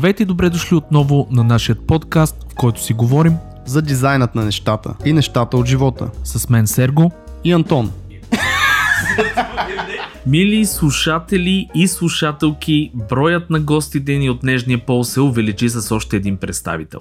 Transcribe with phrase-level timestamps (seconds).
[0.00, 3.36] Здравейте и добре дошли отново на нашия подкаст, в който си говорим
[3.66, 6.10] за дизайнът на нещата и нещата от живота.
[6.24, 7.12] С мен Серго
[7.44, 7.92] и Антон.
[10.26, 16.16] Мили слушатели и слушателки, броят на гостите ни от Нежния пол се увеличи с още
[16.16, 17.00] един представител.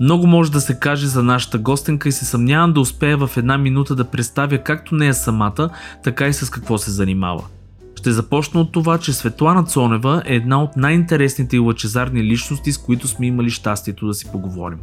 [0.00, 3.58] Много може да се каже за нашата гостенка и се съмнявам да успея в една
[3.58, 5.70] минута да представя както нея самата,
[6.04, 7.44] така и с какво се занимава.
[8.00, 12.78] Ще започна от това, че Светлана Цонева е една от най-интересните и лъчезарни личности, с
[12.78, 14.78] които сме имали щастието да си поговорим.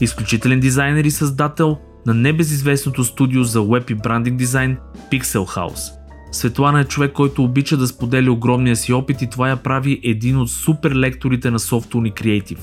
[0.00, 4.76] Изключителен дизайнер и създател на небезизвестното студио за веб и брандинг дизайн
[5.12, 5.92] Pixel House.
[6.32, 10.38] Светлана е човек, който обича да споделя огромния си опит и това я прави един
[10.38, 12.60] от супер лекторите на Softune Creative.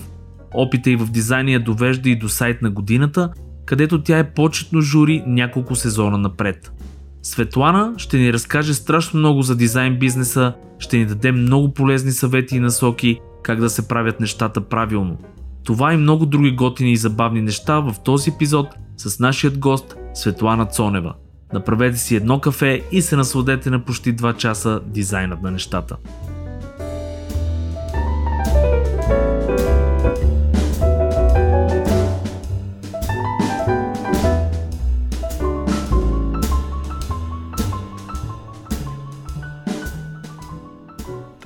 [0.53, 3.29] Опита и в дизайна я довежда и до сайт на годината,
[3.65, 6.71] където тя е почетно жури няколко сезона напред.
[7.27, 12.55] Светлана ще ни разкаже страшно много за дизайн бизнеса, ще ни даде много полезни съвети
[12.55, 15.17] и насоки как да се правят нещата правилно.
[15.63, 20.65] Това и много други готини и забавни неща в този епизод с нашият гост Светлана
[20.65, 21.13] Цонева.
[21.53, 25.97] Направете си едно кафе и се насладете на почти 2 часа дизайнът на нещата.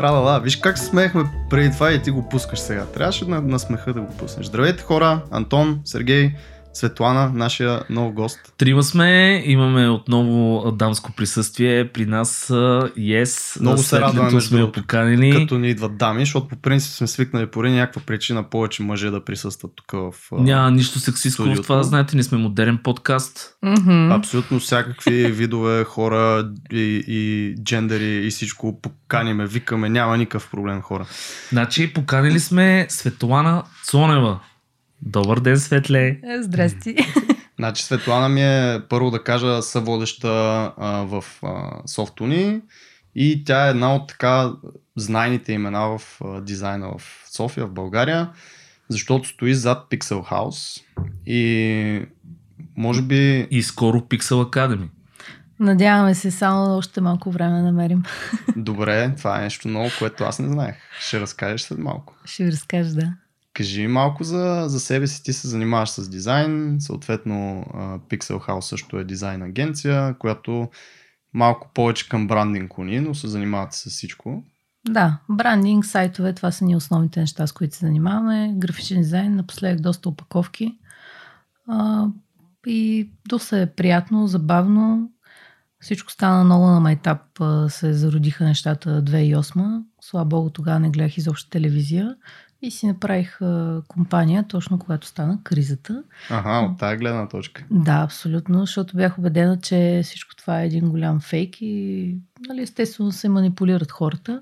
[0.02, 2.86] Тралала, виж как се смеехме преди това и ти го пускаш сега.
[2.86, 4.46] Трябваше на, на смеха да го пуснеш.
[4.46, 6.32] Здравейте хора, Антон, Сергей,
[6.74, 8.54] Светлана, нашия нов гост.
[8.58, 12.48] Трима сме, имаме отново дамско присъствие при нас.
[12.48, 15.32] Yes, Много се радваме, сме поканили.
[15.32, 19.26] Като ни идват дами, защото по принцип сме свикнали по някаква причина повече мъже да
[19.26, 23.58] присъстват тук в Няма нищо сексистко в това, знаете, ние сме модерен подкаст.
[23.66, 24.18] Mm-hmm.
[24.18, 31.06] Абсолютно всякакви видове хора и, и джендери и всичко поканиме, викаме, няма никакъв проблем хора.
[31.50, 34.40] Значи поканили сме Светлана Цонева.
[35.02, 36.08] Добър ден, Светле!
[36.08, 36.96] Е, здрасти!
[37.60, 40.28] Значи Светлана ми е, първо да кажа, съводеща
[40.78, 42.62] а, в а, Софтуни
[43.16, 44.52] и тя е една от така
[44.96, 48.30] знайните имена в а, дизайна в София, в България,
[48.90, 50.82] защото стои зад Pixel House
[51.26, 52.06] и
[52.78, 53.48] може би...
[53.52, 54.88] И скоро Pixel Academy.
[55.60, 58.04] Надяваме се само още малко време да намерим.
[58.56, 60.76] Добре, това е нещо ново, което аз не знаех.
[61.00, 62.16] Ще разкажеш след малко.
[62.26, 63.14] Ще ви разкажа, да.
[63.54, 65.24] Кажи малко за, за себе си.
[65.24, 66.78] Ти се занимаваш с дизайн.
[66.80, 67.66] Съответно,
[68.10, 70.70] Pixel House също е дизайн агенция, която
[71.34, 74.44] малко повече към брандинг клони, но се занимавате с всичко.
[74.90, 78.54] Да, брандинг, сайтове, това са ни основните неща, с които се занимаваме.
[78.58, 80.78] Графичен дизайн, напоследък доста опаковки.
[81.68, 82.08] А,
[82.68, 85.12] и доста е приятно, забавно.
[85.80, 87.22] Всичко стана много на майтап,
[87.68, 89.84] се зародиха нещата 2008.
[90.02, 92.16] Слава богу, тогава не гледах изобщо телевизия.
[92.62, 96.04] И си направих а, компания, точно когато стана кризата.
[96.30, 97.66] Ага, от тази гледна точка.
[97.72, 102.18] Да, абсолютно, защото бях убедена, че всичко това е един голям фейк и
[102.48, 104.42] нали, естествено се манипулират хората.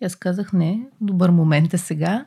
[0.00, 2.26] И аз казах, не, добър момент е сега.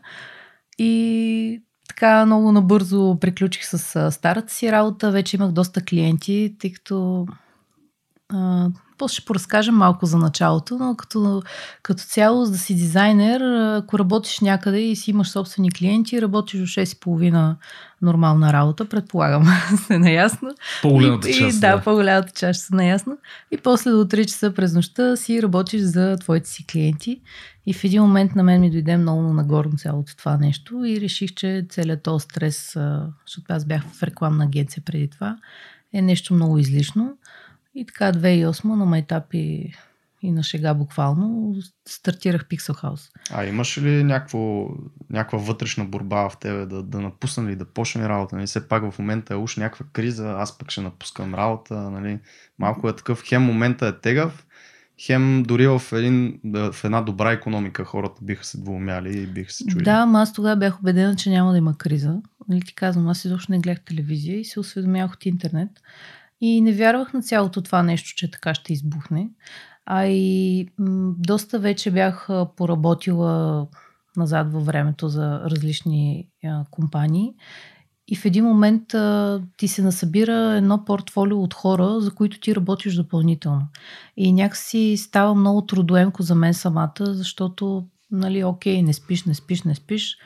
[0.78, 5.12] И така много набързо приключих с старата си работа.
[5.12, 7.28] Вече имах доста клиенти, тъй като
[8.34, 11.44] а, после ще поразкажем малко за началото, но като,
[11.84, 13.42] като цяло, да си дизайнер,
[13.78, 17.56] ако работиш някъде и си имаш собствени клиенти, работиш до 6,5
[18.02, 19.46] нормална работа, предполагам,
[19.88, 20.50] се наясно.
[20.82, 21.58] По-голямата и, част.
[21.58, 23.18] И, да, да, по-голямата част се наясно.
[23.52, 27.22] И после до 3 часа през нощта си работиш за твоите си клиенти.
[27.66, 31.34] И в един момент на мен ми дойде много нагорно цялото това нещо и реших,
[31.34, 32.78] че целият този стрес,
[33.26, 35.38] защото аз бях в рекламна агенция преди това,
[35.94, 37.18] е нещо много излишно.
[37.76, 39.74] И така 2008 на майтапи
[40.22, 41.56] и на шега буквално
[41.88, 43.12] стартирах Pixel House.
[43.32, 44.68] А имаш ли някакво,
[45.10, 48.36] някаква вътрешна борба в тебе да, да напусна ли, да почне работа?
[48.36, 48.48] Нали?
[48.48, 51.76] Все пак в момента е уж някаква криза, аз пък ще напускам работа.
[51.76, 52.20] Нали?
[52.60, 54.46] Малко е такъв, хем момента е тегав,
[55.06, 59.66] хем дори в, един, в една добра економика хората биха се двумяли и биха се
[59.66, 59.84] чули.
[59.84, 62.22] Да, ама аз тогава бях убедена, че няма да има криза.
[62.50, 65.70] Нали ти казвам, аз изобщо не гледах телевизия и се осведомявах от интернет.
[66.42, 69.30] И не вярвах на цялото това нещо, че така ще избухне.
[69.86, 73.68] А и м- доста вече бях поработила
[74.18, 77.34] назад във времето за различни а, компании.
[78.08, 82.56] И в един момент а, ти се насъбира едно портфолио от хора, за които ти
[82.56, 83.68] работиш допълнително.
[84.18, 89.64] И някакси става много трудоемко за мен самата, защото, нали, окей, не спиш, не спиш,
[89.64, 90.18] не спиш,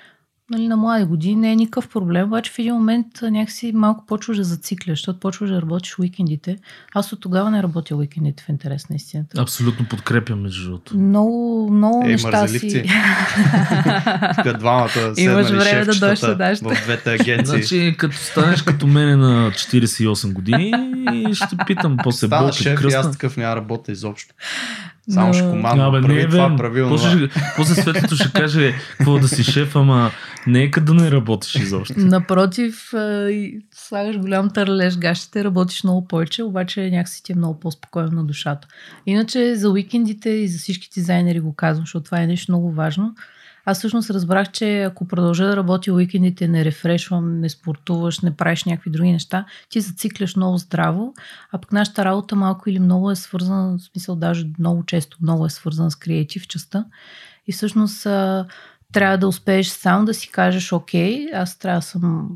[0.49, 4.37] нали, на млади години не е никакъв проблем, обаче в един момент някакси малко почваш
[4.37, 6.57] да зацикляш, защото почваш да работиш уикендите.
[6.93, 9.41] Аз от тогава не работя уикендите в интерес на истината.
[9.41, 10.97] Абсолютно подкрепям, между другото.
[10.97, 12.83] Много, много Ей, неща си...
[14.43, 16.75] Тук двамата Имаш време да дойдеш нашата.
[16.75, 17.45] в двете агенции.
[17.45, 20.73] Значи, като станеш като мене на 48 години,
[21.33, 24.35] ще питам после Стана шеф и аз такъв няма работа изобщо.
[25.09, 26.57] Само ще Абе, не прави е това, верно.
[26.57, 27.27] прави После, онова.
[27.55, 30.11] после светлото ще каже какво да си шеф, ама
[30.47, 31.93] нека да не работиш изобщо.
[31.97, 32.93] Напротив,
[33.75, 38.67] слагаш голям търлеж гащите, работиш много повече, обаче някакси ти е много по-спокойно на душата.
[39.05, 43.15] Иначе за уикендите и за всички дизайнери го казвам, защото това е нещо много важно.
[43.65, 48.63] Аз всъщност разбрах, че ако продължа да работя уикендите, не рефрешвам, не спортуваш, не правиш
[48.63, 51.13] някакви други неща, ти зацикляш много здраво,
[51.51, 55.45] а пък нашата работа малко или много е свързана, в смисъл даже много често много
[55.45, 56.85] е свързана с креатив частта.
[57.47, 58.03] И всъщност
[58.93, 62.29] трябва да успееш сам да си кажеш, окей, аз трябва да съм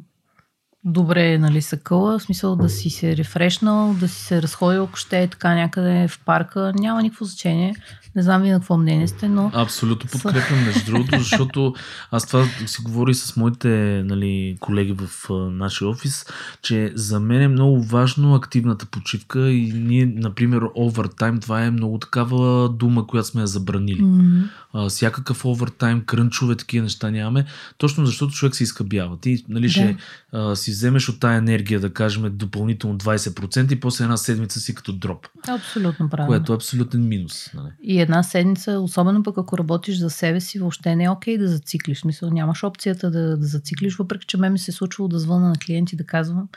[0.83, 5.23] добре нали, съкъла, в смисъл да си се рефрешнал, да си се разходил, ако ще
[5.23, 7.75] е така някъде в парка, няма никакво значение.
[8.15, 11.73] Не знам ви на какво мнение сте, но Абсолютно подкрепям, между другото, защото
[12.11, 16.25] аз това си говоря и с моите нали, колеги в нашия офис,
[16.61, 21.97] че за мен е много важно активната почивка и ние, например, овертайм, това е много
[21.97, 24.01] такава дума, която сме я забранили.
[24.01, 24.43] м-
[24.73, 27.45] а, всякакъв овертайм, крънчове, такива неща нямаме,
[27.77, 29.19] точно защото човек се изхъбява.
[29.19, 29.71] Ти нали, Да.
[29.71, 29.97] ще
[30.31, 34.75] а, си вземеш от тая енергия, да кажем, допълнително 20% и после една седмица си
[34.75, 36.27] като дроп, абсолютно правилно.
[36.27, 37.53] което е абсолютен минус.
[37.53, 37.69] Нали?
[37.83, 41.47] И една седмица, особено пък ако работиш за себе си, въобще не е окей да
[41.47, 41.97] зациклиш.
[41.97, 45.19] В Смисъл, нямаш опцията да, да зациклиш, въпреки че мен ми се е случвало да
[45.19, 46.47] звъна на клиенти да казвам,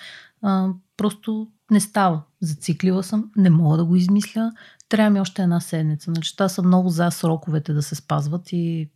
[0.42, 2.22] а, просто не става.
[2.40, 4.52] Зациклила съм, не мога да го измисля,
[4.88, 6.12] трябва ми още една седмица.
[6.12, 8.90] Значи, аз съм много за сроковете да се спазват и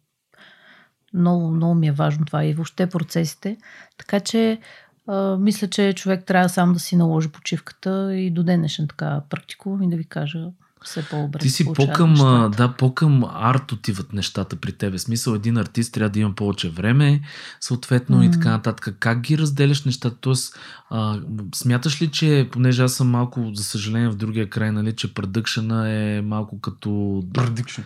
[1.14, 3.56] много, много ми е важно това и въобще процесите.
[3.98, 4.60] Така че
[5.06, 9.82] а, мисля, че човек трябва сам да си наложи почивката и до днешен така практикувам
[9.82, 10.50] и да ви кажа
[10.84, 11.38] все по-добре.
[11.38, 12.50] Ти си по-към, нещата.
[12.56, 14.98] да, по-към арт отиват нещата при тебе.
[14.98, 17.20] Смисъл, един артист трябва да има повече време,
[17.60, 18.32] съответно и М.
[18.32, 18.96] така нататък.
[19.00, 20.16] Как ги разделяш нещата?
[20.20, 20.58] Тоест,
[20.90, 21.20] а,
[21.54, 25.90] смяташ ли, че, понеже аз съм малко, за съжаление, в другия край, нали, че продъкшена
[25.90, 27.80] е малко като Продикшн.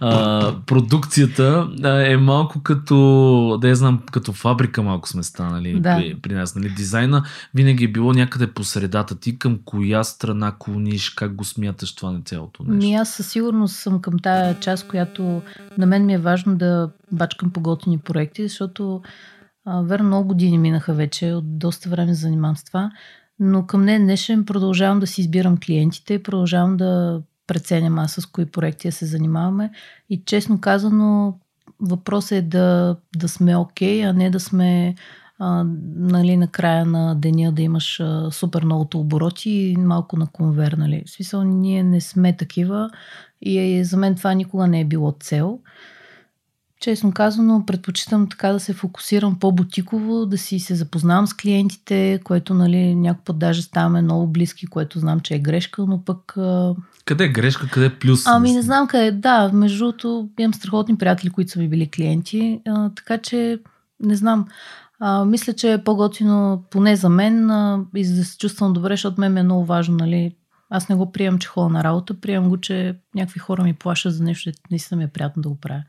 [0.00, 5.96] А, продукцията е малко като, да я знам, като фабрика малко сме станали Да.
[5.96, 6.54] при, при нас.
[6.54, 6.68] Нали?
[6.68, 7.22] Дизайна
[7.54, 9.20] винаги е било някъде по средата.
[9.20, 12.86] Ти към коя страна клониш, как го смяташ това на цялото нещо?
[12.86, 15.42] Ми аз със сигурност съм към тая част, която
[15.78, 19.02] на мен ми е важно да бачкам по готини проекти, защото
[19.64, 22.90] а, верно много години минаха вече, от доста време занимавам с това,
[23.40, 28.46] но към ден днешен продължавам да си избирам клиентите, продължавам да преценям аз с кои
[28.46, 29.70] проекти се занимаваме
[30.10, 31.38] и честно казано
[31.80, 34.94] въпросът е да, да сме окей, а не да сме
[35.38, 35.64] а,
[35.96, 40.72] нали, на края на деня да имаш а, супер многото обороти и малко на конвер.
[40.72, 41.02] Нали.
[41.06, 42.90] В смисъл, ние не сме такива
[43.42, 45.60] и е, за мен това никога не е било цел.
[46.80, 52.54] Честно казано, предпочитам така да се фокусирам по-бутиково, да си се запознавам с клиентите, което
[52.54, 56.36] нали, някой път даже ставаме много близки, което знам, че е грешка, но пък
[57.04, 58.26] Къде е грешка, къде е плюс?
[58.26, 59.10] Ами не знам къде.
[59.10, 63.58] Да, между другото имам страхотни приятели, които са ми били клиенти, а, така че
[64.00, 64.46] не знам.
[65.00, 68.92] А, мисля, че е по-готино, поне за мен, а, и за да се чувствам добре,
[68.92, 70.36] защото мен ми е много важно, нали.
[70.70, 74.14] Аз не го приемам, че ходя на работа, приемам го, че някакви хора ми плашат
[74.14, 75.82] за нещо, дето наистина ми е приятно да го правя.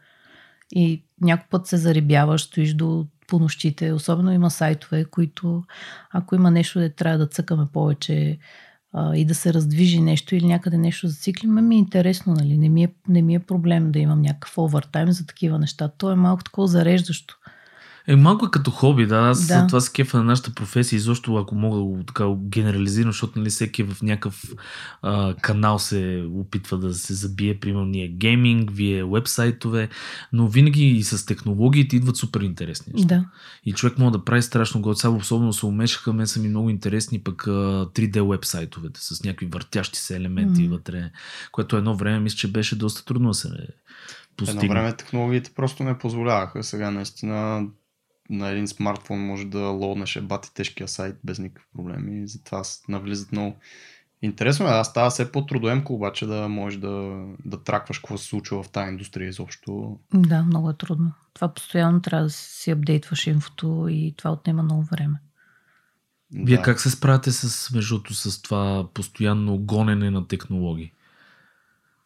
[0.71, 3.93] И някой път се зарибяваш, стоиш до по нощите.
[3.93, 5.63] Особено има сайтове, които
[6.11, 8.37] ако има нещо, де трябва да цъкаме повече
[8.93, 12.57] а, и да се раздвижи нещо или някъде нещо зацикли, ме ми е интересно, нали?
[12.57, 15.87] Не ми е, не ми е проблем да имам някакъв овертайм за такива неща.
[15.87, 17.37] То е малко такова зареждащо.
[18.09, 19.15] Е, малко е като хоби, да.
[19.17, 19.67] Аз Да.
[19.67, 23.83] това се кефа на нашата професия, изобщо ако мога го така генерализирам, защото нали, всеки
[23.83, 24.43] в някакъв
[25.01, 29.89] а, канал се опитва да се забие, примерно ние гейминг, вие вебсайтове,
[30.33, 33.07] но винаги и с технологиите идват супер интересни неща.
[33.07, 33.25] Да.
[33.65, 34.97] И човек може да прави страшно год.
[34.99, 37.51] Сега особено се умешаха, мен са ми много интересни пък а,
[37.85, 40.71] 3D вебсайтовете с някакви въртящи се елементи Мгм.
[40.73, 41.11] вътре,
[41.51, 43.49] което едно време мисля, че беше доста трудно да се
[44.37, 44.61] постигне.
[44.63, 46.63] Едно време технологиите просто не позволяваха.
[46.63, 47.65] Сега наистина
[48.29, 52.23] на един смартфон може да лоуднеш е бати тежкия сайт без никакви проблеми.
[52.23, 53.55] И затова навлизат много.
[54.21, 58.63] Интересно е, да става все по-трудоемко, обаче да можеш да, да тракваш какво се случва
[58.63, 59.99] в тази индустрия изобщо.
[60.13, 61.13] Да, много е трудно.
[61.33, 65.19] Това постоянно трябва да си апдейтваш инфото и това отнема много време.
[66.33, 66.63] Вие да.
[66.63, 70.93] как се справяте с, междуто, с това постоянно гонене на технологии?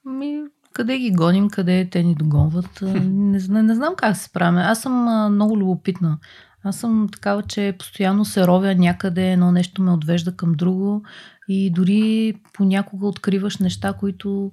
[0.05, 2.81] Ми, къде ги гоним, къде те ни догонват.
[2.81, 4.61] Не, не, не знам как се справяме.
[4.61, 6.17] Аз съм а, много любопитна.
[6.63, 11.03] Аз съм такава, че постоянно се ровя някъде, едно нещо ме отвежда към друго
[11.47, 14.51] и дори понякога откриваш неща, които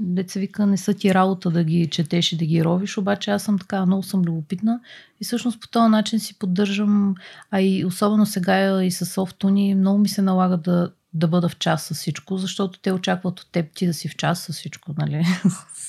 [0.00, 3.42] деца вика, не са ти работа да ги четеш и да ги ровиш, обаче аз
[3.42, 4.80] съм така, много съм любопитна
[5.20, 7.14] и всъщност по този начин си поддържам,
[7.50, 11.58] а и особено сега и с софтуни, много ми се налага да, да бъда в
[11.58, 14.94] час с всичко, защото те очакват от теб ти да си в час с всичко,
[14.98, 15.24] нали?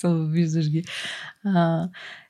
[0.32, 0.84] Виждаш ги.
[1.46, 1.90] А,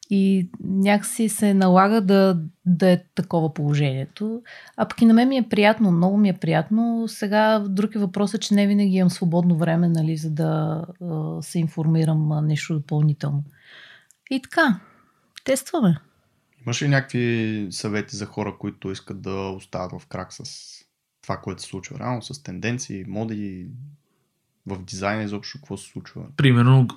[0.09, 4.41] и някакси се налага да, да е такова положението.
[4.77, 7.05] А пък и на мен ми е приятно, много ми е приятно.
[7.07, 11.59] Сега друг е въпросът, че не винаги имам свободно време, нали, за да а, се
[11.59, 13.43] информирам нещо допълнително.
[14.31, 14.79] И така,
[15.43, 15.97] тестваме.
[16.65, 20.43] Имаш ли някакви съвети за хора, които искат да остават в крак с
[21.29, 23.67] това, което се случва реално, с тенденции, моди,
[24.67, 26.21] в дизайна изобщо какво се случва.
[26.37, 26.87] Примерно,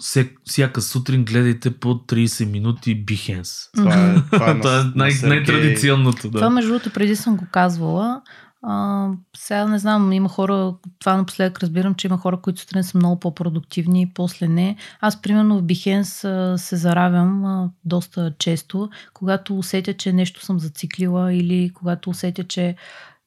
[0.45, 3.71] всяка сутрин гледайте по 30 минути Behance.
[3.77, 6.31] Това е, това е, това е на, най- на най-традиционното.
[6.31, 6.39] Да.
[6.39, 8.23] Това, между другото, преди съм го казвала.
[8.63, 12.99] А, сега не знам, има хора, това напоследък разбирам, че има хора, които сутрин са
[12.99, 14.77] много по-продуктивни, после не.
[15.01, 21.35] Аз, примерно, в Behance се заравям а, доста често, когато усетя, че нещо съм зациклила
[21.35, 22.77] или когато усетя, че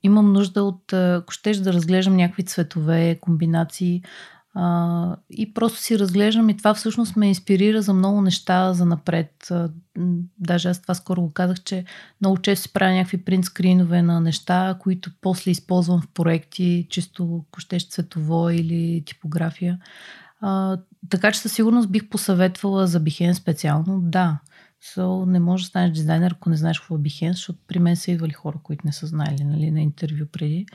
[0.05, 4.03] имам нужда от, ако щеш да разглеждам някакви цветове, комбинации,
[4.57, 9.31] а, и просто си разглеждам и това всъщност ме инспирира за много неща за напред.
[9.51, 9.69] А,
[10.39, 11.85] даже аз това скоро го казах, че
[12.21, 17.45] много често си правя някакви принт скринове на неща, които после използвам в проекти, чисто
[17.49, 19.79] ако щеш цветово или типография.
[20.41, 20.77] А,
[21.09, 24.01] така че със сигурност бих посъветвала за Бихен специално.
[24.01, 24.39] Да,
[24.85, 27.95] so, не можеш да станеш дизайнер, ако не знаеш какво е Behance, защото при мен
[27.95, 30.65] са идвали хора, които не са знаели нали, на интервю преди.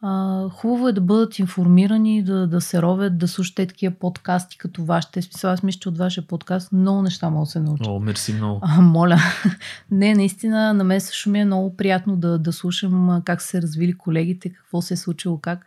[0.00, 4.84] А, хубаво е да бъдат информирани, да, да се ровят, да слушате такива подкасти като
[4.84, 5.22] вашите.
[5.22, 7.86] Смисъл, аз мисля, че от вашия подкаст много неща могат да се научат.
[7.86, 8.60] О, мерси много.
[8.62, 9.18] А, моля.
[9.90, 13.92] Не, наистина, на мен също ми е много приятно да, да слушам как се развили
[13.92, 15.66] колегите, какво се е случило, как.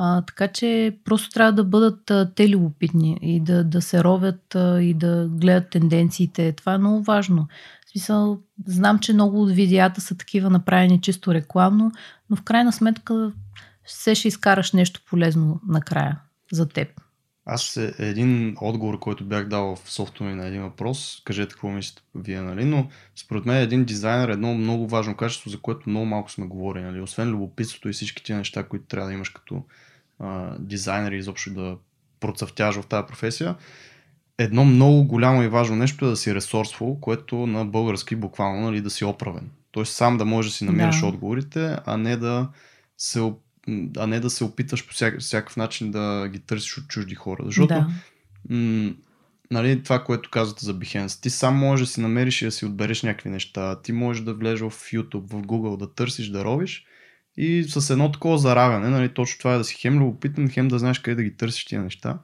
[0.00, 4.54] А, така че просто трябва да бъдат а, те любопитни и да, да се ровят
[4.54, 6.52] а, и да гледат тенденциите.
[6.52, 7.48] Това е много важно.
[7.86, 11.92] В смисъл, знам, че много от видеята са такива направени чисто рекламно,
[12.30, 13.32] но в крайна сметка
[13.84, 16.20] все ще изкараш нещо полезно накрая
[16.52, 16.88] за теб.
[17.46, 22.40] Аз един отговор, който бях дал в софтуер на един въпрос, кажете какво мислите вие,
[22.40, 22.64] нали?
[22.64, 26.46] но според мен един дизайнер е едно много важно качество, за което много малко сме
[26.46, 26.84] говорили.
[26.84, 27.00] Нали?
[27.00, 29.64] Освен любопитството и всички тези неща, които трябва да имаш като
[30.18, 31.76] а, дизайнер и изобщо да
[32.20, 33.56] процъфтяваш в тази професия,
[34.38, 38.80] едно много голямо и важно нещо е да си ресурсфул, което на български буквално нали,
[38.80, 39.50] да си оправен.
[39.70, 41.06] Тоест сам да можеш да си намериш да.
[41.06, 42.48] отговорите, а не да
[42.98, 43.32] се
[43.96, 47.42] а не да се опиташ по всяк, всякакъв начин да ги търсиш от чужди хора.
[47.46, 47.88] Защото да.
[48.50, 48.94] м-
[49.50, 52.66] нали, това, което казвате за Behance, ти сам можеш да си намериш и да си
[52.66, 53.80] отбереш някакви неща.
[53.82, 56.84] Ти можеш да влезеш в YouTube, в Google, да търсиш, да робиш
[57.38, 60.78] и с едно такова заравяне, нали, точно това е да си хем любопитен, хем да
[60.78, 62.18] знаеш къде да ги търсиш тия неща.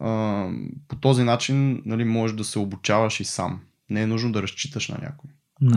[0.00, 0.44] А,
[0.88, 3.60] по този начин нали, можеш да се обучаваш и сам.
[3.90, 5.30] Не е нужно да разчиташ на някой.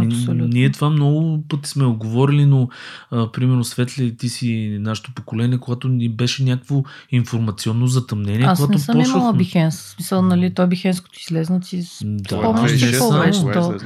[0.05, 0.48] Абсолютно.
[0.48, 2.70] Ние това много пъти сме оговорили, но
[3.12, 8.46] а, примерно Светли, ти си нашето поколение, когато ни беше някакво информационно затъмнение.
[8.46, 9.20] Аз когато не съм почнахме...
[9.20, 9.79] имала Бихенс.
[9.79, 13.86] Смисъл, нали, той Бихенс, като излезна, ти да, спомняш какво беше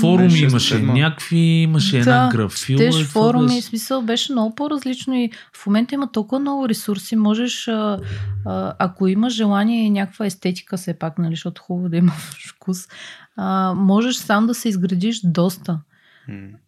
[0.00, 0.92] Форуми имаше, седма.
[0.92, 2.78] някакви, имаше да, една графила.
[2.78, 7.98] Теж форуми, смисъл беше много по-различно и в момента има толкова много ресурси, можеш, а,
[8.46, 12.12] а, ако имаш желание и някаква естетика, все пак, нали, защото хубаво да има
[12.48, 12.88] вкус,
[13.36, 15.80] а, можеш сам да се изградиш доста.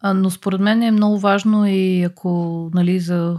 [0.01, 3.37] А, но според мен е много важно и ако нали, за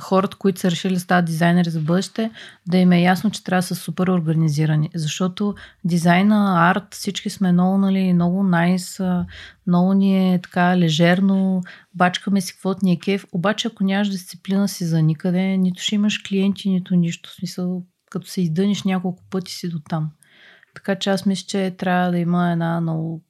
[0.00, 2.30] хората, които са решили да стават дизайнери за бъдеще,
[2.66, 4.90] да им е ясно, че трябва да са супер организирани.
[4.94, 9.00] Защото дизайна, арт, всички сме много, нали, много найс,
[9.66, 11.62] много ни е така лежерно,
[11.94, 13.26] бачкаме си каквото ни е кеф.
[13.32, 17.30] Обаче, ако нямаш дисциплина си за никъде, нито ще имаш клиенти, нито нищо.
[17.30, 20.10] В смисъл, като се издъниш няколко пъти си до там.
[20.74, 23.22] Така че аз мисля, че трябва да има една много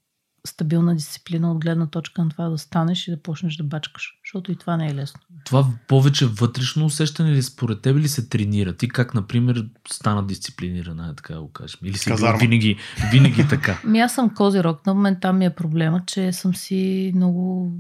[0.47, 4.19] стабилна дисциплина от гледна точка на това да станеш и да почнеш да бачкаш.
[4.25, 5.21] Защото и това не е лесно.
[5.45, 8.73] Това повече вътрешно усещане ли според теб или се тренира?
[8.73, 11.81] Ти как, например, стана дисциплинирана, така да го кажем?
[11.85, 12.77] Или си винаги,
[13.13, 13.81] винаги така?
[13.85, 14.87] Ми аз съм козирог.
[14.87, 17.73] На момент там ми е проблема, че съм си много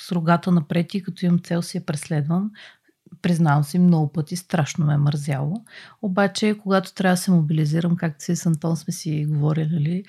[0.00, 2.50] с рогата напред и като имам цел си я преследвам
[3.22, 5.64] признавам си много пъти, страшно ме е мързяло.
[6.02, 10.04] Обаче, когато трябва да се мобилизирам, както си с Антон сме си говорили, нали,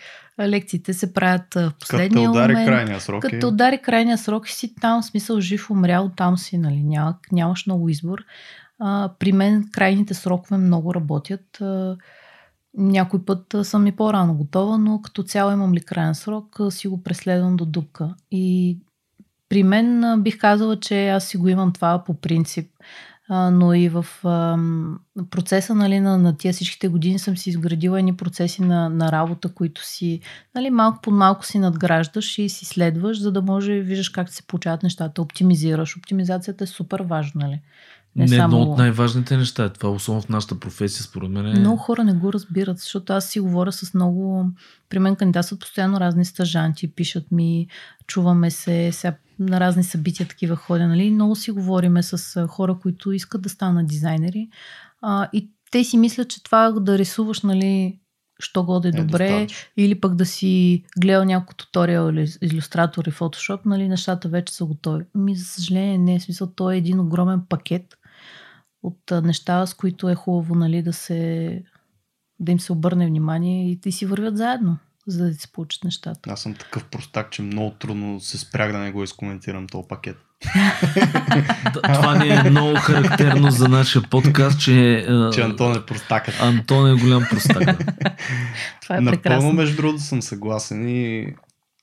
[0.50, 2.68] лекциите се правят в последния като удари момент.
[2.68, 3.22] крайния срок.
[3.22, 7.66] Като удари крайния срок и си там, смисъл жив, умрял, там си, нали, няма, нямаш
[7.66, 8.20] много избор.
[8.80, 11.62] А, при мен крайните срокове много работят.
[11.62, 11.98] А,
[12.78, 17.04] някой път съм и по-рано готова, но като цяло имам ли крайен срок, си го
[17.04, 18.16] преследвам до дупка.
[18.32, 18.78] И
[19.52, 22.68] при мен бих казала, че аз си го имам това по принцип
[23.32, 24.06] но и в
[25.30, 29.54] процеса нали, на, на тия всичките години съм си изградила едни процеси на, на работа,
[29.54, 30.20] които си
[30.56, 34.48] нали, малко по малко си надграждаш и си следваш, за да може виждаш как се
[34.48, 35.98] получават нещата, оптимизираш.
[35.98, 37.46] Оптимизацията е супер важна.
[37.46, 37.62] Нали?
[38.16, 38.58] Не, не само...
[38.58, 39.70] едно от най-важните неща.
[39.70, 41.48] Това е особено в нашата професия, според мен.
[41.48, 41.60] Е...
[41.60, 44.46] Много хора не го разбират, защото аз си говоря с много...
[44.90, 47.68] При мен кандидатстват постоянно разни стъжанти, пишат ми,
[48.08, 51.12] чуваме се, сега на разни събития такива ходя, нали?
[51.12, 54.50] Много си говориме с хора, които искат да станат дизайнери.
[55.02, 58.00] А, и те си мислят, че това да рисуваш, нали,
[58.40, 59.70] що годе е добре, достатъчно.
[59.78, 64.66] или пък да си гледал някой туториал или иллюстратор и фотошоп, нали, нещата вече са
[64.66, 65.04] готови.
[65.16, 66.48] Ми, за съжаление, не е смисъл.
[66.48, 67.98] То е един огромен пакет
[68.84, 71.64] от неща, с които е хубаво, нали, да се
[72.40, 76.32] да им се обърне внимание и да си вървят заедно за да се получат нещата.
[76.32, 80.18] Аз съм такъв простак, че много трудно се спрях да не го изкоментирам този пакет.
[81.84, 85.06] Това ни е много характерно за нашия подкаст, че...
[85.34, 86.42] Че Антон е простакът.
[86.42, 87.64] Антон е голям простак.
[88.82, 89.36] Това е прекрасно.
[89.36, 91.34] Напълно, между другото, съм съгласен и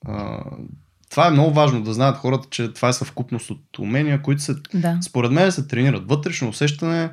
[0.07, 0.45] а,
[1.11, 4.55] това е много важно да знаят хората, че това е съвкупност от умения, които се,
[4.75, 4.99] да.
[5.03, 6.09] според мен се тренират.
[6.09, 7.11] Вътрешно усещане,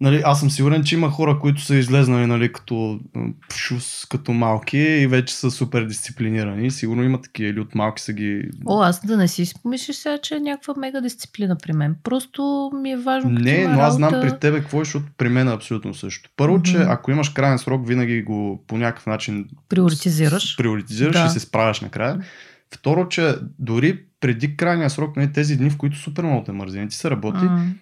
[0.00, 3.00] Нали, аз съм сигурен, че има хора, които са излезнали нали, като
[3.48, 6.70] пшус, като малки и вече са супер дисциплинирани.
[6.70, 8.42] Сигурно има такива или от малки са ги...
[8.66, 11.96] О, аз да не си помислиш сега, че е някаква мега дисциплина при мен.
[12.02, 13.30] Просто ми е важно.
[13.30, 16.30] Не, но аз знам при тебе какво е, защото при мен е абсолютно също.
[16.36, 16.62] Първо, mm-hmm.
[16.62, 20.56] че ако имаш крайен срок, винаги го по някакъв начин приоритизираш.
[20.56, 21.26] Приоритизираш да.
[21.26, 22.20] и се справяш накрая.
[22.74, 26.88] Второ, че дори преди крайния срок, нали, тези дни, в които супер много те мързи,
[26.88, 27.72] ти се работи, mm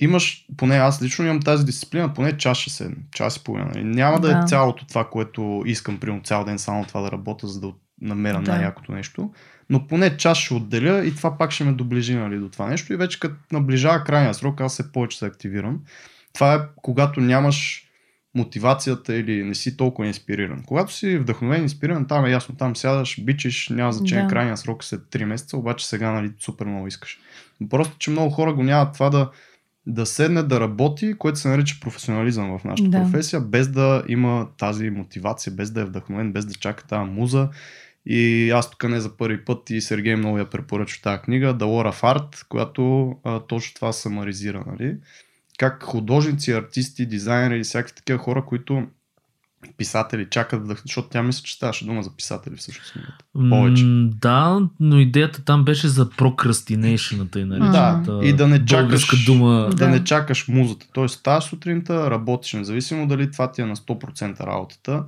[0.00, 3.70] имаш, поне аз лично имам тази дисциплина, поне час ще седна, час и половина.
[3.74, 3.84] Нали?
[3.84, 7.12] Няма да, е да е цялото това, което искам, примерно цял ден само това да
[7.12, 8.52] работя, за да намеря да.
[8.52, 9.32] най-якото нещо.
[9.70, 12.92] Но поне час ще отделя и това пак ще ме доближи нали, до това нещо.
[12.92, 15.80] И вече като наближава крайния срок, аз се повече се активирам.
[16.34, 17.87] Това е когато нямаш
[18.34, 20.62] мотивацията или не си толкова инспириран.
[20.66, 24.30] Когато си вдъхновен, инспириран, там е ясно, там сядаш, бичиш, няма значение да.
[24.30, 27.18] крайния срок след 3 месеца, обаче сега нали, супер много искаш.
[27.70, 29.30] Просто, че много хора го нямат това да
[29.88, 33.02] да седне да работи, което се нарича професионализъм в нашата да.
[33.02, 37.48] професия, без да има тази мотивация, без да е вдъхновен, без да чака тази муза.
[38.06, 41.64] И аз тук не за първи път и Сергей много я препоръчва тази книга, The
[41.64, 44.64] War of Art, която а, точно това самаризира.
[44.66, 44.96] Нали?
[45.58, 48.86] Как художници, артисти, дизайнери и всякакви такива хора, които
[49.76, 50.76] писатели чакат да...
[50.84, 52.94] Защото тя мисля, че ставаше дума за писатели всъщност.
[53.50, 53.84] Повече.
[54.20, 57.60] Да, но идеята там беше за прокрастинейшната и нали?
[57.60, 59.68] Да, и да не чакаш дума.
[59.70, 59.76] Да.
[59.76, 60.86] да не чакаш музата.
[60.92, 65.04] Тоест, ставаш сутринта, работиш, независимо дали това ти е на 100% работата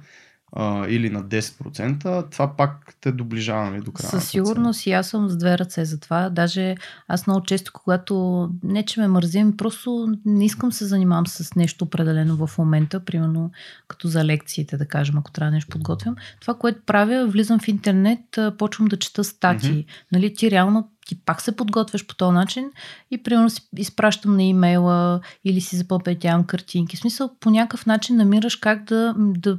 [0.53, 4.11] а, или на 10%, това пак те доближава нали, до края.
[4.11, 6.31] Със сигурност и аз съм с две ръце за това.
[6.31, 6.75] Даже
[7.09, 11.85] аз много често, когато не че ме мързим, просто не искам се занимавам с нещо
[11.85, 13.51] определено в момента, примерно
[13.89, 16.17] като за лекциите, да кажем, ако трябва нещо подготвям.
[16.41, 19.71] Това, което правя, влизам в интернет, почвам да чета статии.
[19.71, 20.13] Mm-hmm.
[20.13, 22.71] Нали, ти реално ти пак се подготвяш по този начин
[23.11, 26.97] и примерно си изпращам на имейла или си запълпетявам картинки.
[26.97, 29.59] В смисъл, по някакъв начин намираш как да, да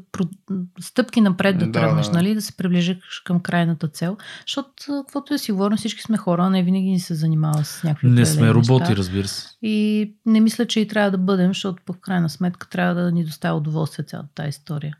[0.80, 2.12] стъпки напред да, да тръгнеш, да.
[2.12, 4.18] нали, да се приближиш към крайната цел.
[4.48, 8.26] Защото, каквото е сигурно, всички сме хора, не винаги ни се занимава с някакви Не
[8.26, 8.96] сме роботи, неща.
[8.96, 9.48] разбира се.
[9.62, 13.26] И не мисля, че и трябва да бъдем, защото по крайна сметка трябва да ни
[13.26, 14.98] доставя удоволствие цялата тази история.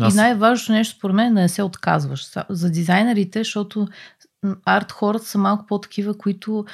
[0.00, 0.14] Аз...
[0.14, 2.26] И най-важното нещо, според мен, е да не се отказваш.
[2.48, 3.88] За дизайнерите, защото
[4.64, 6.64] арт хората са малко по-такива, които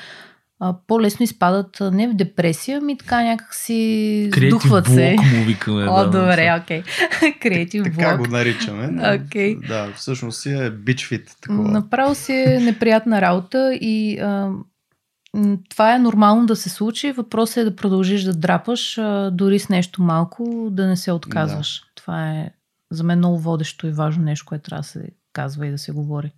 [0.61, 5.17] а, по-лесно изпадат не в депресия, ми така някак си сдухват се.
[5.35, 5.89] му викаме.
[5.89, 6.83] О, да, добре, окей.
[7.43, 7.95] Креатив блок.
[7.95, 8.87] Така го наричаме.
[9.03, 9.69] Okay.
[9.69, 11.37] Да, всъщност си е бичфит.
[11.41, 11.71] Такова.
[11.71, 14.51] Направо си е неприятна работа и а,
[15.69, 17.13] това е нормално да се случи.
[17.13, 21.81] Въпросът е да продължиш да драпаш, а, дори с нещо малко, да не се отказваш.
[21.81, 21.87] Да.
[21.95, 22.51] Това е
[22.91, 25.93] за мен много водещо и важно нещо, което трябва да се казва и да се
[25.93, 26.33] говори.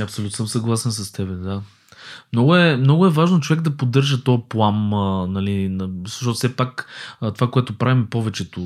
[0.00, 1.62] Абсолютно съм съгласен с теб, да.
[2.32, 6.86] Много е, много е важно човек да поддържа този плам, а, нали, защото все пак
[7.20, 8.60] а, това, което правим повечето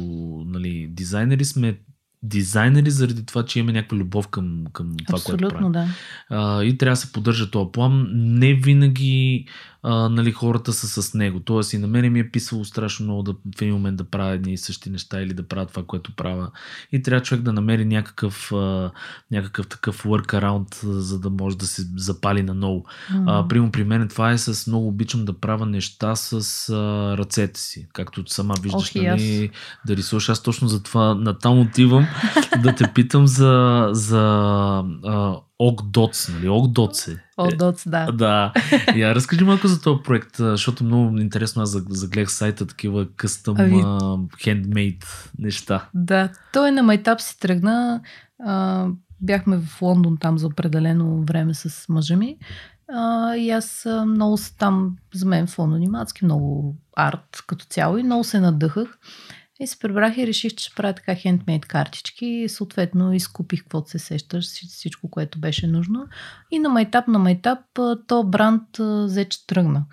[0.47, 1.79] нали, дизайнери сме
[2.23, 5.73] дизайнери заради това, че имаме някаква любов към, към това, Абсолютно, което правим.
[5.73, 5.89] да.
[6.31, 8.07] А, и трябва да се поддържа този план.
[8.13, 9.47] Не винаги
[9.83, 11.41] а, нали, хората са с него.
[11.41, 14.33] Тоест и на мен ми е писало страшно много да, в един момент да правя
[14.33, 16.51] едни и същи неща или да правя това, което правя.
[16.93, 18.91] И трябва човек да намери някакъв, а,
[19.31, 22.85] някакъв такъв workaround, за да може да се запали наново.
[23.27, 27.61] А, примерно при мен това е с много обичам да правя неща с а, ръцете
[27.61, 29.03] си, както сама виждаш, аз.
[29.03, 29.51] нали,
[29.87, 30.29] да рисуваш.
[30.29, 32.07] Аз точно за това натам отивам
[32.63, 34.21] да те питам за, за
[35.05, 36.49] а, Ок Доц, нали?
[36.49, 37.17] Ок Доц е.
[37.39, 38.13] Dots, да.
[38.13, 38.53] Да.
[38.97, 43.57] Я разкажи малко за този проект, защото много интересно аз заг- загледах сайта такива къстъм
[43.59, 45.89] Ами- хендмейд неща.
[45.95, 48.01] Да, той на майтап си тръгна.
[48.45, 48.87] А,
[49.21, 52.37] бяхме в Лондон там за определено време с мъжа ми.
[52.93, 58.41] А, и аз много там, за мен фонониматски, много арт като цяло и много се
[58.41, 58.99] надъхах.
[59.61, 63.91] И се прибрах и реших, че ще правя така хендмейд картички и съответно изкупих каквото
[63.91, 66.07] се сещаш, вси- всичко, което беше нужно.
[66.51, 67.59] И на майтап, на майтап,
[68.07, 68.63] то бранд
[69.05, 69.85] взе, че тръгна.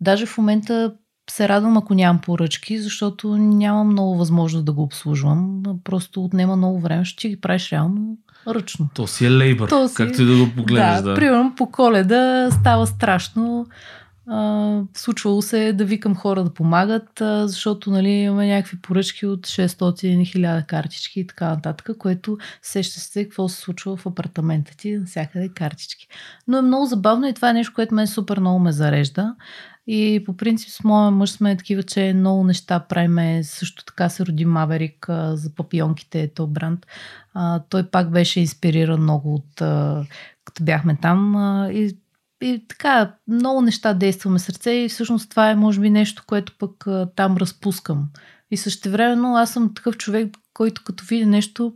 [0.00, 0.92] Даже в момента
[1.30, 5.62] се радвам, ако нямам поръчки, защото нямам много възможност да го обслужвам.
[5.84, 8.18] Просто отнема много време, ще ги правиш реално
[8.48, 8.88] ръчно.
[8.94, 10.94] То си е лейбър, То си- както и да го погледнеш.
[10.94, 13.66] Да, да, примерно по коледа става страшно.
[14.94, 20.04] Случвало се е да викам хора да помагат, защото нали, имаме някакви поръчки от 600
[20.04, 24.98] и 1000 картички и така нататък, което сеща се какво се случва в апартамента ти,
[24.98, 26.08] навсякъде картички.
[26.48, 29.34] Но е много забавно и това е нещо, което мен супер много ме зарежда.
[29.86, 33.44] И по принцип с моя мъж сме такива, че много неща правиме.
[33.44, 36.86] Също така се роди Маверик а, за папионките, то бранд.
[37.34, 40.04] А, той пак беше инспириран много от а,
[40.44, 41.36] като бяхме там.
[41.36, 41.96] А, и,
[42.42, 46.86] и така, много неща действаме сърце и всъщност това е може би нещо, което пък
[46.86, 48.08] а, там разпускам.
[48.50, 51.74] И същевременно аз съм такъв човек, който като види нещо,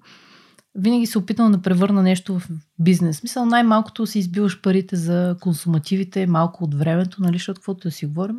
[0.75, 2.49] винаги се опитвам да превърна нещо в
[2.79, 3.23] бизнес.
[3.23, 8.07] Мисъл, най-малкото си избиваш парите за консумативите, малко от времето, нали, защото каквото да си
[8.07, 8.39] говорим,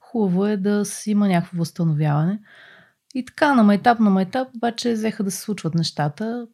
[0.00, 2.40] хубаво е да си има някакво възстановяване.
[3.14, 6.46] И така, на майтап, на майтап, обаче взеха да се случват нещата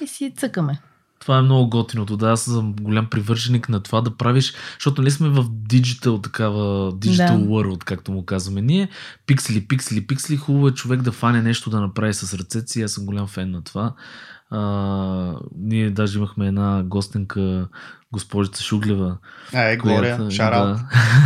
[0.00, 0.78] и си цъкаме.
[1.24, 2.16] Това е много готиното.
[2.16, 6.92] Да, аз съм голям привърженик на това да правиш, защото нали сме в диджитал, такава
[6.92, 7.46] digital Да.
[7.46, 8.88] world, както му казваме ние.
[9.26, 10.36] Пиксели, пиксели, пиксели.
[10.36, 12.82] Хубаво е човек да фане нещо да направи с ръцете си.
[12.82, 13.94] Аз съм голям фен на това.
[14.50, 17.68] А, ние даже имахме една гостенка,
[18.14, 19.16] госпожица Шуглева,
[19.52, 20.78] Е, Глория, шараут.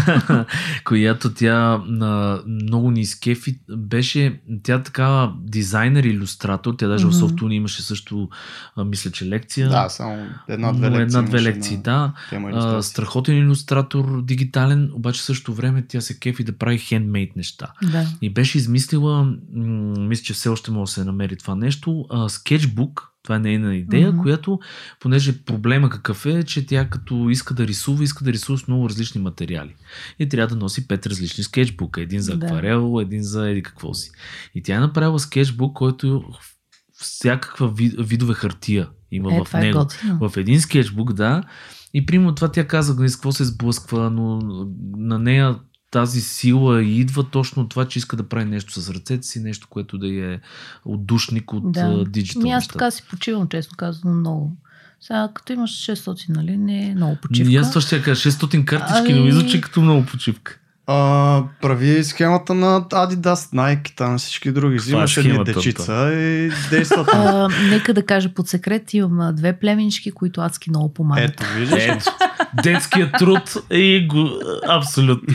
[0.07, 0.45] да,
[0.85, 3.59] която тя на, много ни изкефи.
[3.71, 6.75] Беше тя такава дизайнер, иллюстратор.
[6.75, 7.13] Тя даже Мгм.
[7.13, 8.29] в Софтуни имаше също,
[8.77, 9.69] а, мисля, че лекция.
[9.69, 11.03] Да, само една-две лекции.
[11.03, 12.13] Една-две лекции, да.
[12.33, 17.67] А, страхотен иллюстратор, дигитален, обаче в същото време тя се кефи да прави хендмейд неща.
[17.83, 18.07] Да.
[18.23, 19.35] И беше измислила, м-
[19.99, 23.77] мисля, че все още може да се намери това нещо, а, скетчбук, това е нейна
[23.77, 24.23] идея, Мгм.
[24.23, 24.59] която,
[25.01, 28.89] понеже проблема какъв е, че тя като иска да рисува, иска да рисува с много
[28.89, 29.75] различни материали.
[30.19, 32.01] И трябва да носи пет различни скетчбука.
[32.01, 32.47] Един за Да.
[32.47, 34.11] акварел, един за еди какво си.
[34.55, 36.25] И тя е направила скетчбук, който
[36.93, 40.29] всякаква ви- видове хартия има Е, в е него готино.
[40.29, 41.43] в един скетчбук, да.
[41.95, 44.37] И примерно това тя каза, с какво се сблъсква, но
[44.97, 45.59] на нея
[45.91, 49.67] тази сила идва точно от това, че иска да прави нещо с ръцете си, нещо,
[49.71, 50.39] което да е
[50.85, 52.05] отдушник от Да.
[52.05, 52.73] диджитал Ми аз неща.
[52.73, 54.57] така си почивам, честно казвам, много.
[55.01, 57.53] Сега, като имаш 600, нали, не е много почивка.
[57.53, 60.59] И аз това ще кажа, 600 картички, Ами- но ми звучи като много почивка.
[60.91, 64.75] А, прави схемата на Adidas, Nike, там на всички други.
[64.75, 67.27] Е Взимаш едни схемата, дечица и действа там.
[67.27, 71.31] А, нека да кажа под секрет, имам две племенички, които адски много помагат.
[71.31, 71.85] Ето, виждаш?
[71.85, 72.05] Ето,
[72.63, 74.29] детският труд и го...
[74.69, 75.35] Абсолютно.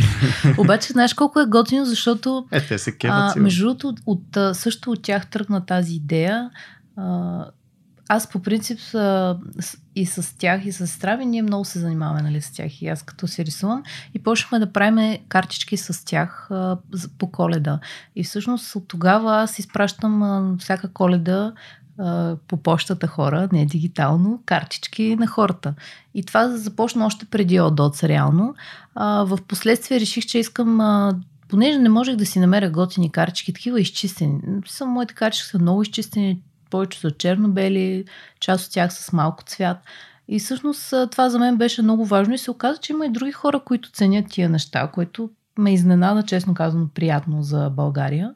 [0.57, 4.91] Обаче, знаеш колко е готино, защото Е, те се кеват а, между другото, от, също
[4.91, 6.49] от тях тръгна тази идея.
[6.97, 7.45] А,
[8.07, 9.37] аз по принцип а,
[9.95, 12.81] и с тях, и с сестра ми, ние много се занимаваме нали, с тях.
[12.81, 13.83] И аз като се рисувам.
[14.13, 16.77] И почнахме да правим картички с тях а,
[17.17, 17.79] по коледа.
[18.15, 21.53] И всъщност от тогава аз изпращам а, всяка коледа
[21.97, 25.73] а, по почтата хора, не дигитално, картички на хората.
[26.13, 28.55] И това започна още преди Одоц, реално.
[28.95, 31.15] А, в последствие реших, че искам а,
[31.47, 34.39] понеже не можех да си намеря готини картички, такива изчистени.
[34.67, 36.41] Съм, моите картички са много изчистени,
[36.73, 38.05] повече са черно-бели,
[38.39, 39.77] част от тях с малко цвят.
[40.27, 43.31] И всъщност това за мен беше много важно и се оказа, че има и други
[43.31, 48.33] хора, които ценят тия неща, което ме изненада, честно казано, приятно за България.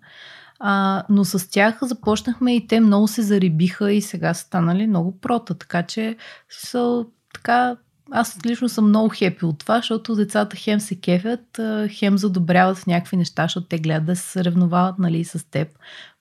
[0.60, 5.20] А, но с тях започнахме и те много се зарибиха и сега са станали много
[5.20, 6.16] прота, така че
[6.50, 7.76] са така
[8.12, 13.18] аз лично съм много хепи от това, защото децата хем се кефят, хем задобряват някакви
[13.18, 15.68] неща, защото те гледат да се съревновават нали, с теб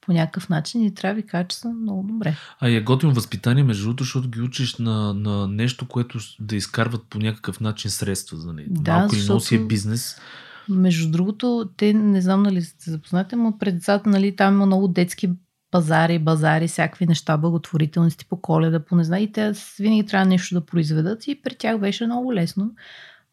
[0.07, 2.37] по някакъв начин и трябва да ви кажа, че съм много добре.
[2.61, 7.03] А я готвим възпитание, между другото, защото ги учиш на, на нещо, което да изкарват
[7.11, 8.39] по някакъв начин средства.
[8.47, 8.67] Нали?
[8.71, 10.21] Да, Малко и защото- много си е бизнес.
[10.69, 14.89] Между другото, те не знам нали сте запознати, но пред децата нали, там има много
[14.89, 15.31] детски
[15.71, 19.21] пазари, базари, всякакви неща, благотворителности по коледа, по не знам.
[19.21, 22.71] И те винаги трябва нещо да произведат и при тях беше много лесно.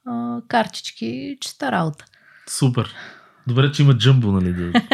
[0.05, 2.05] А, картички, чиста работа.
[2.49, 2.93] Супер.
[3.47, 4.53] Добре, че има джамбо, нали?
[4.53, 4.82] Да...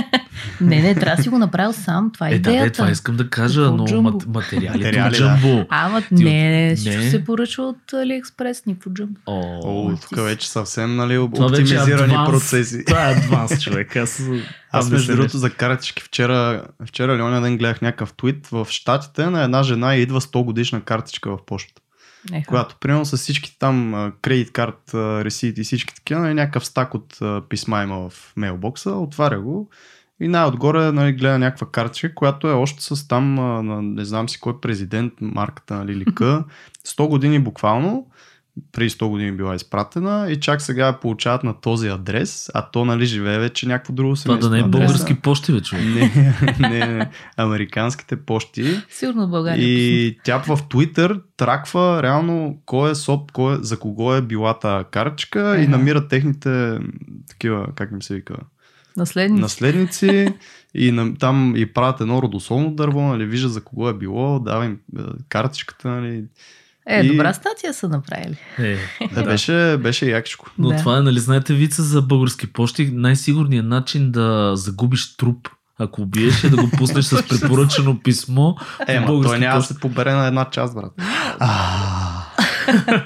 [0.62, 2.12] Не, не, трябва да си го направил сам.
[2.14, 2.66] Това е, Е, да, идеята.
[2.66, 4.02] бе, това искам да кажа, Какво но джамбо?
[4.04, 5.18] мат, материалите Материали, от да.
[5.18, 5.66] джамбо.
[5.70, 7.10] Ама Ти не, от- всичко не.
[7.10, 9.20] се поръчва от Алиекспрес, ни по джамбо.
[9.26, 12.30] О, О, тук вече съвсем нали, е оптимизирани адванс.
[12.30, 12.86] процеси.
[12.88, 13.96] Това е адванс, човек.
[13.96, 14.22] Аз,
[14.72, 19.44] Аз между другото за картички вчера, вчера или ден гледах някакъв твит в Штатите на
[19.44, 21.82] една жена и идва 100 годишна картичка в почтата.
[22.34, 22.48] Еха.
[22.48, 27.20] Която примерно с всички там кредит карт, ресит и всички такива, нали, някакъв стак от
[27.50, 29.70] писма има в мейлбокса, отваря го
[30.20, 33.36] и най-отгоре нали, гледа някаква картичка, която е още с там,
[33.96, 36.44] не знам си кой президент, марката нали, лика,
[36.88, 38.08] 100 години буквално,
[38.72, 42.86] преди 100 години била изпратена и чак сега я получават на този адрес, а то
[42.86, 44.50] нали живее вече някакво друго Това да семейство.
[44.50, 44.78] не е адреса.
[44.78, 45.86] български почти, бе, човек.
[45.86, 46.12] Не,
[46.60, 48.82] не, не, американските почти.
[48.90, 49.66] Сигурно в България.
[49.68, 54.54] И тя в Twitter траква реално кой е соп, кой е, за кого е била
[54.54, 55.72] тази картичка и Еха.
[55.72, 56.80] намира техните
[57.30, 58.36] такива, как им се вика,
[58.98, 59.42] Наследници.
[59.42, 60.34] наследници
[60.74, 64.66] и на, там и правят едно родословно дърво, нали, вижда за кого е било, дава
[64.66, 66.24] им е, картичката, нали.
[66.90, 68.38] Е, И- добра статия са направили.
[68.58, 68.78] Е,
[69.14, 69.24] Да.
[69.24, 70.52] Беше, беше якичко.
[70.58, 70.76] Но Да.
[70.76, 72.92] това е, нали, знаете вица за български почти.
[72.94, 75.48] Най-сигурният начин да загубиш труп,
[75.80, 78.54] ако убиеш, е да го пуснеш с препоръчено писмо.
[78.88, 80.92] Е, ма той няма да се побере на една част, брат.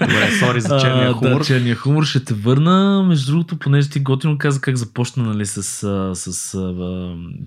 [0.01, 1.39] Добре, сори за черния хумор.
[1.39, 3.03] Да, черния хумор ще те върна.
[3.07, 6.59] Между другото, понеже ти готино каза как започна нали, с, с а,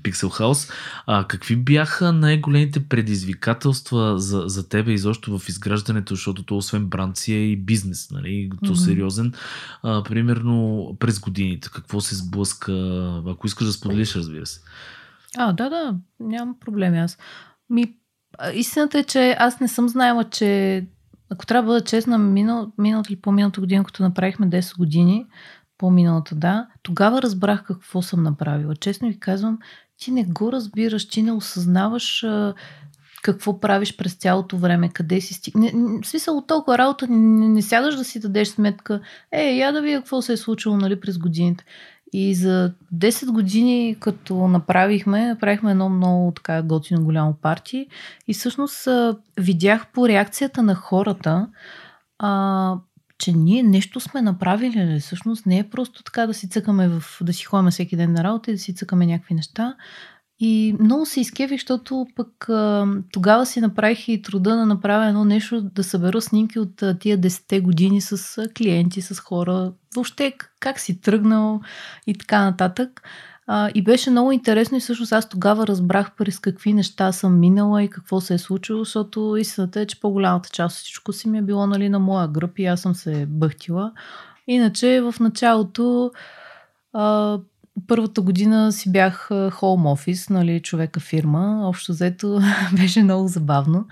[0.02, 0.72] Pixel House.
[1.07, 7.16] А, какви бяха най-големите предизвикателства за, за тебе изобщо в изграждането, защото то освен бранд
[7.16, 8.81] си е и бизнес, нали, то Мгм.
[8.81, 9.33] сериозен.
[9.83, 12.72] А, примерно през годините, какво се сблъска,
[13.26, 14.61] ако искаш да споделиш, разбира се.
[15.38, 17.18] А, да, да, нямам проблеми аз.
[17.70, 17.94] Ми,
[18.55, 20.85] истината е, че аз не съм знаела, че
[21.30, 25.26] ако трябва да бъда честна, минал, миналата или по-миналата година, като направихме 10 години,
[25.78, 28.76] по-миналата, да, тогава разбрах какво съм направила.
[28.76, 29.58] Честно ви казвам,
[29.98, 32.54] ти не го разбираш, ти не осъзнаваш а,
[33.22, 35.72] какво правиш през цялото време, къде си стигне.
[36.02, 39.00] В смисъл от толкова работа не, не, сядаш да си дадеш сметка,
[39.32, 41.64] е, я да видя какво се е случило нали, през годините.
[42.18, 47.87] И за 10 години, като направихме, направихме едно много така готино голямо парти
[48.29, 48.88] и всъщност
[49.40, 51.48] видях по реакцията на хората,
[52.18, 52.74] а,
[53.18, 54.87] че ние нещо сме направили.
[54.87, 55.00] Ли?
[55.00, 58.24] Всъщност не е просто така да си цъкаме в, да си ходим всеки ден на
[58.24, 59.74] работа и да си цъкаме някакви неща.
[60.38, 65.25] И много се изкевих, защото пък а, тогава си направих и труда да направя едно
[65.25, 70.35] нещо, да събера снимки от а, тия 10 години с а, клиенти, с хора, въобще
[70.61, 71.61] как си тръгнал
[72.07, 73.03] и така нататък.
[73.46, 77.83] А, и беше много интересно и всъщност аз тогава разбрах през какви неща съм минала
[77.83, 81.38] и какво се е случило, защото истината е, че по-голямата част от всичко си ми
[81.38, 83.92] е било нали, на моя гръб и аз съм се бъхтила.
[84.46, 86.11] Иначе в началото
[86.92, 87.38] а,
[87.86, 91.68] първата година си бях хоум офис, нали, човека фирма.
[91.68, 92.40] Общо взето
[92.76, 93.86] беше много забавно.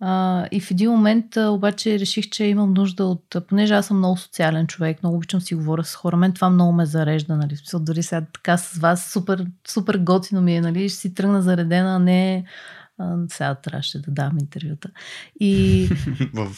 [0.00, 3.36] А, и в един момент а, обаче реших, че имам нужда от...
[3.48, 6.72] Понеже аз съм много социален човек, много обичам си говоря с хора, мен това много
[6.72, 7.56] ме зарежда, нали?
[7.56, 10.88] Смисъл, дори сега така с вас супер, супер готино ми е, нали?
[10.88, 12.44] Ще си тръгна заредена, а не...
[12.98, 14.88] А, сега трябваше да давам интервюта.
[15.40, 15.86] И
[16.34, 16.48] в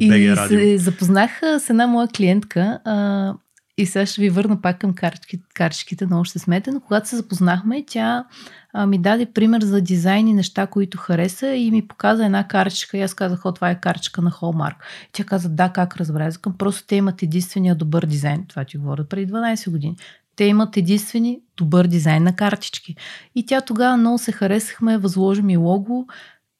[0.00, 3.34] и се запознах с една моя клиентка а,
[3.82, 7.08] и сега ще ви върна пак към картички, картичките, много ще се смете, но когато
[7.08, 8.24] се запознахме, тя
[8.72, 12.98] а, ми даде пример за дизайн и неща, които хареса и ми показа една картичка
[12.98, 14.74] и аз казах, о, това е картичка на Hallmark.
[15.12, 16.26] Тя каза, да, как разбра?
[16.26, 18.44] Аз просто те имат единствения добър дизайн.
[18.48, 19.96] Това ти говоря преди 12 години.
[20.36, 22.96] Те имат единствени добър дизайн на картички.
[23.34, 26.06] И тя тогава много се харесахме, възложи ми лого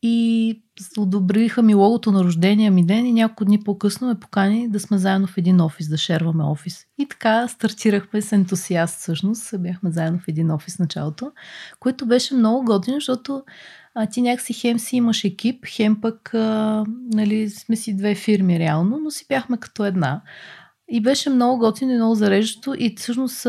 [0.02, 0.62] и
[0.98, 4.98] одобриха ми логото на рождения ми ден и няколко дни по-късно ме покани да сме
[4.98, 6.86] заедно в един офис, да шерваме офис.
[6.98, 9.54] И така стартирахме с ентусиаст всъщност.
[9.58, 11.32] Бяхме заедно в един офис началото,
[11.80, 13.42] което беше много готино, защото
[13.94, 18.58] а, ти някакси хем си имаш екип, хем пък а, нали, сме си две фирми
[18.58, 20.22] реално, но си бяхме като една.
[20.88, 23.46] И беше много готино и много зареждащо и всъщност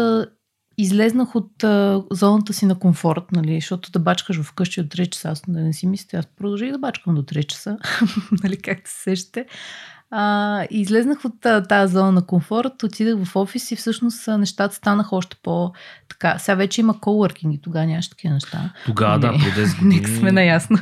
[0.78, 5.30] излезнах от а, зоната си на комфорт, нали, защото да бачкаш вкъщи от 3 часа,
[5.30, 7.78] аз да не си мисля, аз продължих да бачкам до 3 часа,
[8.44, 9.46] нали, както се сещате.
[10.14, 15.38] А, излезнах от тази зона на комфорт, отидах в офис и всъщност нещата станаха още
[15.44, 15.74] по
[16.10, 16.40] така.
[16.40, 18.74] Сега вече има коуъркинг и тогава нямаше такива неща.
[18.86, 19.96] Тогава, да, преди 10 години.
[19.96, 20.78] Нека сме наясно.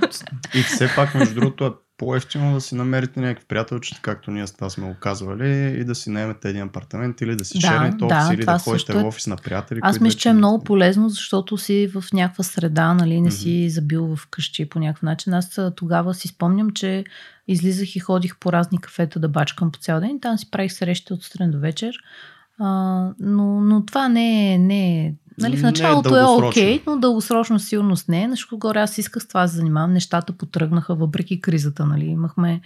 [0.54, 4.69] И все пак, между другото, по-ефтино да си намерите някакви приятелчета, както ние с това
[4.69, 8.27] сме го казвали, и да си наемете един апартамент или да си Да, шернете офис
[8.27, 9.79] да, или да ходите е- в офис на приятели.
[9.83, 13.69] Аз мисля, вече че е много полезно, защото си в някаква среда, нали, не си
[13.69, 15.33] забил в къщи по някакъв начин.
[15.33, 17.03] Аз тогава си спомням, че
[17.47, 20.19] излизах и ходих по разни кафета да бачкам по цял ден.
[20.21, 21.95] Там си правих срещи от сутрин до вечер.
[22.60, 26.82] А, но, но това не е, не е Нали, в Не е началото е окей,
[26.88, 28.28] но дългосрочно сигурност не е.
[28.28, 29.93] Нещо горе аз исках с това да се занимавам.
[29.93, 31.86] Нещата потръгнаха въпреки кризата.
[31.86, 32.06] Нали.
[32.06, 32.62] Имахме,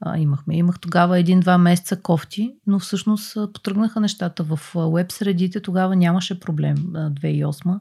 [0.00, 0.56] а, имахме.
[0.56, 4.42] Имах тогава един-два месеца кофти, но всъщност потръгнаха нещата.
[4.42, 7.78] В веб средите тогава нямаше проблем а, 2008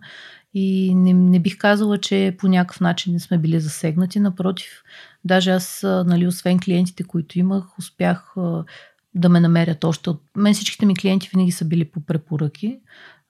[0.54, 4.20] и не, не бих казала, че по някакъв начин не сме били засегнати.
[4.20, 4.84] Напротив,
[5.26, 8.36] даже аз, нали, освен клиентите, които имах, успях
[9.16, 10.10] да ме намерят още.
[10.10, 10.22] От...
[10.38, 12.80] Мен всичките ми клиенти винаги са били по препоръки.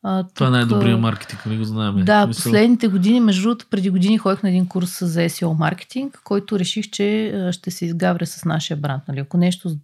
[0.04, 1.96] А, Това е тук, най-добрият а, маркетинг, нали го знаем.
[2.06, 5.58] да, В смисъл, последните години, между другото, преди години ходих на един курс за SEO
[5.60, 9.04] маркетинг, който реших, че ще се изгавря с нашия бранд.
[9.08, 9.20] Нали?
[9.20, 9.76] Ако нещо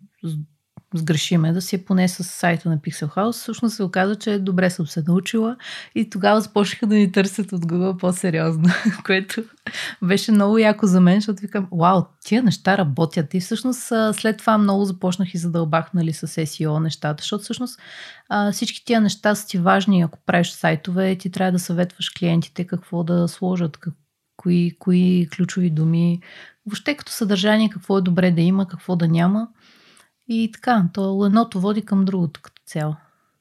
[0.93, 4.69] сгрешиме, да си е поне с сайта на Pixel House, всъщност се оказа, че добре
[4.69, 5.55] съм се научила
[5.95, 8.69] и тогава започнаха да ни търсят от Google по-сериозно,
[9.05, 9.43] което
[10.01, 13.33] беше много яко за мен, защото викам, вау, тия неща работят.
[13.33, 17.79] И всъщност след това много започнах и задълбах нали, с SEO нещата, защото всъщност
[18.51, 20.01] всички тия неща са ти важни.
[20.01, 23.93] Ако правиш сайтове, ти трябва да съветваш клиентите какво да сложат, как,
[24.37, 26.21] кои, кои ключови думи,
[26.65, 29.47] въобще като съдържание, какво е добре да има, какво да няма.
[30.33, 32.95] И така, то едното води към другото като цяло.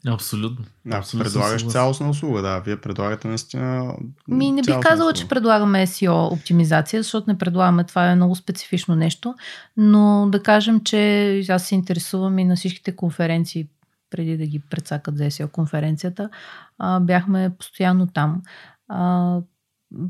[0.06, 0.64] Абсолютно.
[0.86, 2.60] Да, Абсолютно предлагаш цялостна услуга, да.
[2.60, 3.94] Вие предлагате наистина.
[4.28, 5.12] Ми не бих казала, услуга.
[5.12, 7.84] че предлагаме SEO оптимизация, защото не предлагаме.
[7.84, 9.34] Това е много специфично нещо.
[9.76, 13.68] Но да кажем, че аз се интересувам и на всичките конференции,
[14.10, 16.30] преди да ги прецакат за SEO конференцията,
[16.78, 18.42] а, бяхме постоянно там.
[18.88, 19.38] А,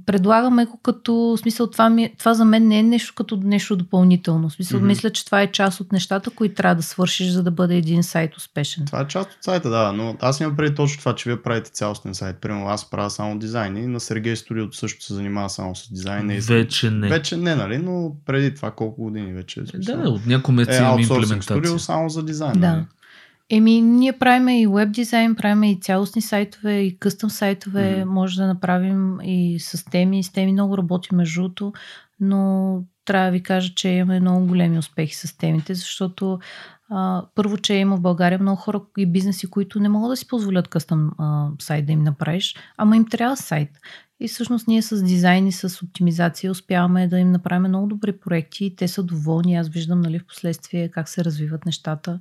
[0.07, 4.51] предлагаме го като, смисъл, това, ми, това за мен не е нещо като нещо допълнително.
[4.51, 4.87] Смисъл, Мгм.
[4.89, 8.03] мисля, че това е част от нещата, които трябва да свършиш, за да бъде един
[8.03, 8.87] сайт успешен.
[8.87, 11.71] Това е част от сайта, да, но аз имам преди точно това, че вие правите
[11.71, 12.37] цялостен сайт.
[12.41, 16.31] Примерно аз правя само дизайн и на Сергей Студиото също се занимава само с дизайн.
[16.31, 16.41] И...
[16.41, 17.09] Вече не.
[17.09, 19.67] Вече не, нали, но преди това колко години вече.
[19.67, 21.79] смисъл, Да, от няколко месеца е имаме аутсорсинг студио имплементация.
[21.79, 22.61] само за дизайн.
[22.61, 22.73] Да.
[22.73, 22.85] Нали?
[23.51, 28.13] Еми, ние правим и веб дизайн, правим и цялостни сайтове, и къстъм сайтове, Мгм.
[28.13, 30.23] може да направим и с теми.
[30.23, 31.73] С теми много работим между другото,
[32.21, 36.39] но трябва да ви кажа, че имаме много големи успехи с темите, защото
[36.91, 40.29] а, първо, че има в България много хора и бизнеси, които не могат да си
[40.29, 43.71] позволят къстъм а, сайт да им направиш, ама им трябва сайт.
[44.21, 48.65] И всъщност ние с дизайн и с оптимизация успяваме да им направим много добри проекти
[48.65, 49.57] и те са доволни.
[49.57, 52.21] Аз виждам нали, в последствие как се развиват нещата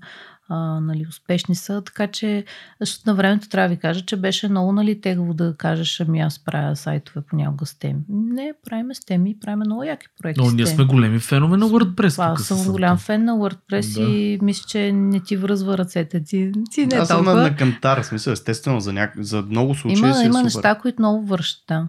[0.49, 1.81] а, нали, успешни са.
[1.85, 2.45] Така че,
[2.79, 6.19] защото на времето трябва да ви кажа, че беше много нали, тегаво да кажеш, ами
[6.19, 7.99] аз правя сайтове понякога с теми.
[8.09, 10.41] Не, правиме с теми, правиме много яки проекти.
[10.41, 12.33] Но ние сме големи фенове на WordPress.
[12.33, 14.01] Аз съм голям фен на WordPress Да.
[14.11, 16.23] и мисля, че не ти връзва ръцете.
[16.23, 17.41] Ти, ти не е аз съм на, толкова.
[17.43, 19.13] на кантар, смисъл, естествено, за, няк...
[19.19, 20.43] за много случаи Има, си е има супер.
[20.43, 21.63] неща, които много вършат.
[21.67, 21.87] Да.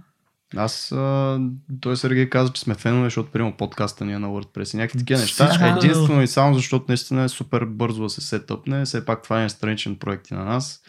[0.57, 1.41] Аз, а,
[1.81, 4.99] той Сергей каза, че сме фенове, защото приема подкаста ни е на WordPress и някакви
[4.99, 5.47] такива неща.
[5.47, 8.85] Всичко е- Единствено и само защото наистина е супер бързо да се сетъпне.
[8.85, 10.81] Все пак това е страничен проект и на нас.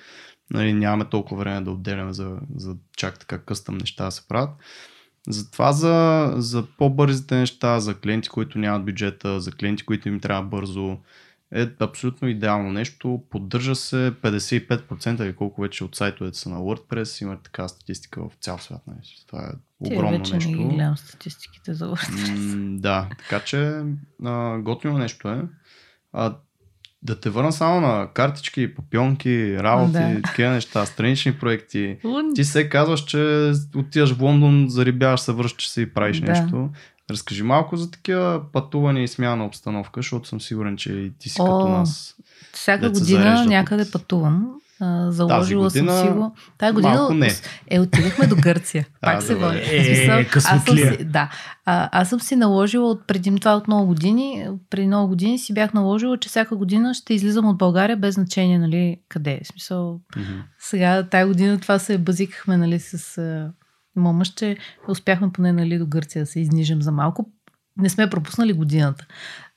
[0.54, 4.50] Нали, нямаме толкова време да отделяме за, за чак така къстъм неща да се правят.
[5.30, 10.44] Затова за, за по-бързите неща, за клиенти, които нямат бюджета, за клиенти, които им трябва
[10.44, 10.98] бързо,
[11.56, 13.24] е абсолютно идеално нещо.
[13.30, 17.22] Поддържа се 55% или колко вече от сайтовете са на WordPress.
[17.22, 18.82] Има така статистика в цял свят.
[18.88, 18.98] Нали?
[19.28, 19.52] Това е
[19.86, 20.52] Ти огромно вече нещо.
[20.52, 22.56] не ги гледам статистиките за WordPress.
[22.56, 23.82] М, да, така че
[24.26, 25.42] а, готино нещо е.
[26.14, 26.36] А,
[27.04, 30.22] да те върна само на картички, попионки, работи, Да.
[30.24, 31.98] такива неща, странични проекти.
[32.04, 36.32] Ун, Ти се казваш, че отиваш в Лондон, зарибяваш се, връщаш се и правиш Да.
[36.32, 36.70] нещо.
[37.12, 41.30] Разкажи малко за такива пътувания и смяна на обстановка, защото съм сигурен, че и ти
[41.30, 42.16] си О, като нас.
[42.54, 44.52] Всяка се година зареждат някъде от- пътувам.
[44.84, 46.36] А, заложила година съм си го.
[46.58, 47.32] Тази година малко не.
[47.68, 48.88] е, отидахме до Гърция.
[49.02, 49.46] А, Пак се добре.
[49.46, 49.60] води.
[49.60, 51.30] Е, смисъл, аз съм си, да.
[51.66, 55.54] А, аз съм си наложила от преди това от много години, преди много години си
[55.54, 59.42] бях наложила, че всяка година ще излизам от България без значение, нали, къде е.
[59.44, 60.32] В Смисъл, Мгм.
[60.60, 63.20] сега тази година това се базикахме, нали, с
[64.36, 67.30] че успяхме поне, нали, до Гърция да се изнижем за малко.
[67.78, 69.06] Не сме пропуснали годината.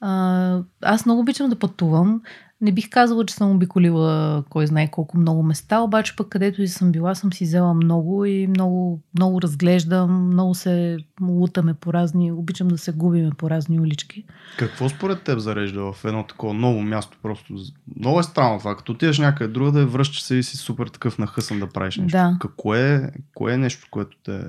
[0.00, 2.22] А, аз много обичам да пътувам.
[2.64, 6.68] Не бих казала, че съм обиколила кой знае колко много места, обаче пък където и
[6.68, 12.32] съм била, съм си взела много и много, много разглеждам, много се лутаме по разни,
[12.32, 14.24] обичам да се губиме по разни улички.
[14.58, 17.18] Какво според теб зарежда в едно такова ново място?
[17.22, 17.54] Просто
[17.96, 18.76] много е странно това.
[18.76, 22.18] Като отидеш някъде друга да връщаш се и си супер такъв нахъсан да правиш нещо.
[22.18, 22.36] Да.
[22.40, 24.40] Какво е, кое е нещо, което те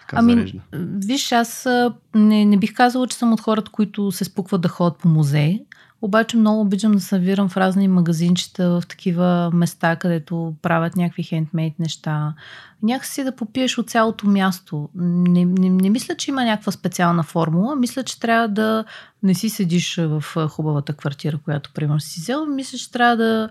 [0.00, 0.60] така Ами, зарежда?
[1.06, 1.68] Виж, аз
[2.14, 5.65] не, не бих казала, че съм от хората, които се спукват да ходят по музеи.
[6.02, 11.22] Обаче много обичам да се навирам в разни магазинчета, в такива места, където правят някакви
[11.22, 12.34] хендмейд неща.
[12.82, 14.88] Някакси да попиеш от цялото място.
[14.94, 17.76] Не, не, не мисля, че има някаква специална формула.
[17.76, 18.84] Мисля, че трябва да
[19.22, 22.46] не си седиш в хубавата квартира, която примерно си взел.
[22.46, 23.48] Мисля, че трябва да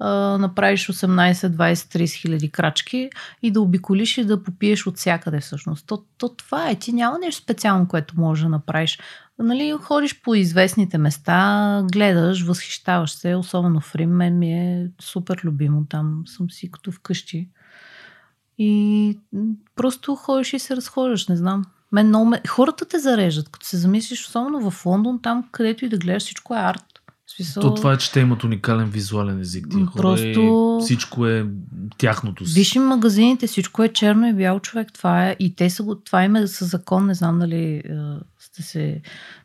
[0.00, 3.10] направиш 18, 20, 30 хиляди крачки
[3.42, 5.86] и да обиколиш и да попиеш от всякъде всъщност.
[5.86, 6.74] То, то това е.
[6.74, 8.98] Ти няма нещо специално, което можеш да направиш.
[9.38, 14.10] Нали, ходиш по известните места, гледаш, възхищаваш се, особено в Рим.
[14.10, 15.86] Мен ми е супер любимо.
[15.88, 17.48] Там съм си като вкъщи.
[18.58, 19.18] И
[19.76, 21.64] просто ходиш и се разхождаш, не знам.
[21.92, 22.40] Мен много ме...
[22.48, 26.54] Хората те зареждат, като се замислиш, особено в Лондон, там където и да гледаш, всичко
[26.54, 26.95] е арт.
[27.26, 27.62] Смисъл...
[27.62, 29.66] То това е, че те имат уникален визуален език.
[29.70, 31.46] Тия хора просто- и всичко е
[31.98, 32.54] тяхното си.
[32.60, 34.92] Виж и магазините, всичко е черно и бял човек.
[34.92, 35.36] Това е.
[35.40, 35.94] И те са го.
[35.94, 37.06] Това им е със закон.
[37.06, 37.82] Не знам дали е,
[38.38, 39.00] сте се.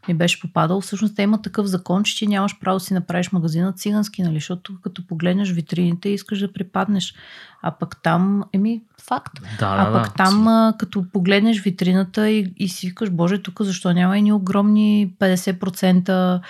[0.08, 0.82] Ми беше попадал.
[0.82, 4.36] Всъщност те имат такъв закон, че ти нямаш право да си направиш магазина цигански, нали?
[4.36, 7.14] Защото като погледнеш витрините, искаш да припаднеш.
[7.62, 9.34] А пък там, еми, факт.
[9.60, 10.14] Да, А да, пък да.
[10.24, 15.14] там, а, като погледнеш витрината и, и си викаш, боже, тук защо няма едни огромни
[15.20, 16.42] 50%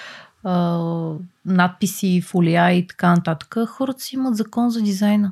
[0.44, 3.56] а, надписи, фолия и така нататък.
[3.68, 5.32] Хората си имат закон за дизайна.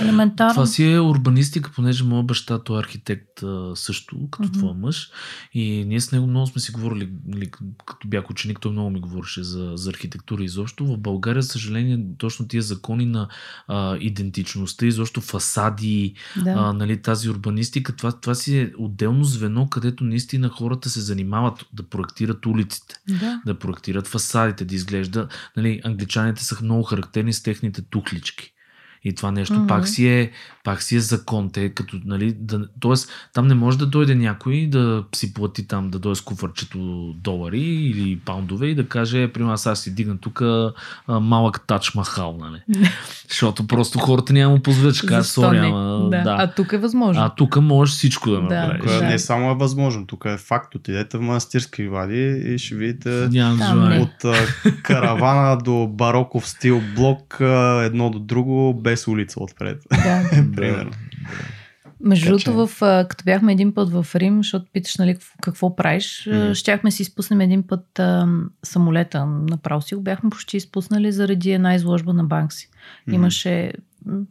[0.00, 0.54] Елементарно.
[0.54, 3.28] Това си е урбанистика, понеже моят баща той е архитект
[3.74, 4.58] също, като Мгм.
[4.58, 5.10] твоя мъж.
[5.54, 7.50] И ние с него много сме си говорили, нали,
[7.86, 10.86] като бях ученик, той много ми говореше за, за архитектура изобщо.
[10.86, 13.28] В България, съжаление, точно тия закони на
[13.68, 16.50] а, идентичността, изобщо фасади, да.
[16.50, 21.64] а, нали, тази урбанистика, това, това си е отделно звено, където наистина хората се занимават
[21.72, 23.42] да проектират улиците да.
[23.46, 25.28] да проектират фасадите, да изглежда.
[25.56, 28.52] Нали, англичаните са много характерни с техните тухлички.
[29.04, 29.66] И това нещо Мгм.
[29.66, 30.30] пак, си е,
[30.64, 31.50] пак си е закон.
[31.52, 35.90] Те, като, нали, да, тоест, там не може да дойде някой да си плати там,
[35.90, 36.78] да дойде с куфърчето
[37.16, 40.42] долари или паундове и да каже, при нас аз си дигна тук
[41.08, 42.38] малък тач махал.
[42.40, 42.86] Нали?
[43.28, 46.22] Защото просто хората няма му позволят, че кажа, Защо сори, ама да.
[46.22, 46.36] да.
[46.38, 47.22] А тук е възможно.
[47.22, 48.42] А тук можеш всичко да Да.
[48.42, 48.80] направиш.
[48.92, 49.06] Тук Да.
[49.06, 50.74] не само е възможно, тук е факт.
[50.74, 54.34] Отидете в манастирски вади и ще видите Нямам от
[54.82, 57.36] каравана до бароков стил блок
[57.84, 59.82] едно до друго без улица отпред.
[59.90, 60.22] да.
[60.56, 60.90] Примерно.
[62.00, 62.78] Между другото, в,
[63.08, 66.54] като бяхме един път в Рим, защото питаш нали, какво, какво правиш, mm.
[66.54, 68.28] щяхме си изпуснем един път а,
[68.62, 69.26] самолета.
[69.26, 72.70] Направо си го бяхме почти изпуснали заради една изложба на Банкси.
[73.06, 73.14] Мгм.
[73.14, 73.72] Имаше,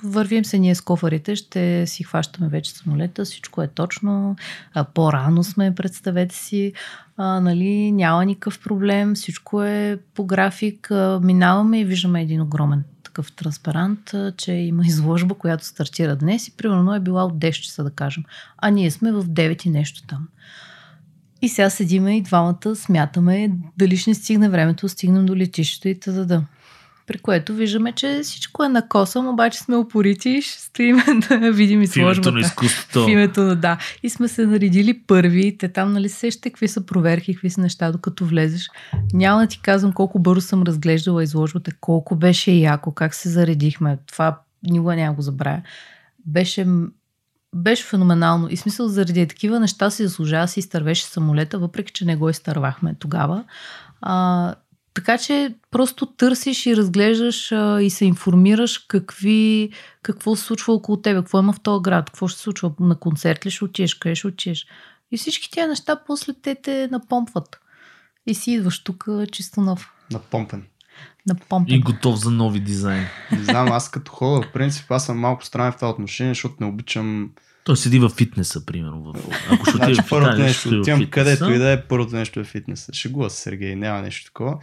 [0.03, 4.36] вървим се ние с кофарите, ще си хващаме вече самолета, всичко е точно,
[4.74, 6.74] а, по-рано сме, представете си,
[7.18, 12.84] а, нали, няма никакъв проблем, всичко е по график, а, минаваме и виждаме един огромен
[13.10, 17.84] такъв транспарант, че има изложба, която стартира днес и примерно е била от 10 часа,
[17.84, 18.24] да кажем.
[18.57, 20.28] А ние сме в 9 и нещо там.
[21.41, 25.99] И сега седиме и двамата смятаме дали ще ни стигне времето, стигнем до летището и
[25.99, 26.43] т.д.
[27.10, 30.97] При което виждаме, че всичко е на косъм, обаче сме упорити и ще стоим
[31.30, 33.05] да видим В името на изкуството.
[33.05, 33.78] В името на да.
[34.03, 35.57] И сме се наредили първи.
[35.57, 38.70] Те там, нали, сещате какви са проверки, какви са неща, докато влезеш.
[39.14, 43.97] Няма да ти казвам колко бързо съм разглеждала изложбата, колко беше яко, как се заредихме.
[44.07, 45.62] Това никога няма го забравя.
[46.26, 46.68] Беше,
[47.55, 48.47] беше феноменално.
[48.49, 52.95] И смисъл, заради такива неща си заслужава си изтървеше самолета, въпреки че не го изтървахме
[52.99, 53.43] тогава.
[54.01, 54.55] А,
[55.00, 59.70] така че просто търсиш и разглеждаш а, и се информираш какви,
[60.02, 63.00] какво се случва около тебе, какво има в този град, какво ще се случва на
[63.00, 64.68] концерт ли ще отидеш, къде ще отидеш.
[65.12, 67.60] И всички тези неща после те те напомпват.
[68.28, 69.93] И си идваш тук чисто нов.
[70.12, 70.64] Напомпен.
[71.28, 71.76] Напомпен.
[71.76, 73.06] И готов за нови дизайн.
[73.32, 76.56] Не знам, аз като хода, в принцип, аз съм малко странен в това отношение, защото
[76.60, 77.32] не обичам
[77.64, 79.14] Той седи във фитнеса, примерно.
[79.14, 79.16] В...
[79.52, 81.12] Ако ще Значи, в първото нещо, ще отивам фитнеса.
[81.12, 82.89] където и да е, първото нещо е фитнес.
[82.93, 84.60] Шегува се, Сергей, няма нещо такова.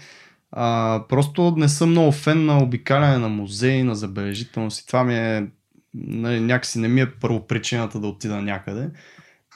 [0.52, 5.14] А, просто не съм много фен на обикаляне на музеи, на забележителност и това ми
[5.14, 5.46] е
[5.94, 8.90] нали, някакси не ми е първопричината да отида някъде.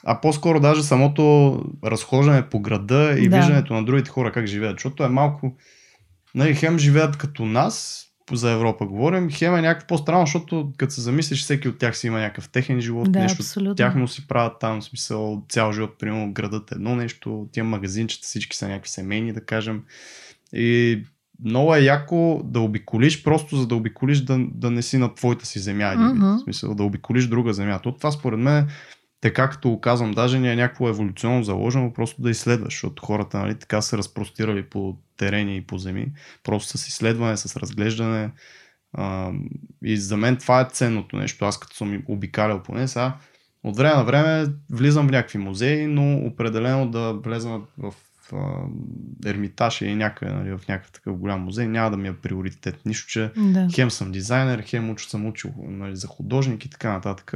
[0.05, 3.37] А по-скоро даже самото разхождане по града и Да.
[3.37, 5.57] виждането на другите хора как живеят, защото е малко...
[6.35, 11.01] Нали, хем живеят като нас, за Европа говорим, хем е някакво по-странно, защото като се
[11.01, 13.75] замислиш, всеки от тях си има някакъв техен живот, Да, нещо абсолютно.
[13.75, 18.27] тяхно си правят там, в смисъл цял живот, примерно градът е едно нещо, тия магазинчета
[18.27, 19.83] всички са някакви семейни, да кажем.
[20.53, 21.03] И
[21.45, 25.47] много е яко да обиколиш, просто за да обиколиш да, да не си на твоята
[25.47, 25.95] си земя.
[25.97, 26.37] Мгм.
[26.37, 27.79] В смисъл да обиколиш друга земя.
[27.79, 28.69] То това според мен
[29.21, 33.39] така като го казвам, даже не е някакво еволюционно заложено, просто да изследваш, защото хората
[33.39, 36.13] нали, така са разпростирали по терени и по земи,
[36.45, 38.31] просто с изследване, с разглеждане.
[38.93, 39.33] А,
[39.85, 41.45] и за мен това е ценното нещо.
[41.45, 43.17] Аз като съм обикалял поне сега,
[43.65, 47.95] от време на време влизам в някакви музеи, но определено да влезам в
[48.33, 48.65] а,
[49.27, 52.81] Ермитаж или някъде, нали, в някакъв такъв голям музей, няма да ми е приоритет.
[52.87, 53.69] Нищо, че Да.
[53.75, 57.35] хем съм дизайнер, хем уч, съм учил нали, за художник и така нататък.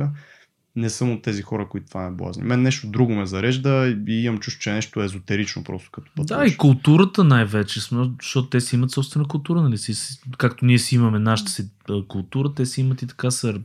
[0.77, 2.45] Не съм от тези хора, които това ме блазни.
[2.45, 6.23] Мен нещо друго ме зарежда и имам чувство, че е нещо езотерично просто като Да,
[6.23, 6.53] пътуваш.
[6.53, 9.79] и културата най-вече, защото те си имат собствена култура, нали?
[9.79, 11.71] Си, както ние си имаме нашата си
[12.09, 13.61] култура, те си имат и така са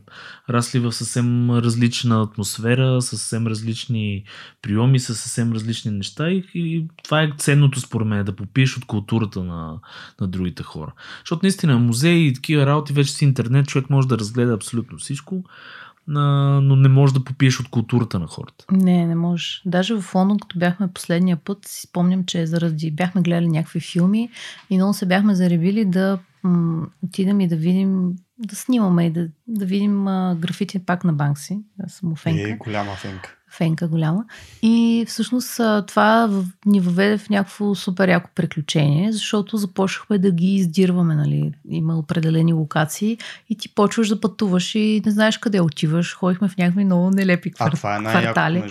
[0.50, 4.24] расли в съвсем различна атмосфера, съвсем различни
[4.62, 8.84] приеми, с съвсем различни неща и, и това е ценното според мен, да попиеш от
[8.84, 9.78] културата на,
[10.20, 10.92] на другите хора.
[11.20, 15.44] Защото наистина музеи и такива работи вече с интернет, човек може да разгледа абсолютно всичко,
[16.10, 18.64] но не може да попиеш от културата на хората.
[18.72, 19.62] Не, не можеш.
[19.66, 24.30] Даже в Лондон, като бяхме последния път, си спомням, че заради бяхме гледали някакви филми
[24.70, 29.28] и много се бяхме заребили да м- отидем и да видим, да снимаме и да,
[29.48, 31.60] да видим а, графити пак на Банкси.
[31.84, 32.50] Аз съм му фенка.
[32.50, 33.36] Е, голяма фенка.
[33.50, 34.24] Фенка голяма.
[34.62, 36.30] И всъщност а, това
[36.66, 41.52] ни въведе в някакво супер яко приключение, защото започнахме да ги издирваме, нали.
[41.70, 43.18] Има определени локации
[43.50, 46.14] и ти почваш да пътуваш и не знаеш къде отиваш.
[46.14, 47.72] Ходихме в някакви много нелепи А квар...
[47.72, 48.64] това е квартали.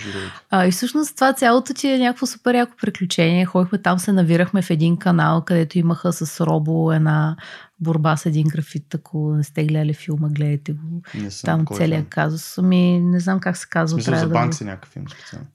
[0.50, 3.46] А, и всъщност това цялото ти е някакво супер яко приключение.
[3.46, 7.36] Ходихме там, се навирахме в един канал, където имаха с Робо една
[7.82, 8.96] борба с един графит.
[8.96, 11.02] Ако не сте гледали филма, гледайте го.
[11.16, 12.10] Не съм Там целият фен.
[12.10, 12.58] казус.
[12.58, 14.00] Ами, не знам как се казва.
[14.00, 15.48] трябва за да банк го- си някакъв филм специално.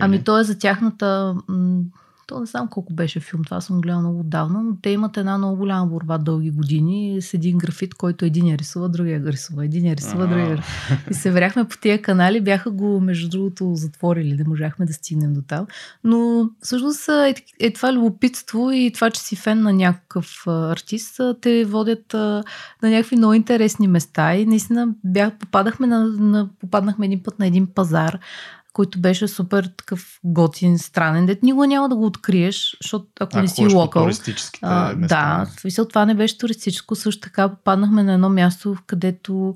[0.00, 0.24] Ами Или?
[0.24, 1.36] то е за тяхната...
[1.48, 1.82] М-
[2.26, 5.38] то не знам колко беше филм, това съм гледала много давно, но те имат една
[5.38, 9.64] много голяма борба дълги години с един графит, който един я рисува, другия го рисува,
[9.64, 10.64] един я рисува, другия.
[11.10, 15.34] И се вряхме по тия канали, бяха го между другото затворили, не можахме да стигнем
[15.34, 15.66] до там.
[16.04, 21.64] Но всъщност е, е това любопитство и това, че си фен на някакъв артист, те
[21.64, 22.44] водят а,
[22.82, 27.46] на някакви много интересни места и наистина бях, попадахме на, на, попаднахме един път на
[27.46, 28.18] един пазар,
[28.74, 33.48] който беше супер такъв готин, странен, дет никога няма да го откриеш, защото ако не
[33.48, 34.10] си локал.
[34.62, 35.38] А, места.
[35.38, 36.94] да, в смисъл това не беше туристическо.
[36.94, 39.54] Също така попаднахме на едно място, където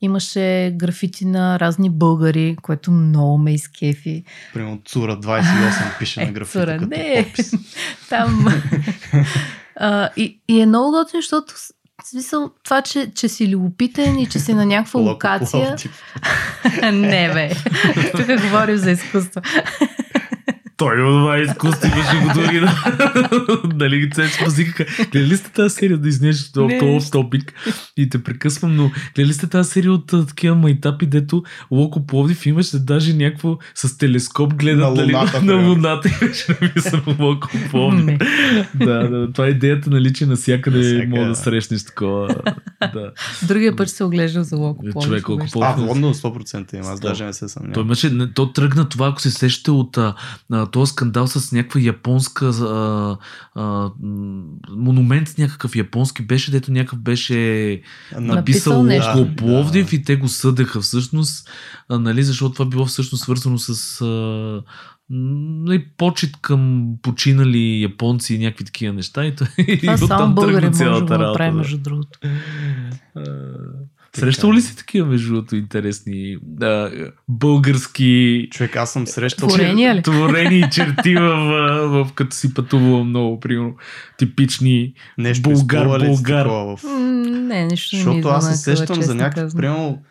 [0.00, 4.24] имаше графити на разни българи, което много ме изкефи.
[4.54, 7.24] Примерно Цура 28 пише на Е, графика Цура, като не.
[7.24, 7.52] подпис.
[8.08, 8.46] Там.
[9.76, 11.54] а, и, и е много готин, защото
[12.04, 15.76] в смисъл това, че, че си любопитен и че си на някаква локация.
[16.92, 17.50] Не, бе.
[18.16, 19.40] Тук говорим за изкуство.
[20.80, 22.72] Той от това изкуство имаше го дори да...
[23.74, 24.86] Дали Цец Базика.
[25.12, 26.78] Гледали сте тази серия да изнеш Не.
[26.78, 27.52] този топик
[27.96, 32.78] и те прекъсвам, но гледали сте тази серия от такива майтапи, дето Локо Пловдив имаше
[32.78, 35.68] даже някакво с телескоп гледат На дали, Луната, на примерно.
[35.68, 38.04] Луната и беше написано Локо Пловдив.
[38.04, 38.18] Не.
[38.76, 42.34] да, да, това е идеята, нали, че навсякъде мога да срещнеш такова.
[42.94, 43.10] Да.
[43.42, 44.86] Другия път ще се оглеждам за локо.
[44.86, 45.52] Е, Пловдив, човек, обеща.
[45.52, 46.86] по- А, водно 100% има.
[46.86, 47.74] Аз даже не се съмнявам.
[47.74, 49.98] Той имаше, то тръгна това, ако се сещате от
[50.70, 53.16] този скандал с някаква японска а,
[53.54, 53.90] а,
[54.76, 57.80] монумент някакъв японски беше, дето някакъв беше
[58.20, 58.82] Написал написал
[59.24, 59.96] Да, Пловдив да.
[59.96, 61.50] и те го съдеха всъщност,
[61.88, 64.62] а, нали, защото това било всъщност свързано с а,
[65.10, 69.24] нали, почет към починали японци и някакви такива неща.
[69.26, 71.44] И, той- и Това оттам само българи тръгна може да цялата го работа.
[71.44, 71.52] да.
[71.52, 72.18] между другото.
[74.16, 76.90] Срещал ли си такива, между другото, интересни а,
[77.28, 79.48] български Човек, аз съм срещал...
[79.48, 80.02] Творения ли?
[80.02, 83.74] творени черти в, а, в, като си пътувал много, примерно,
[84.18, 86.42] типични Нещо Българ, изплува ли си българ.
[86.42, 86.82] такова в...
[87.30, 89.60] Не, нищо не ми Защото аз се сещам за казано.
[89.60, 90.02] примерно,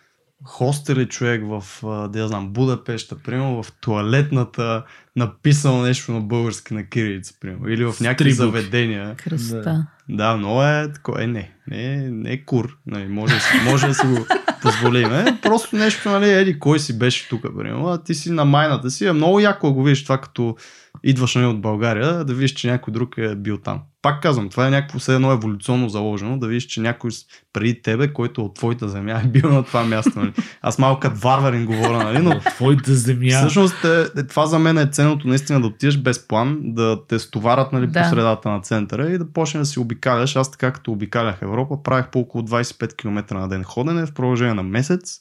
[0.43, 1.63] хостели човек в,
[2.09, 4.83] да я знам, Будапешта, примерно в туалетната
[5.20, 8.55] написано нещо на български на кирилица, примерно, или в някакви Стрибук.
[8.55, 9.15] заведения.
[9.15, 9.88] Красота.
[10.09, 11.24] Да, но е такова.
[11.24, 12.78] Е, не, не, не е кур.
[12.88, 14.26] Нали, може, да си- може да си го
[14.61, 15.13] позволим.
[15.13, 18.91] Е, просто нещо, нали, еди, кой си беше тук, примерно, а ти си на майната
[18.91, 19.05] си.
[19.05, 20.55] Е много яко го видиш това, като
[21.03, 23.80] идваш нали, от България, да видиш, че някой друг е бил там.
[24.01, 27.11] Пак казвам, това е някакво все едно еволюционно заложено, да видиш, че някой
[27.53, 30.11] преди тебе, който от твоята земя е бил на това място.
[30.15, 30.34] Нали.
[30.61, 33.38] Аз малко като варварин говоря, нали, но в твоята земя.
[33.38, 37.20] Всъщност е, е, това за мен е ценното наистина да отидеш без план, да те
[37.20, 38.01] стоварят нали, Да.
[38.03, 40.36] по средата на центъра и да почнеш да си обикаляш.
[40.36, 44.53] Аз така като обикалях Европа, правих по около 25 км на ден ходене в продължение
[44.53, 45.20] на месец.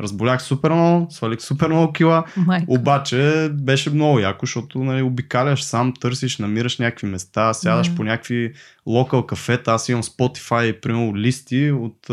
[0.00, 2.64] Разболях супер много, свалих супер много кила, Майка.
[2.68, 7.94] обаче беше много яко, защото нали, обикаляш сам, търсиш, намираш някакви места, сядаш Да.
[7.96, 8.52] по някакви
[8.86, 9.72] локал кафета.
[9.72, 12.10] Аз имам Spotify, примерно листи от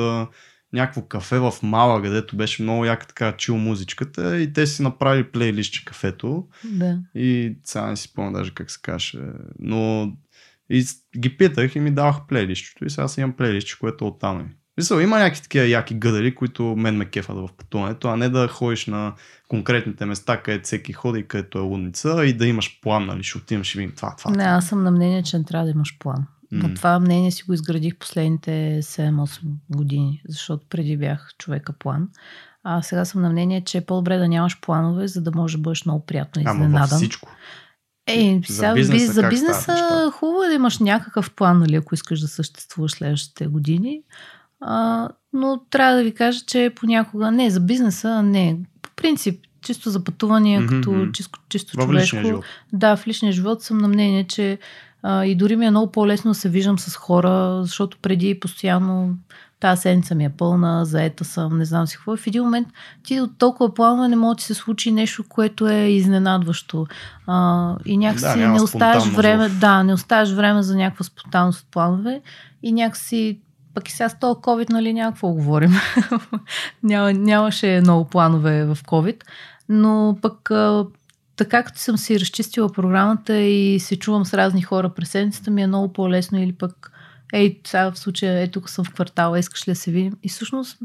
[0.74, 5.32] някакво кафе в Мала, където беше много яка така чил музичката и те си направили
[5.32, 7.00] плейлистче кафето Да.
[7.16, 9.20] и сега не си спомня даже как се каже.
[9.60, 10.12] Но
[10.70, 10.86] и
[11.18, 14.46] ги питах и ми даваха плейлистчето и сега си имам плейлистче, което е оттам е.
[14.78, 18.48] Мисъл, има някакви такива яки гъдали, които мен ме кефат в пътуването, а не да
[18.48, 19.14] ходиш на
[19.48, 23.64] конкретните места, където всеки ходи, където е лудница и да имаш план, нали, ще отивам,
[23.64, 24.32] ще видим това, това.
[24.32, 26.26] Не, аз съм на мнение, че не трябва да имаш план.
[26.52, 29.39] Но това мнение си го изградих последните 7-8
[29.70, 32.10] години, защото преди бях човека план.
[32.64, 35.62] А сега съм на мнение, че е по-добре да нямаш планове, за да може да
[35.62, 36.97] бъдеш много приятно Ама изненадан.
[36.97, 37.30] всичко.
[38.08, 42.20] Ей, За сега, бизнеса за бизнеса хубаво е да имаш някакъв план, нали, ако искаш
[42.20, 44.02] да съществуваш следващите години.
[44.62, 48.60] А, но трябва да ви кажа, че понякога не за бизнеса, не.
[48.82, 52.43] По принцип, чисто за пътувания, Мгм, като чисто, чисто човешко.
[52.74, 54.60] Да, в личния живот съм на мнение, че
[55.04, 59.14] а, и дори ми е много по-лесно да се виждам с хора, защото преди постоянно
[59.60, 62.18] тази седмица ми е пълна, заета съм, не знам си какво.
[62.18, 62.68] В един момент
[63.04, 66.88] ти от толкова планове не може да се случи нещо, което е изненадващо.
[67.28, 71.62] А, и някакси Да, не оставяш време, в- да, не оставяш време за някаква спонтанност
[71.62, 72.22] от планове
[72.64, 73.39] и някакси
[73.74, 75.72] пък и сега с този COVID, нали, някакво говорим.
[76.84, 79.24] Няма, нямаше много планове в COVID,
[79.70, 80.50] но пък
[81.40, 85.62] така като съм си разчистила програмата и се чувам с разни хора през седмицата, ми
[85.62, 86.92] е много по-лесно или пък
[87.34, 90.14] ей, сега в случая, ей, тук съм в квартала, искаш ли да се видим?
[90.24, 90.78] И всъщност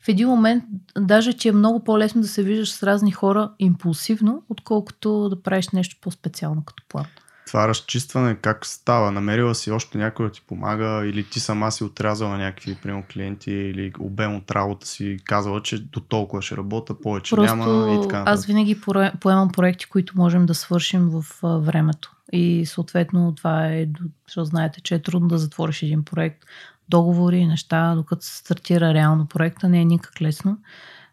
[0.00, 0.64] в един момент,
[0.98, 5.68] даже че е много по-лесно да се виждаш с разни хора импулсивно, отколкото да правиш
[5.68, 7.06] нещо по-специално като план.
[7.48, 9.12] Това разчистване как става?
[9.12, 13.52] Намерила си още някой да ти помага или ти сама си отрязала някакви примерно, клиенти
[13.52, 18.02] или обем от работа си казала, че до толкова ще работя, повече Просто няма и
[18.02, 18.80] така аз винаги
[19.20, 22.12] поемам проекти, които можем да свършим в времето.
[22.32, 23.88] И съответно това е,
[24.26, 26.44] защото знаете, че е трудно да затвориш един проект.
[26.88, 30.58] Договори, неща, докато се стартира реално проекта, не е никак лесно.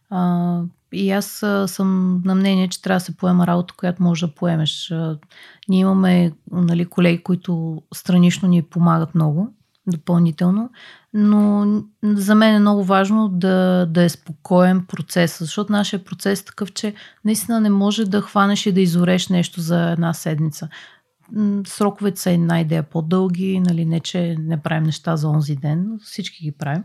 [0.10, 0.62] А,
[0.96, 1.26] и аз
[1.68, 4.94] съм на мнение, че трябва да се поема работа, която може да поемеш.
[5.70, 9.54] Ние имаме нали, колеги, които странично ни помагат много,
[9.88, 10.70] допълнително,
[11.14, 11.66] но
[12.04, 16.74] за мен е много важно да, да е спокоен процес, защото нашия процес е такъв,
[16.74, 16.94] че
[17.26, 20.70] наистина не може да хванеш и да изореш нещо за една седмица.
[21.68, 26.44] Сроковете са една идея по-дълги, нали, не че не правим неща за онзи ден, всички
[26.44, 26.84] ги правим.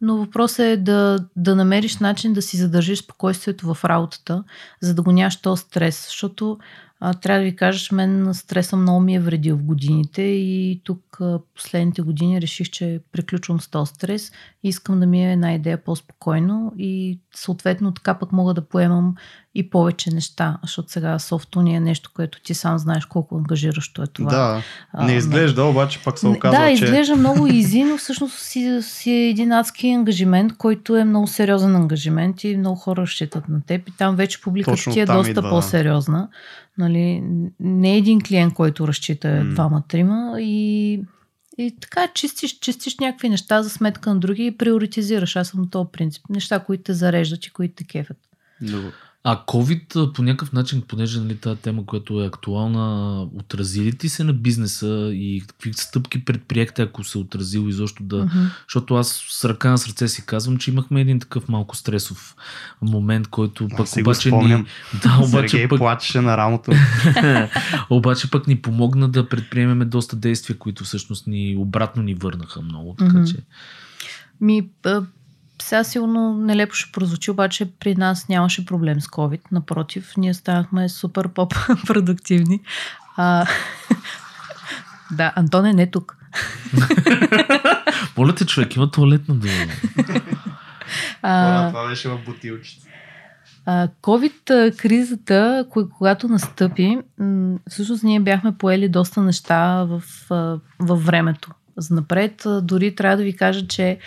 [0.00, 4.44] Но въпросът е да, да намериш начин да си задържиш спокойствието в работата,
[4.80, 6.04] за да го нямаш този стрес.
[6.06, 6.58] Защото
[7.02, 11.20] а, трябва да ви кажа, мен стреса много ми е вредил в годините и тук
[11.20, 14.32] а, последните години реших, че приключвам с този стрес
[14.62, 19.14] и искам да ми е една идея по-спокойно и съответно така пък мога да поемам
[19.54, 24.02] и повече неща, защото сега софто ни е нещо, което ти сам знаеш колко ангажиращо
[24.02, 24.30] е това.
[24.30, 28.38] Да, А, не изглежда, обаче пък се оказва, да, че изглежда много изи, но всъщност
[28.38, 33.48] си, си е един адски ангажимент, който е много сериозен ангажимент и много хора разчитат
[33.48, 33.88] на теб.
[33.88, 36.28] И там вече публиката ти е доста идва, по-сериозна.
[36.80, 37.22] Нали,
[37.60, 39.54] не е един клиент, който разчита М.
[39.54, 40.92] двама-трима и,
[41.58, 45.36] и така чистиш, чистиш някакви неща за сметка на други и приоритизираш.
[45.36, 46.24] Аз съм този принцип.
[46.28, 48.18] Неща, които те зареждат и които те кефят.
[48.60, 48.92] Добре.
[49.24, 54.08] А COVID по някакъв начин, понеже нали, тази тема, която е актуална, отрази ли ти
[54.08, 58.16] се на бизнеса и какви стъпки предприехте, ако се отразил изобщо да...
[58.16, 58.38] Мгм.
[58.68, 62.36] Защото аз с ръка на сърце си казвам, че имахме един такъв малко стресов
[62.82, 64.64] момент, който Аз пък си го обаче ни...
[65.02, 66.72] Да, обаче Сергей пък, плачеше на рамото.
[67.90, 72.94] обаче пък ни помогна да предприемеме доста действия, които всъщност ни обратно ни върнаха много.
[72.98, 73.26] Така Мгм.
[73.26, 73.36] че...
[74.40, 74.68] Ми,
[75.62, 79.40] сега сигурно нелепо ще прозвучи, обаче при нас нямаше проблем с COVID.
[79.52, 82.60] Напротив, ние станахме супер по-продуктивни.
[83.16, 83.46] А,
[85.10, 86.16] да, Антон е не тук.
[88.16, 89.52] Моля те, човек, има туалетна дума.
[91.22, 92.88] А, това беше в бутилчите.
[93.66, 96.98] А, COVID а, кризата, кога- когато настъпи,
[97.68, 100.02] всъщност ние бяхме поели доста неща в,
[100.78, 101.50] във времето.
[101.76, 103.98] За напред, а, дори трябва да ви кажа, че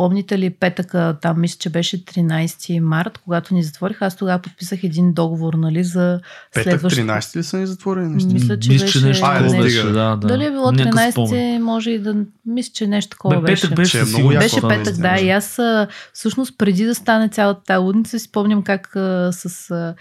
[0.00, 4.84] помните ли петъка, там мисля, че беше 13 март, когато ни затвориха, аз тогава подписах
[4.84, 6.20] един договор, нали, за
[6.54, 6.96] Петък следващ...
[6.96, 8.14] 13 ли са ни затворени?
[8.14, 9.82] Ми, Мисля, че Мисля, че беше- нещо А, такова не беше.
[9.82, 10.16] Да, да.
[10.16, 11.30] Дали е било Някакъв спомен.
[11.30, 12.16] 13, може и да...
[12.46, 13.62] Мисля, че нещо такова Бе, беше.
[13.62, 15.16] петък беше, Че е много Беше петък, да.
[15.20, 15.58] И аз
[16.12, 19.94] всъщност преди да стане цялата тази лудница, си спомням как а, с а,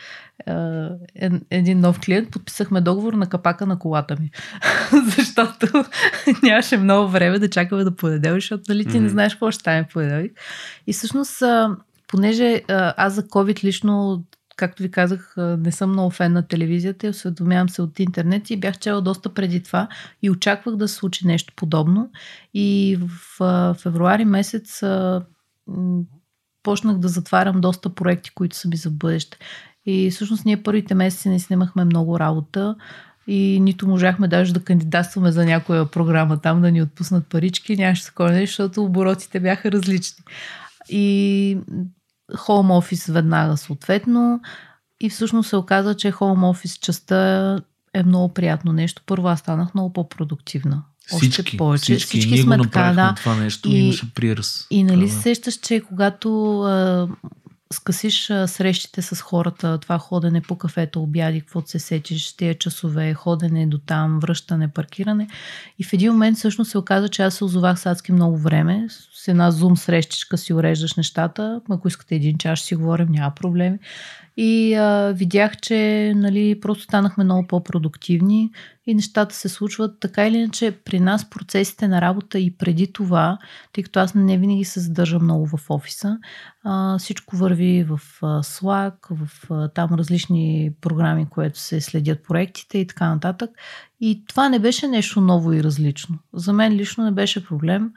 [0.48, 4.32] ен- един нов клиент подписахме договор на капака на колата ми.
[5.18, 5.68] Защото
[6.44, 9.10] нямаше много време да чакаме да понеделник, защото нали, ти не Мгм.
[9.10, 10.40] знаеш какво ще стане понеделник.
[10.88, 11.44] И всъщност
[12.08, 12.62] понеже
[12.98, 14.24] аз за COVID лично
[14.56, 18.58] както ви казах, не съм много фен на телевизията и осведомявам се от интернет и
[18.58, 19.88] бях чела доста преди това
[20.22, 22.12] и очаквах да се случи нещо подобно.
[22.54, 24.84] И в февруари месец
[26.64, 29.38] почнах да затварям доста проекти, които са ми за бъдеще.
[29.90, 32.76] И всъщност ние първите месеци не снимахме много работа
[33.28, 38.06] и нито можахме даже да кандидатстваме за някоя програма там, да ни отпуснат парички, нямаше
[38.06, 40.24] такова нещо, защото оборотите бяха различни.
[40.90, 41.58] И
[42.38, 44.42] хоум офис веднага съответно
[45.02, 47.60] и всъщност се оказа, че хоум офис частта
[47.94, 49.02] е много приятно нещо.
[49.06, 50.84] Първо аз станах много по-продуктивна.
[51.06, 51.84] Всички, Още повече.
[51.84, 53.14] Всички, всички ние сме го така, да.
[53.18, 54.68] това нещо и, имаше приръс.
[54.70, 55.12] И нали да.
[55.12, 57.08] сещаш, че когато а,
[57.74, 63.68] скъсиш срещите с хората, това ходене по кафето, обяди, каквото се сетиш, тия часове, ходене
[63.68, 65.28] до там, връщане, паркиране.
[65.80, 68.88] И в един момент всъщност се оказа, че аз се озовах с адски много време.
[69.14, 71.62] С една зум срещичка си уреждаш нещата.
[71.70, 73.80] Ако искате един час, ще си говорим, няма проблеми.
[74.42, 78.52] И а, видях, че нали, просто станахме много по-продуктивни
[78.88, 83.38] и нещата се случват така или иначе при нас процесите на работа и преди това,
[83.74, 86.18] тъй като аз не винаги се задържам много в офиса,
[86.64, 92.78] а, всичко върви в а, Slack, в а, там различни програми, които се следят проектите
[92.78, 93.50] и така нататък.
[94.02, 96.20] И това не беше нещо ново и различно.
[96.34, 97.92] За мен лично не беше проблем.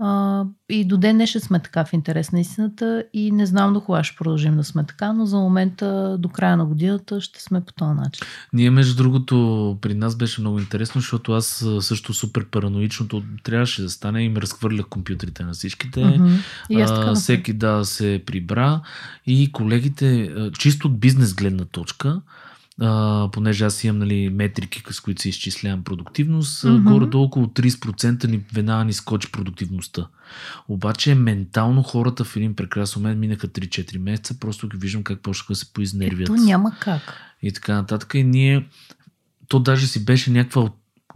[0.00, 3.80] А, и до ден днешен сме така в интерес на истината и не знам до
[3.80, 7.60] кога ще продължим да сме така, но за момента до края на годината ще сме
[7.60, 8.26] по този начин.
[8.52, 13.90] Ние, между другото, при нас беше много интересно, защото аз също супер параноичното трябваше да
[13.90, 16.00] стане и ме разхвърлях компютрите на всичките.
[16.00, 16.38] Mm-hmm.
[16.70, 18.80] И аз а, всеки да се прибра
[19.26, 22.20] и колегите, чисто от бизнес гледна точка,
[22.80, 26.82] а, понеже аз имам нали, метрики, с които се изчислявам продуктивност, mm-hmm.
[26.82, 30.08] горе-долу около 30% ни веднага ни скочи продуктивността.
[30.68, 35.52] Обаче ментално хората в един прекрасен момент минаха 3-4 месеца, просто ги виждам как почнаха
[35.52, 36.28] да се поизнервят.
[36.28, 37.02] Ето няма как.
[37.42, 38.14] И така нататък.
[38.14, 38.68] И ние,
[39.48, 40.70] то даже си беше някаква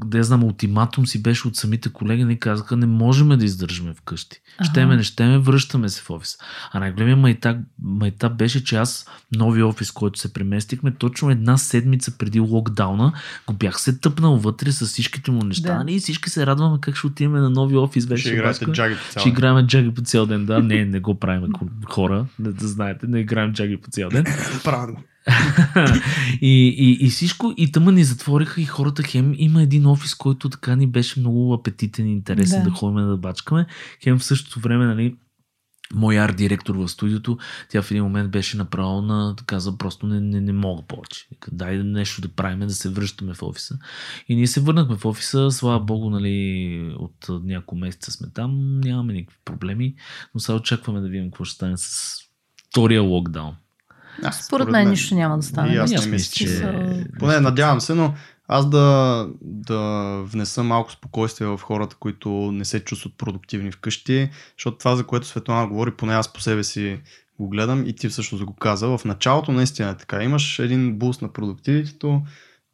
[0.04, 3.94] да я знам, ултиматум си беше от самите колеги, ни казаха, не можем да издържаме
[3.94, 4.40] вкъщи.
[4.58, 4.70] Ага.
[4.70, 6.38] Щеме, не щеме, връщаме се в офис.
[6.72, 12.18] А най-големият майтап, майтап беше, че аз нови офис, който се преместихме, точно една седмица
[12.18, 13.12] преди локдауна,
[13.46, 15.84] го бях се тъпнал вътре с всичките му неща.
[15.84, 15.92] Да.
[15.92, 18.06] И всички се радваме как ще отидем на нови офис.
[18.06, 19.20] Беше ще играете джаги по цял ден.
[19.20, 20.62] Ще играем джаги по цял ден, да.
[20.62, 21.52] Не, не го правим
[21.88, 24.24] хора, да, да знаете, не играем джаги по цял ден.
[24.64, 24.98] Правилно.
[26.40, 30.48] и, и, и всичко, и тъма ни затвориха и хората хем има един офис, който
[30.48, 33.66] така ни беше много апетитен и интересен да, да ходим да бачкаме.
[34.02, 35.16] Хем в същото време, нали,
[35.94, 40.20] мой арт директор в студиото, тя в един момент беше направо на, каза, просто не,
[40.20, 41.28] не, не мога повече.
[41.52, 43.78] Дай нещо да правим, да се връщаме в офиса.
[44.28, 49.12] И ние се върнахме в офиса, слава богу, нали, от няколко месеца сме там, нямаме
[49.12, 49.94] никакви проблеми,
[50.34, 52.16] но сега очакваме да видим какво ще стане с
[52.70, 53.54] втория локдаун.
[54.18, 55.74] Според, според мен, мен нищо няма да стане.
[55.74, 56.68] И аз не мисля, че...
[57.18, 58.14] Поне надявам се, но
[58.48, 59.78] аз да, да
[60.24, 65.26] внеса малко спокойствие в хората, които не се чувстват продуктивни вкъщи, защото това, за което
[65.26, 67.00] Светлана говори, поне аз по себе си
[67.40, 68.98] го гледам и ти всъщност го каза.
[68.98, 70.22] В началото наистина е така.
[70.22, 72.22] Имаш един буст на продуктивитето,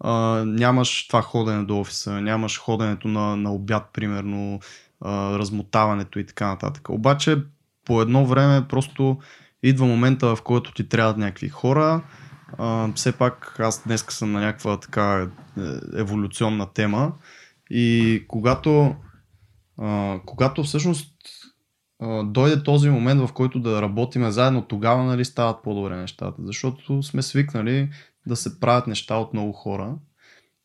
[0.01, 0.13] а,
[0.47, 4.61] нямаш това ходене до офиса, нямаш ходенето на, на обяд, примерно,
[5.01, 6.89] а, размотаването и така нататък.
[6.89, 7.39] Обаче
[7.85, 9.19] по едно време просто
[9.63, 12.03] идва момента, в който ти трябват някакви хора.
[12.59, 15.29] А, все пак аз днес съм на някаква така
[15.59, 15.61] е,
[16.01, 17.13] еволюционна тема
[17.71, 18.97] и когато,
[19.79, 21.15] а, когато всъщност
[22.01, 27.03] а, дойде този момент, в който да работиме заедно, тогава нали, стават по-добре нещата, защото
[27.03, 27.91] сме свикнали
[28.27, 29.95] да се правят неща от много хора,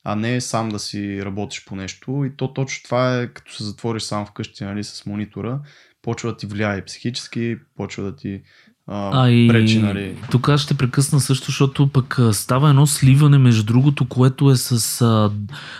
[0.03, 2.25] а не сам да си работиш по нещо.
[2.25, 5.61] И то точно това е, като се затвориш сам вкъщи нали, с монитора,
[6.01, 8.43] почва да ти влияе психически, почва да ти
[8.87, 10.15] а, а и пречи, нали.
[10.31, 15.01] Тук аз ще прекъсна също, защото пък става едно сливане между другото, което е с
[15.01, 15.31] а,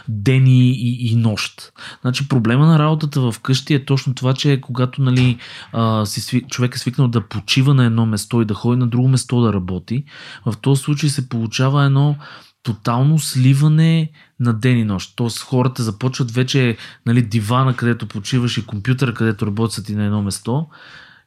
[0.07, 1.73] ден и, и, и нощ.
[2.01, 5.37] Значи проблема на работата в къщи е точно това, че когато нали,
[5.73, 9.07] а, си, човек е свикнал да почива на едно место и да ходи на друго
[9.07, 10.03] место да работи,
[10.45, 12.15] в този случай се получава едно
[12.63, 15.13] тотално сливане на ден и нощ.
[15.15, 20.21] Тоест хората започват вече нали, дивана, където почиваш и компютъра, където работят и на едно
[20.21, 20.67] место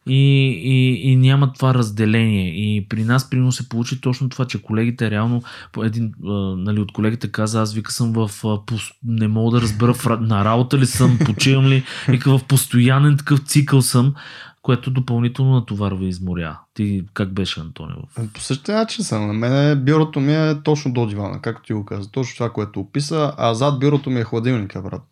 [0.06, 2.48] и, и, и няма това разделение.
[2.48, 5.42] И при нас, примерно, се получи точно това, че колегите реално,
[5.82, 8.58] един а, нали, от колегите каза, аз вика съм в, а,
[9.04, 13.40] не мога да разбера в, на работа ли съм, почивам ли, и в постоянен такъв
[13.40, 14.14] цикъл съм,
[14.62, 16.58] което допълнително натоварва и изморя.
[16.74, 17.96] Ти как беше, Антонио?
[18.34, 19.26] По същия начин съм.
[19.26, 22.10] На мен бюрото ми е точно до дивана, както ти го каза.
[22.10, 25.02] Точно това, което описа, а зад бюрото ми е хладилника, брат.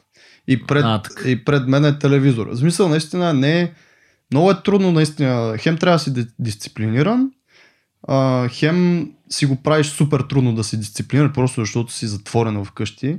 [0.48, 2.46] И пред, а, и пред мен е телевизор.
[2.46, 3.72] В смисъл, наистина не е
[4.32, 5.58] много е трудно наистина.
[5.58, 7.30] Хем трябва да си дисциплиниран,
[8.08, 13.18] а, хем си го правиш супер трудно да си дисциплиниран, просто защото си затворен вкъщи.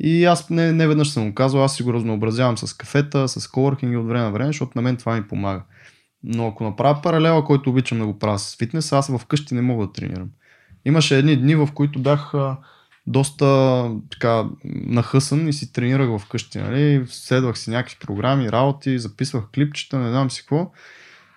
[0.00, 3.48] И аз не, не веднъж съм го казал, аз си го разнообразявам с кафета, с
[3.48, 5.62] коворкинги от време на време, защото на мен това ми помага.
[6.22, 9.86] Но ако направя паралела, който обичам да го правя с фитнес, аз вкъщи не мога
[9.86, 10.28] да тренирам.
[10.84, 12.32] Имаше едни дни, в които бях
[13.06, 16.58] доста така нахъсан и си тренирах вкъщи.
[16.58, 17.04] Нали?
[17.08, 20.70] Следвах си някакви програми, работи, записвах клипчета, не знам си какво.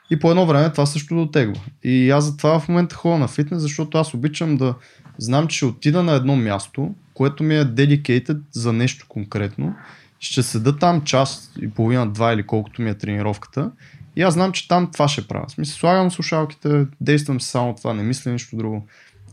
[0.09, 1.61] И по едно време това също дотегва.
[1.84, 4.76] И аз затова в момента ходя на фитнес, защото аз обичам да
[5.18, 9.76] знам, че отида на едно място, което ми е dedicated за нещо конкретно.
[10.20, 13.72] Ще седа там час и половина, два или колкото ми е тренировката.
[14.15, 15.49] И аз знам, че там това ще правя.
[15.49, 18.88] Смисъл, слагам слушалките, действам само това, не мисля нищо друго.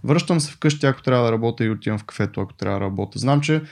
[0.05, 3.19] Връщам се вкъщи, ако трябва да работя и отивам в кафето, ако трябва да работя.
[3.19, 3.63] Знам, че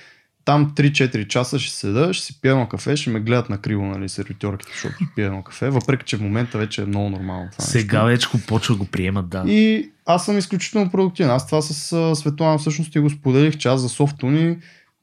[0.45, 3.87] там 3-4 часа ще седа, ще си пия едно кафе, ще ме гледат на криво,
[3.87, 7.49] нали, сервитьорките, защото пия едно кафе, въпреки че в момента вече е много нормално.
[7.53, 9.45] Това Сега вече го почва го приемат, да.
[9.47, 11.30] И аз съм изключително продуктивен.
[11.30, 14.57] Аз това с Светлана всъщност и го споделих, че аз за софтуни,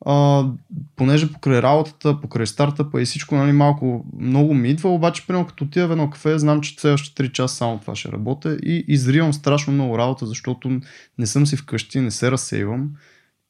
[0.06, 0.45] а,
[0.95, 5.64] понеже покрай работата, покрай стартъпа и всичко нали, малко много ми идва, обаче примерно като
[5.64, 9.34] отида в едно кафе, знам, че следващите 3 часа само това ще работя и изривам
[9.34, 10.82] страшно много работа, защото
[11.18, 12.89] не съм си вкъщи, не се разсейвам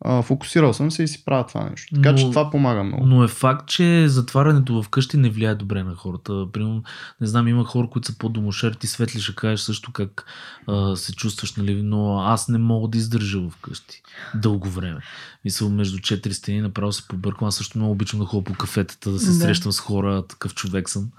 [0.01, 1.95] а, фокусирал съм се и си правя това нещо.
[1.95, 3.05] Така но, че това помага много.
[3.05, 6.45] Но е факт, че затварянето вкъщи не влияе добре на хората.
[6.53, 6.83] Примерно,
[7.21, 10.25] не знам, има хора, които са по-домошери, ти светли ще кажеш също как
[10.67, 11.81] а, се чувстваш, нали?
[11.83, 14.01] но аз не мога да издържа вкъщи
[14.35, 14.99] дълго време.
[15.45, 17.47] Мисля, между четири стени направо се побърквам.
[17.47, 19.33] Аз също много обичам да ходя по кафетата, да се да.
[19.33, 21.09] срещам с хора, такъв човек съм.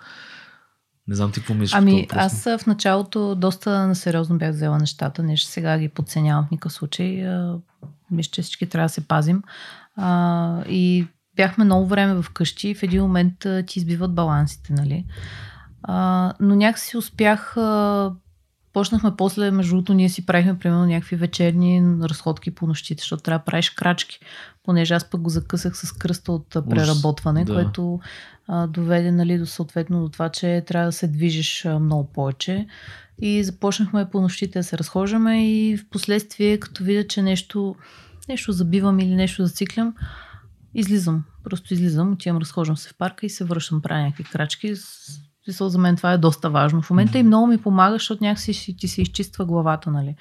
[1.10, 1.74] Не знам ти какво мислиш.
[1.74, 5.22] Ами аз в началото доста насериозно бях взела нещата.
[5.22, 7.26] Не ще сега ги подценявам в никакъв случай.
[8.10, 9.42] Мисля, че всички трябва да се пазим.
[9.96, 11.06] А, и
[11.36, 13.34] бяхме много време вкъщи и в един момент
[13.66, 15.04] ти избиват балансите, нали?
[15.82, 18.12] А, но някакси успях а,
[18.72, 23.38] почнахме после, между другото, ние си правихме примерно някакви вечерни разходки по нощите, защото трябва
[23.38, 24.20] да правиш крачки,
[24.62, 27.54] понеже аз пък го закъсах с кръста от преработване, да.
[27.54, 28.00] което
[28.68, 32.66] доведе нали, до съответно до това, че трябва да се движиш много повече.
[33.22, 37.74] И започнахме по нощите да се разхождаме и в последствие, като видя, че нещо,
[38.28, 39.94] нещо забивам или нещо зациклям,
[40.74, 41.24] излизам.
[41.44, 44.74] Просто излизам, отивам, разхождам се в парка и се връщам, правя някакви крачки.
[45.50, 46.82] Смисъл, за мен това е доста важно.
[46.82, 50.14] В момента и много ми помага, защото някакси ти се изчиства главата, нали.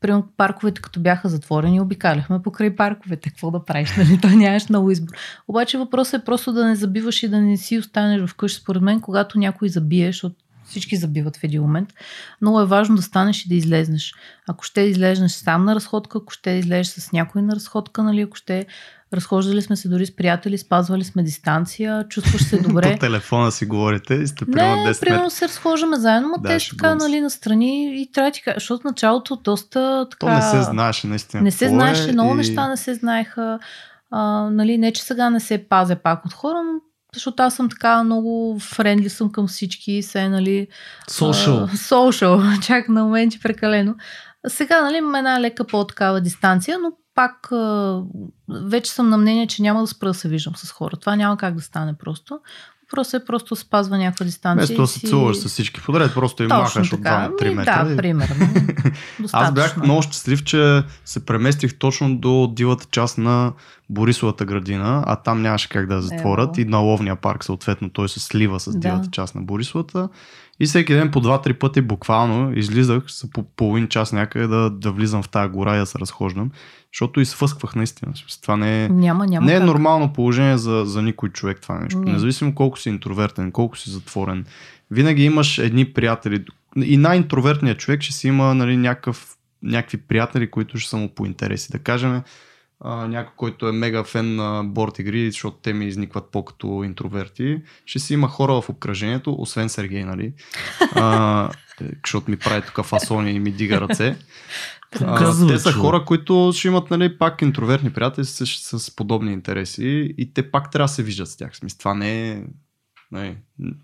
[0.00, 3.30] Примерно парковете, като бяха затворени, обикаляхме покрай парковете.
[3.30, 4.20] Какво да правиш, нали?
[4.20, 5.14] То нямаш много избор.
[5.48, 8.60] Обаче въпросът е просто да не забиваш и да не си останеш вкъщи.
[8.60, 11.94] Според мен, когато някой забие, защото всички забиват в един момент.
[12.40, 14.14] Много е важно да станеш и да излезнеш.
[14.48, 18.36] Ако ще излезнеш сам на разходка, ако ще излезеш с някой на разходка, нали, ако
[18.36, 18.66] ще
[19.12, 22.92] разхождали сме се дори с приятели, спазвали сме дистанция, чувстваш се добре.
[22.98, 25.00] По телефона си говорите и сте примерно 10 метра.
[25.00, 28.54] примерно се разхождаме заедно, но да, те така, нали, настрани и трябва да ти кажа,
[28.56, 30.26] защото началото доста така...
[30.26, 31.42] То не се знаеше наистина.
[31.42, 32.36] Не се знаеше, е много и...
[32.36, 33.58] неща не се знаеха.
[34.10, 36.80] А, нали, не, че сега не се пазя пак от хора, но
[37.14, 40.66] защото аз съм така много френдли съм към всички, се, нали...
[41.10, 41.68] Social.
[41.68, 43.94] Social, чак на моменти прекалено.
[44.48, 47.48] Сега, нали, имам една лека по-такава дистанция, но пак
[48.48, 50.96] вече съм на мнение, че няма да спра да се виждам с хора.
[50.96, 52.40] Това няма как да стане просто.
[52.92, 54.66] Въпросът е просто спазва някаква дистанция.
[54.66, 57.84] Вместо да се целуваш с всички подред, просто им махаш от 2-3 метра.
[57.84, 58.48] Да, примерно.
[59.32, 63.52] Аз бях много щастлив, че се преместих точно до дивата част на
[63.90, 66.68] Борисовата градина, а там нямаше как да затворят Ево.
[66.68, 69.10] и на ловния парк съответно той се слива с дивата да.
[69.10, 70.08] част на Борисовата.
[70.60, 73.02] И всеки ден по два-три пъти буквално излизах
[73.34, 76.50] по половин час някъде да, да влизам в тази гора и да се разхождам,
[76.92, 78.12] защото изфъсквах наистина.
[78.42, 81.98] Това не е, няма, няма не е нормално положение за, за никой човек това нещо.
[81.98, 82.12] Не.
[82.12, 84.46] Независимо колко си интровертен, колко си затворен.
[84.90, 86.44] Винаги имаш едни приятели.
[86.84, 91.26] И най-интровертният човек ще си има нали, някакъв, някакви приятели, които ще са му по
[91.26, 91.72] интереси.
[91.72, 92.22] Да кажем,
[92.84, 97.98] някой, който е мега фен на борт игри, защото те ми изникват по-като интроверти, ще
[97.98, 100.32] си има хора в обкръжението, освен Сергей, нали?
[100.94, 101.50] А,
[102.04, 104.16] защото ми прави тук фасони и ми дига ръце.
[105.00, 109.32] А, те са хора, които ще имат нали, пак интровертни приятели с, с, с подобни
[109.32, 111.56] интереси и те пак трябва да се виждат с тях.
[111.56, 112.42] Смисъл, това не е
[113.12, 113.36] не,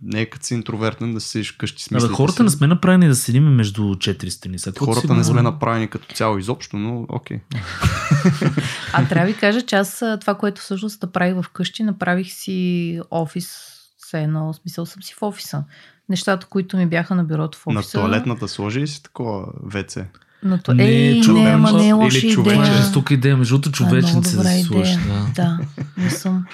[0.02, 2.42] не е като си интровертен да седиш вкъщи с мислите Хората си.
[2.42, 4.58] не сме направени да седим между четири стени.
[4.58, 7.40] Сега, хората не сме направени като цяло изобщо, но окей.
[7.52, 8.62] Okay.
[8.92, 13.56] а трябва ви кажа, че аз това, което всъщност направих вкъщи, направих си офис,
[13.96, 15.64] все едно, смисъл съм си в офиса.
[16.08, 17.98] Нещата, които ми бяха на бюрото в офиса.
[17.98, 19.98] На туалетната сложи си такова ВЦ.
[20.42, 22.92] Но то, не, ей, чу, не, ама не е лоша идея.
[22.92, 24.98] Тук идея, между другото човечница да се слуша.
[25.06, 25.32] Да.
[25.34, 25.58] да,
[25.96, 26.46] не съм.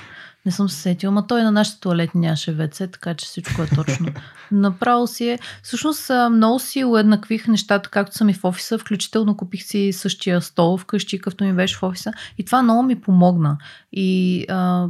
[0.47, 3.67] Не съм се сетила, ма той на нашите туалети нямаше ВЦ, така че всичко е
[3.67, 4.07] точно.
[4.53, 5.39] Направо си е.
[5.63, 10.79] Всъщност много си уеднаквих нещата, както съм и в офиса, включително купих си същия стол
[10.79, 12.13] вкъщи, какъвто ми беше в офиса.
[12.39, 13.59] И това много ми помогна.
[13.93, 14.87] И а,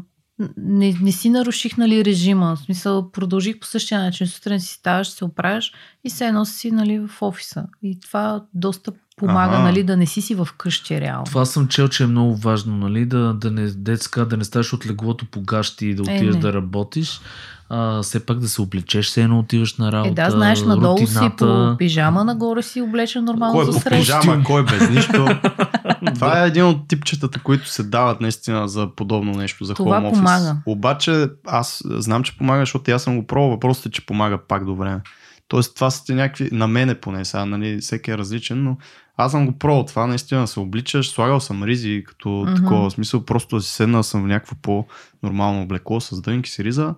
[0.56, 2.56] не, не си наруших нали, режима.
[2.56, 4.26] В смисъл, продължих по същия начин.
[4.26, 5.72] Сутрин си ставаш, се оправяш
[6.04, 7.66] и се едно си нали, в офиса.
[7.82, 9.62] И това доста помага, ага.
[9.62, 11.24] нали, да не си си в къщи реално.
[11.24, 14.72] Това съм чел, че е много важно, нали, да, да не, детска, да не ставаш
[14.72, 17.20] от леглото по гащи и да е, отидеш е, да работиш.
[17.68, 20.22] А, все пак да се облечеш, все едно отиваш на работа.
[20.22, 21.18] Е, да, знаеш, надолу рутината...
[21.18, 24.20] си по пижама, нагоре си облечен нормално кой за среща.
[24.20, 25.26] пижама, кой без нищо.
[26.14, 30.10] Това е един от типчетата, които се дават наистина за подобно нещо, за Това home
[30.10, 30.14] office.
[30.14, 30.56] помага.
[30.66, 33.50] Обаче аз знам, че помага, защото аз съм го пробвал.
[33.50, 35.00] Въпросът е, че помага пак до време.
[35.48, 38.76] Тоест, това са някакви, на мене поне сега, нали, всеки е различен, но
[39.16, 42.56] аз съм го пробвал това, наистина се обличаш, слагал съм ризи като mm-hmm.
[42.56, 46.94] такова смисъл, просто да си седнал съм в някакво по-нормално облекло с дънки си риза.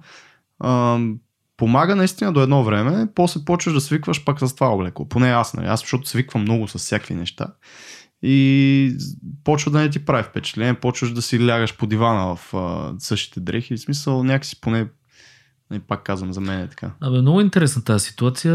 [0.60, 0.98] А,
[1.56, 5.08] помага наистина до едно време, после почваш да свикваш пак с това облекло.
[5.08, 5.66] Поне аз, нали?
[5.66, 7.46] аз защото свиквам много с всякакви неща.
[8.22, 8.96] И
[9.44, 13.40] почва да не ти прави впечатление, почваш да си лягаш по дивана в а, същите
[13.40, 13.76] дрехи.
[13.76, 14.86] В смисъл някакси поне
[15.72, 16.90] и пак казвам, за мен е така.
[17.00, 18.54] Абе, много интересна тази ситуация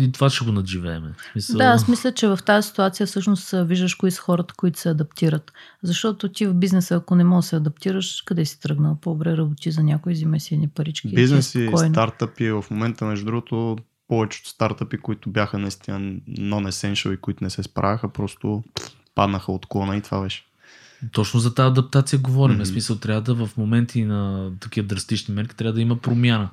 [0.00, 1.02] и това ще го надживеем.
[1.32, 1.58] Смисъл...
[1.58, 5.52] Да, аз мисля, че в тази ситуация всъщност виждаш кои са хората, които се адаптират.
[5.82, 8.98] Защото ти в бизнеса, ако не можеш да се адаптираш, къде си тръгнал?
[9.00, 11.08] По-добре работи за някой, взимай си едни парички.
[11.08, 13.76] Е Бизнес и стартъпи в момента, между другото,
[14.08, 15.98] повечето стартъпи, които бяха наистина
[16.28, 18.64] non-essential и които не се справяха, просто
[19.14, 20.44] паднаха от клона и това беше.
[21.12, 22.58] Точно за тази адаптация говорим.
[22.58, 22.70] Mm-hmm.
[22.70, 26.50] Смисъл, трябва да в моменти на такива драстични мерки трябва да има промяна.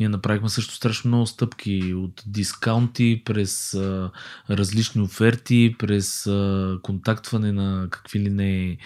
[0.00, 4.10] Ние направихме също страшно много стъпки от дискаунти през а,
[4.50, 8.76] различни оферти, през а, контактване на какви ли не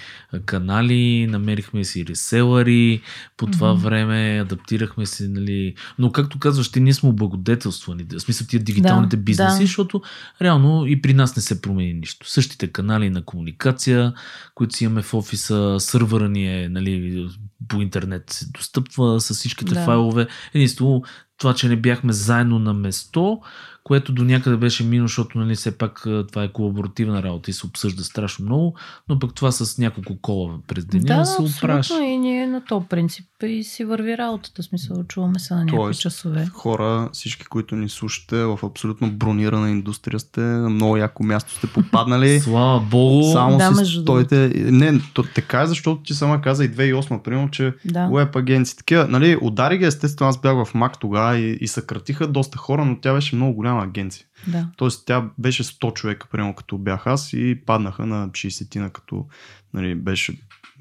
[0.44, 3.02] канали, намерихме си реселари,
[3.36, 3.78] по това mm-hmm.
[3.78, 5.74] време адаптирахме се, нали.
[5.98, 9.66] Но както казваш, ти ние сме облагодетелствани, в смисъл тия дигиталните да, бизнеси, да.
[9.66, 10.02] защото
[10.42, 12.30] реално и при нас не се промени нищо.
[12.30, 14.12] Същите канали на комуникация,
[14.54, 17.28] които си имаме в офиса, сървъра ни е нали,
[17.68, 19.84] по интернет се достъпва с всичките да.
[19.84, 20.26] файлове.
[20.54, 21.02] Единствено,
[21.38, 23.40] това, че не бяхме заедно на место,
[23.86, 27.66] което до някъде беше минус, защото нали, все пак това е колаборативна работа и се
[27.66, 28.74] обсъжда страшно много,
[29.08, 31.88] но пък това с няколко кола през деня да, се опраш.
[31.88, 35.76] Да, и ние на то принцип и си върви работата, смисъл, чуваме се на някакви
[35.76, 36.46] Тоест, часове.
[36.52, 41.66] Хора, всички, които ни слушате в абсолютно бронирана индустрия сте, на много яко място сте
[41.66, 42.40] попаднали.
[42.44, 43.32] Слава Богу!
[43.32, 44.48] Само да, си стойте.
[44.56, 48.08] Не, то, така е, защото ти сама каза и 2008, примерно, че да.
[48.12, 52.26] веб агенции, такива, нали, удари ги, естествено, аз бях в Мак тогава и, и съкратиха
[52.26, 54.26] доста хора, но тя беше много голяма агенция.
[54.46, 54.68] Да.
[54.76, 59.26] Тоест тя беше 100 човека, примерно като бях аз и паднаха на 60-тина, като
[59.74, 60.38] нали, беше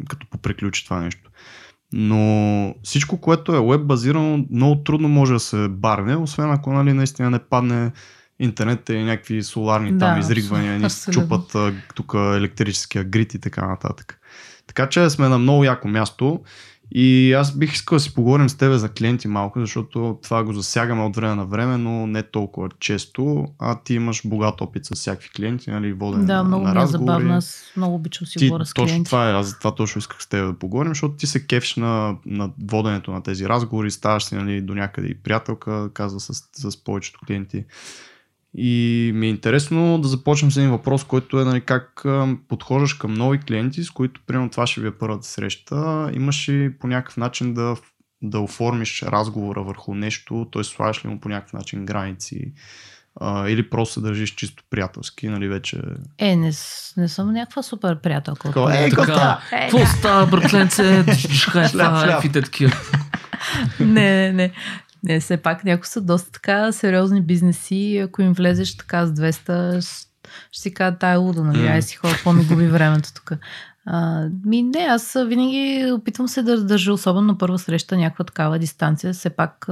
[0.09, 1.29] като поприключи това нещо.
[1.93, 6.93] Но всичко, което е веб базирано, много трудно може да се барне, освен ако нали,
[6.93, 7.91] наистина не падне
[8.39, 11.55] интернет и някакви соларни да, там изригвания, ни чупат
[11.95, 14.19] тук електрическия грит и така нататък.
[14.67, 16.43] Така че сме на много яко място.
[16.91, 20.53] И аз бих искал да си поговорим с тебе за клиенти малко, защото това го
[20.53, 23.45] засягаме от време на време, но не толкова често.
[23.59, 26.81] А ти имаш богат опит с всякакви клиенти, нали, водене да, на, много на ми
[26.81, 27.33] е забавно.
[27.33, 28.91] Аз много обичам си говоря с клиенти.
[28.91, 31.47] Точно това е, аз за това точно исках с теб да поговорим, защото ти се
[31.47, 36.19] кефиш на, на воденето на тези разговори, ставаш си нали, до някъде и приятелка, каза
[36.19, 37.65] с, с повечето клиенти.
[38.57, 42.05] И ми е интересно да започнем с един въпрос, който е нали, как
[42.47, 46.11] подхождаш към нови клиенти, с които примерно това ще ви е първата среща.
[46.13, 47.75] Имаш ли по някакъв начин да,
[48.21, 50.63] да оформиш разговора върху нещо, т.е.
[50.63, 52.53] слагаш ли му по някакъв начин граници
[53.21, 55.81] а, или просто се държиш чисто приятелски, нали вече...
[56.17, 56.51] Е, не,
[56.97, 58.51] не съм някаква супер приятелка.
[58.51, 61.05] Ко, е, така, какво става, братленце?
[61.71, 62.75] Шляп, такива.
[63.79, 64.51] Не, не, не.
[65.05, 67.97] Не, все пак някои са доста така сериозни бизнеси.
[67.97, 70.07] Ако им влезеш така с 200,
[70.51, 71.57] ще, си кажа, тая е луда, нали?
[71.57, 71.71] Mm.
[71.71, 73.31] Ай си хора, по-ми губи времето тук.
[73.85, 78.59] А, ми не, аз винаги опитвам се да държа, особено на първа среща, някаква такава
[78.59, 79.13] дистанция.
[79.13, 79.67] Все пак,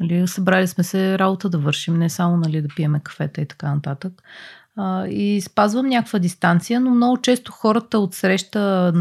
[0.00, 3.74] нали, събрали сме се работа да вършим, не само нали, да пиеме кафета и така
[3.74, 4.12] нататък.
[4.76, 8.92] А, и спазвам някаква дистанция, но много често хората от среща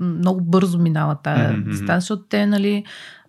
[0.00, 1.70] много бързо минава тая mm-hmm.
[1.70, 2.84] дистанция, защото те, нали,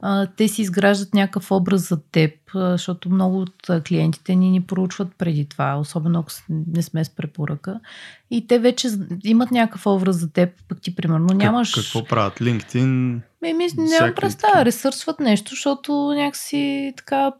[0.07, 5.07] а, те си изграждат някакъв образ за теб, защото много от клиентите ни ни проучват
[5.17, 7.79] преди това, особено ако не сме с препоръка.
[8.31, 8.89] И те вече
[9.23, 11.73] имат някакъв образ за теб, пък ти примерно нямаш...
[11.73, 12.39] Как, какво правят?
[12.39, 13.19] LinkedIn?
[13.41, 17.31] Ме, ми, нямам представа, ресърсват нещо, защото някакси така,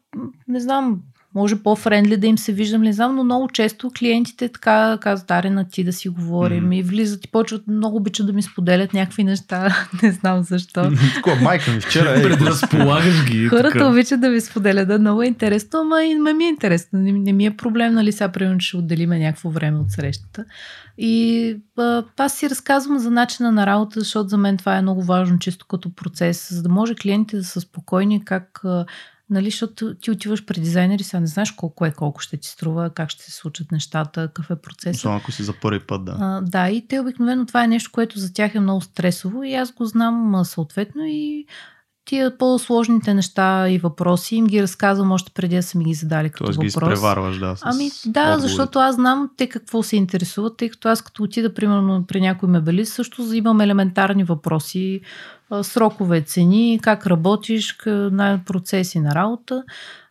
[0.48, 1.00] не знам,
[1.36, 5.50] може по-френдли да им се виждам, не знам, но много често клиентите така казват, аре
[5.50, 6.80] на ти да си говорим mm-hmm.
[6.80, 10.92] и влизат и почват, много обичат да ми споделят някакви неща, не знам защо.
[11.16, 12.24] Такова, майка ми вчера е.
[12.24, 13.48] Предразполагаш ги.
[13.48, 13.88] Хората така.
[13.88, 17.00] обичат да ви споделят, да, много е интересно, ама и ме ми е интересно.
[17.00, 20.46] Не, не ми е проблем, нали, сега примерно ще отделиме някакво време от срещата.
[20.98, 25.04] И а, аз си разказвам за начина на работа, защото за мен това е много
[25.04, 28.86] важно, чисто като процес, за да може клиентите да са спокойни как а,
[29.30, 32.90] Нали, защото ти отиваш при дизайнери, сега не знаеш колко е, колко ще ти струва,
[32.90, 35.02] как ще се случат нещата, какъв е процесът.
[35.02, 36.18] Само ако си за първи път, да.
[36.20, 39.54] А, да, и те обикновено това е нещо, което за тях е много стресово и
[39.54, 41.46] аз го знам съответно и
[42.06, 46.30] тия по-сложните неща и въпроси им ги разказвам още преди да са ми ги задали
[46.30, 46.64] като Тоест въпрос.
[46.64, 47.56] ги изпреварваш, да.
[47.56, 48.42] С Ами да, отговорите.
[48.48, 52.50] защото аз знам те какво се интересуват, тъй като аз като отида примерно при някой
[52.50, 55.02] мебелист, също имам елементарни въпроси,
[55.62, 59.64] срокове, цени, как работиш, на процеси на работа.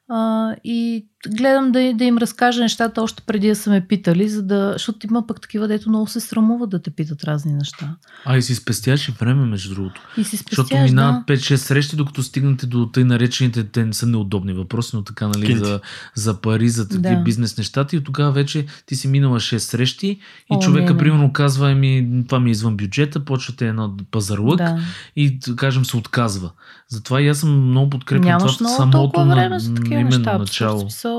[0.08, 4.42] А, и гледам да, да им разкажа нещата още преди да са ме питали, за
[4.42, 7.94] да, защото има пък такива, дето много се срамуват да те питат разни неща.
[8.24, 10.00] А и си спестяваш и време, между другото.
[10.16, 11.32] И си Защото спестяваш, минават да.
[11.36, 15.46] 5-6 срещи, докато стигнете до тъй наречените, те не са неудобни въпроси, но така, нали,
[15.46, 15.64] Кинти.
[15.64, 15.80] за,
[16.14, 17.22] за пари, за такива Да.
[17.22, 17.96] бизнес нещата.
[17.96, 20.18] И тогава вече ти си минала 6 срещи и
[20.50, 20.98] О, човека, не, не.
[20.98, 24.78] примерно, казва, еми, това ми е извън бюджета, почвате едно пазарлък Да.
[25.16, 26.50] и, кажем, се отказва.
[26.88, 29.74] Затова и аз съм много подкрепен Нямаш това в много самото толкова на, време за
[29.74, 30.38] такива именно неща.
[30.38, 30.80] Начало.
[30.80, 31.13] смисъл,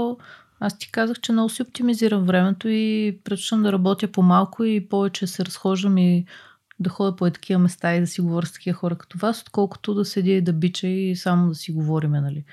[0.59, 5.27] аз ти казах, че много си оптимизирам времето и предпочитам да работя по-малко и повече
[5.27, 6.25] се разхождам и
[6.79, 9.93] да ходя по такива места и да си говоря с такива хора като вас, отколкото
[9.93, 12.43] да седя и да бича и само да си говориме, нали.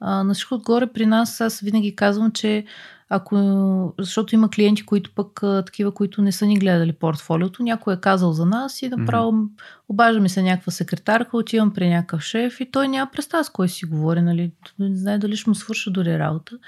[0.00, 2.64] А, на всичко отгоре при нас аз винаги казвам, че
[3.10, 8.00] ако, защото има клиенти, които пък такива, които не са ни гледали портфолиото, някой е
[8.00, 9.48] казал за нас и направо mm-hmm.
[9.88, 13.68] обажда ми се някаква секретарка, отивам при някакъв шеф и той няма представа с кой
[13.68, 16.58] си говори, нали, не знае дали ще му свърша дори работа.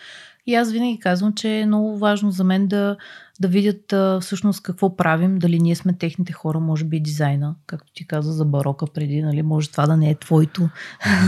[0.47, 2.97] И аз винаги казвам, че е много важно за мен да,
[3.41, 7.93] да видят а, всъщност какво правим, дали ние сме техните хора, може би дизайна, както
[7.93, 10.68] ти каза за барока преди, нали, може това да не е твоето.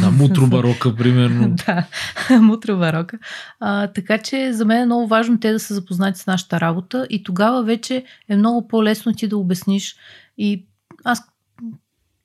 [0.01, 1.57] Да, мутро барока, примерно.
[1.67, 1.87] да,
[2.41, 3.19] мутро барока.
[3.61, 7.07] А, така че за мен е много важно те да се запознат с нашата работа
[7.11, 9.97] и тогава вече е много по-лесно ти да обясниш
[10.39, 10.67] и
[11.05, 11.32] аз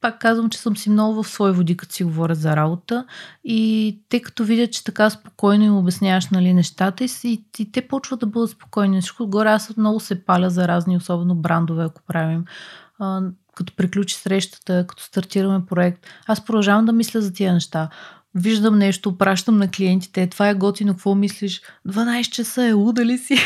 [0.02, 3.06] пак казвам, че съм си много в свои води, като си говоря за работа
[3.44, 7.88] и те като видят, че така спокойно им обясняваш нали, нещата и, си, и те
[7.88, 9.02] почват да бъдат спокойни.
[9.02, 12.46] Всичко отгоре аз много се паля за разни, особено брандове, ако правим.
[13.00, 13.22] А,
[13.56, 17.90] като приключи срещата, като стартираме проект, аз продължавам да мисля за тия неща.
[18.36, 21.62] Виждам нещо, пращам на клиентите, това е готино, какво мислиш?
[21.88, 23.38] 12 часа е, луда ли си?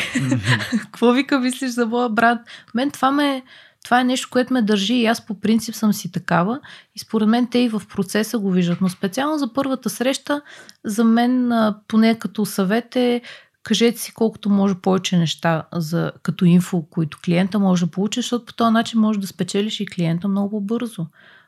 [0.70, 2.38] какво вика мислиш за моя брат?
[2.74, 3.42] Мен това ме
[3.84, 6.60] това е нещо, което ме държи и аз по принцип съм си такава
[6.96, 8.80] и според мен те и в процеса го виждат.
[8.80, 10.42] Но специално за първата среща,
[10.84, 11.52] за мен
[11.88, 13.22] поне като съвет е
[13.62, 18.44] кажете си колкото може повече неща за, като инфо, които клиента може да получи, защото
[18.44, 21.06] по този начин може да спечелиш и клиента много бързо.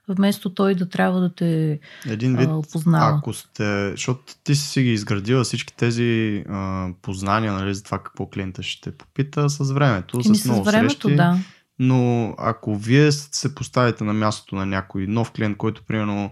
[0.09, 3.19] Вместо той да трябва да те Един вид, а, опознава.
[3.19, 8.27] ако сте, защото ти си ги изградила всички тези а, познания, нали, за това какво
[8.27, 11.17] клиента ще те попита с времето, Еми, с с времето, срещи.
[11.17, 11.39] да.
[11.79, 16.31] Но ако вие се поставите на мястото на някой нов клиент, който примерно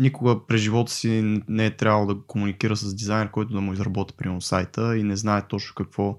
[0.00, 4.14] никога през живота си не е трябвало да комуникира с дизайнер, който да му изработи
[4.16, 6.16] примерно сайта и не знае точно какво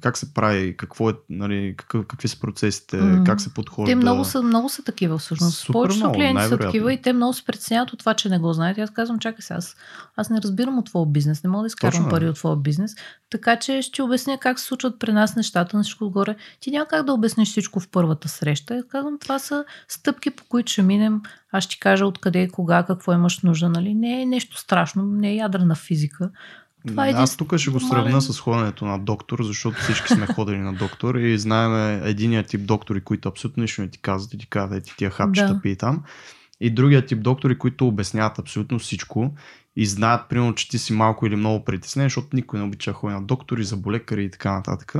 [0.00, 3.26] как се прави, какво е, нали, какъв, какви са процесите, mm.
[3.26, 3.92] как се подхожда.
[3.92, 5.58] Те много са, много са такива всъщност.
[5.58, 8.38] Супер Повечето много, клиенти са такива и те много се притесняват от това, че не
[8.38, 8.78] го знаят.
[8.78, 9.76] И аз казвам, чакай сега, аз,
[10.16, 12.10] аз не разбирам от твоя бизнес, не мога да изкарвам Точно, да.
[12.10, 12.94] пари от твоя бизнес.
[13.30, 16.36] Така че ще обясня как се случват при нас нещата на всичко отгоре.
[16.60, 18.76] Ти няма как да обясниш всичко в първата среща.
[18.76, 21.20] И казвам, това са стъпки, по които ще минем.
[21.52, 23.68] Аз ще кажа откъде, кога, какво имаш нужда.
[23.68, 23.94] Нали?
[23.94, 26.30] Не е нещо страшно, не е ядрена физика.
[26.88, 30.26] Това е един Аз тук ще го сравня с ходенето на доктор, защото всички сме
[30.26, 34.38] ходили на доктор и знаем единия тип доктори, които абсолютно нищо не ти казват и
[34.38, 35.60] ти казват, ети тия хапчета Да.
[35.60, 36.02] пий там.
[36.60, 39.34] И другия тип доктори, които обясняват абсолютно всичко
[39.76, 43.14] и знаят, примерно, че ти си малко или много притеснен, защото никой не обича ходи
[43.14, 44.94] на доктори, заболекари и така нататък.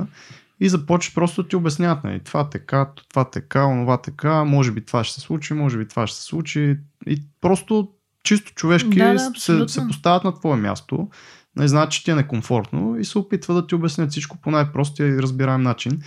[0.60, 5.04] И започваш просто ти обясняват, нали, това така, това така, онова така, може би това
[5.04, 6.76] ще се случи, може би това ще се случи.
[7.06, 7.88] И просто
[8.24, 11.08] чисто човешки Да, да, се, се поставят на твое място
[11.56, 15.08] не знаят, че ти е некомфортно и се опитва да ти обяснят всичко по най-простия
[15.08, 16.02] и разбираем начин.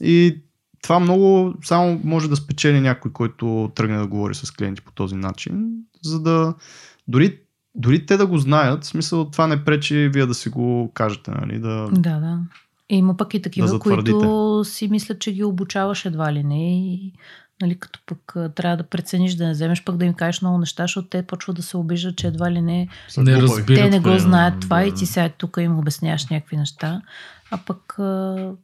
[0.00, 0.42] И
[0.82, 5.14] това много само може да спечели някой, който тръгне да говори с клиенти по този
[5.14, 5.70] начин,
[6.02, 6.54] за да
[7.08, 7.38] дори,
[7.74, 11.30] дори те да го знаят, в смисъл това не пречи вие да си го кажете,
[11.30, 11.88] нали, да...
[11.92, 12.38] Да, да.
[12.88, 14.12] Има пък и такива, Да затвърдите.
[14.12, 17.12] които си мислят, че ги обучаваш едва ли не и
[17.62, 20.84] Нали, като пък трябва да прецениш да не вземеш пък да им кажеш много неща,
[20.84, 24.18] защото те почват да се обиждат, че едва ли не, не разбират, те не го
[24.18, 24.86] знаят това да.
[24.86, 27.02] и ти сега тук им обясняваш някакви неща.
[27.50, 27.94] А пък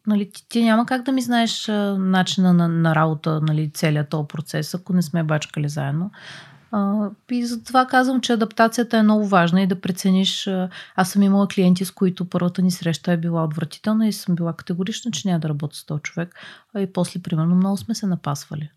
[0.07, 1.67] нали, ти, ти няма как да ми знаеш
[1.99, 6.11] начина на, на работа, нали, целият този процес, ако не сме бачкали заедно.
[7.31, 10.51] И затова казвам, че адаптацията е много важна и да прецениш.
[10.97, 14.53] Аз съм имала клиенти, с които първата ни среща е била отвратителна и съм била
[14.53, 16.35] категорична, че няма да работя с този човек.
[16.75, 18.71] А и после, примерно, много сме се напасвали.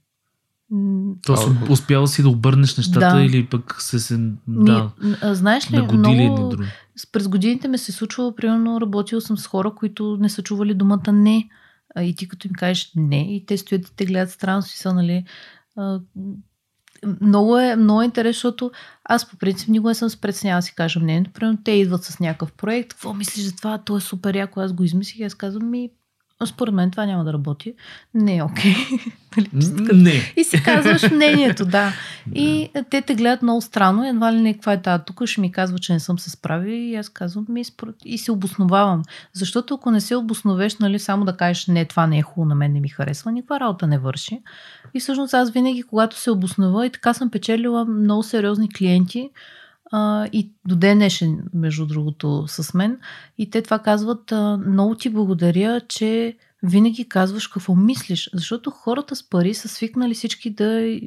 [1.21, 3.21] Тоест, успял си да обърнеш нещата Да.
[3.21, 4.17] или пък се се...
[4.17, 4.91] Ми, Да,
[5.21, 6.67] а, знаеш ли, нагодили едни много, други.
[6.95, 10.73] с- през годините ме се случвало, примерно работила съм с хора, които не са чували
[10.73, 11.49] думата не.
[11.95, 14.77] А, и ти като им кажеш не, и те стоят и те гледат странно си
[14.77, 15.25] са, нали.
[15.77, 15.99] А,
[17.21, 18.71] много е, много е интересно, защото
[19.05, 21.31] аз по принцип никога не съм се преценяла да си кажа мнението.
[21.31, 22.89] Примерно те идват с някакъв проект.
[22.89, 23.77] Какво мислиш за това?
[23.77, 24.59] То е супер яко.
[24.59, 25.89] Аз го измислих и аз казвам ми, «А,
[26.45, 27.73] според мен това няма да работи.
[28.13, 28.75] Не е окей.
[29.37, 30.33] Нали, като- Не.
[30.37, 31.93] и си казваш мнението, да.
[32.35, 35.51] И те те гледат много странно, едва ли не каква е тази тук, ще ми
[35.51, 39.01] казва, че не съм се справил и аз казвам ми според- и се обосновавам.
[39.33, 42.55] Защото ако не се обосновеш, нали, само да кажеш не, това не е хубаво, на
[42.55, 44.41] мен не ми харесва, никаква работа не върши.
[44.93, 49.29] И всъщност аз винаги, когато се обоснова и така съм печелила много сериозни клиенти,
[49.95, 52.99] а, и до ден днешен, между другото, с мен.
[53.37, 59.15] И те това казват, а, много ти благодаря, че винаги казваш какво мислиш, защото хората
[59.15, 60.99] с пари са свикнали всички да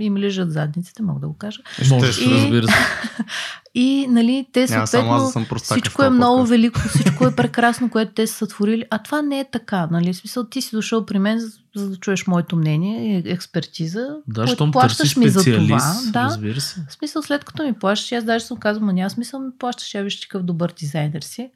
[0.00, 1.62] им лежат задниците, мога да го кажа.
[1.90, 2.74] Можеш, И- разбира се.
[3.74, 5.78] И, нали, те Няма съответно съм простак.
[5.78, 9.50] всичко е много велико, всичко е прекрасно, което те са сътворили, а това не е
[9.52, 10.12] така, нали?
[10.12, 14.16] В смисъл, ти си дошъл при мен, за, за да чуеш моето мнение, експертиза.
[14.28, 15.94] Да, щом плащаш ми за това.
[16.12, 16.80] Да, разбира се.
[16.88, 19.94] в смисъл, след като ми плащаш, аз даже съм казвала, ма няма смисъл ми плащаш,
[19.94, 21.50] я виж какъв добър дизайнер си.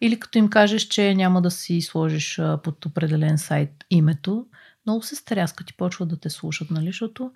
[0.00, 4.44] Или като им кажеш, че няма да си сложиш под определен сайт името,
[4.86, 6.86] много се стряскат и почват да те слушат, нали?
[6.86, 7.30] Защото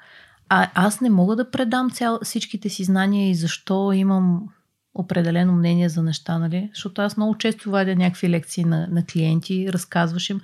[0.49, 4.49] а, аз не мога да предам цял, всичките си знания и защо имам
[4.95, 6.71] определено мнение за неща, нали?
[6.75, 10.41] Защото аз много често вадя някакви лекции на, на клиенти, разказваш им,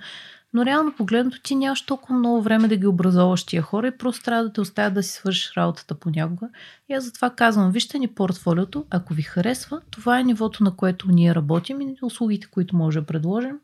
[0.53, 4.23] но реално погледнато ти нямаш толкова много време да ги образоваш тия хора и просто
[4.23, 6.49] трябва да те оставят да си свършиш работата понякога.
[6.89, 11.11] И аз затова казвам, вижте ни портфолиото, ако ви харесва, това е нивото, на което
[11.11, 13.59] ние работим и услугите, които може да предложим.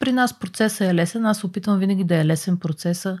[0.00, 3.18] При нас процесът е лесен, аз опитвам винаги да е лесен процеса.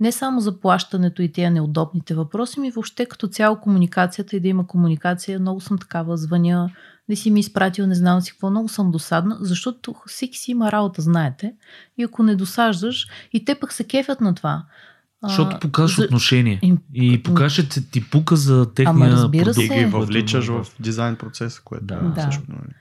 [0.00, 4.48] Не само за плащането и тия неудобните въпроси, ми въобще като цяло комуникацията и да
[4.48, 5.40] има комуникация.
[5.40, 6.70] Много съм такава, звъня,
[7.08, 10.72] не си ми изпратил, не знам си какво, много съм досадна, защото всеки си има
[10.72, 11.52] работа, знаете.
[11.98, 14.64] И ако не досаждаш, и те пък се кефят на това.
[15.22, 16.58] Защото показваш за- отношение.
[16.62, 19.62] им- И покажеш, че ти пука за техния Ама разбира продукт, се.
[19.64, 21.94] И ги Което въвличаш в дизайн процеса, което Да.
[21.94, 22.20] е Да.
[22.22, 22.42] също.
[22.48, 22.74] нали.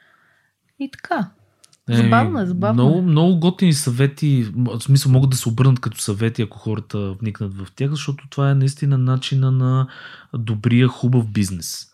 [0.80, 1.30] И така.
[1.90, 3.02] Е, Забавно е, забавно Много, е.
[3.02, 7.68] много готини съвети, в смисъл могат да се обърнат като съвети, ако хората вникнат в
[7.76, 9.88] тях, защото това е наистина начина на
[10.34, 11.86] добрия, хубав бизнес.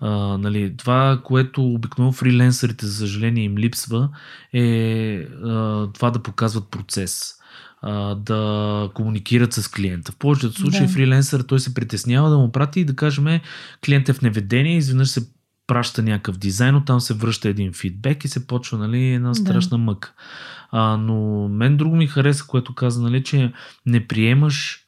[0.00, 4.08] А, нали, това, което обикновено фриленсърите, за съжаление, им липсва,
[4.52, 7.34] е а, това да показват процес
[7.82, 10.12] а, да комуникират с клиента.
[10.12, 10.92] В повечето случаи Да.
[10.92, 13.40] фриленсър той се притеснява да му прати и да кажем
[13.86, 15.39] клиент е в неведение, изведнъж се
[15.70, 19.34] праща някакъв дизайн, оттам се връща един фидбек и се почва нали, една Да.
[19.34, 20.12] страшна мъка.
[20.70, 23.52] А, но мен друго ми хареса, което каза, нали, че
[23.86, 24.86] не приемаш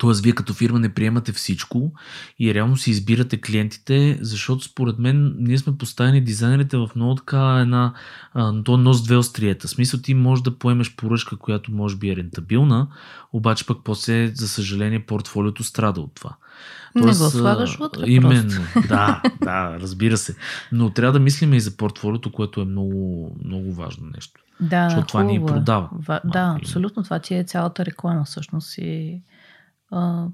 [0.00, 0.10] т.е.
[0.22, 1.92] вие като фирма не приемате всичко
[2.38, 7.58] и реално си избирате клиентите, защото според мен ние сме поставени дизайнерите в много така
[7.60, 7.94] една,
[8.34, 9.68] а, то нос две остриета.
[9.68, 12.88] В смисъл ти можеш да поемеш поръчка, която може би е рентабилна,
[13.32, 16.36] обаче пък после, за съжаление, портфолиото страда от това.
[16.94, 18.88] Не го слагаш вътре Именно, просто.
[18.88, 20.36] да, да, разбира се.
[20.72, 24.40] Но трябва да мислим и за портфолиото, което е много, много важно нещо.
[24.60, 25.46] Да, Защото това ни е.
[25.46, 25.88] продава.
[25.92, 27.02] Ва, да, абсолютно.
[27.02, 28.78] Това ти е цялата реклама всъщност.
[28.78, 29.22] И,
[29.90, 30.26] а,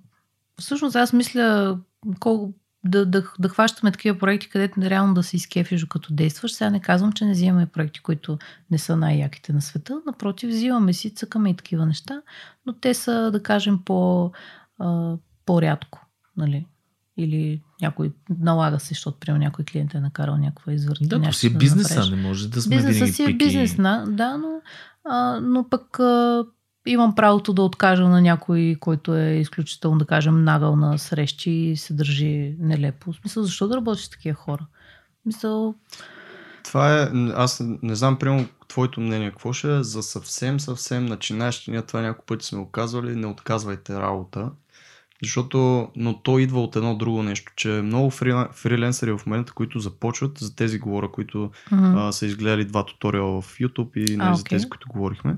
[0.58, 1.78] всъщност аз мисля
[2.20, 6.52] колко, да, да, да хващаме такива проекти, където реално да се изкефиш като действаш.
[6.52, 8.38] Сега не казвам, че не взимаме проекти, които
[8.70, 10.00] не са най-яките на света.
[10.06, 12.22] Напротив, взимаме си, цъкаме и такива неща,
[12.66, 14.32] но те са, да кажем, по,
[14.78, 15.14] а,
[15.46, 16.06] по-рядко.
[16.40, 16.66] Нали?
[17.16, 21.06] Или някой налага се, защото приема някой клиент е накарал някаква извъртка.
[21.06, 23.38] Да, то си е бизнеса, не може да сме Бизнеса си е пики.
[23.38, 24.60] бизнес, да, да но,
[25.04, 26.44] а, но пък а,
[26.86, 31.76] имам правото да откажа на някой, който е изключително, да кажем, нагъл на срещи и
[31.76, 33.12] се държи нелепо.
[33.12, 34.66] В смисъл, защо да работиш с такива хора?
[35.18, 35.74] В Смисъл,
[36.64, 41.70] Това е, аз не знам, примерно, твоето мнение какво ще е за съвсем, съвсем начинаещи.
[41.70, 44.50] Ние това няколко пъти сме го казвали, не отказвайте работа.
[45.22, 49.78] Защото, но то идва от едно друго нещо, че много фри, фриленсъри в момента, които
[49.78, 54.30] започват, за тези говоря, които м- а, са изгледали два туториала в YouTube и нали,
[54.30, 55.36] А, за тези, които говорихме.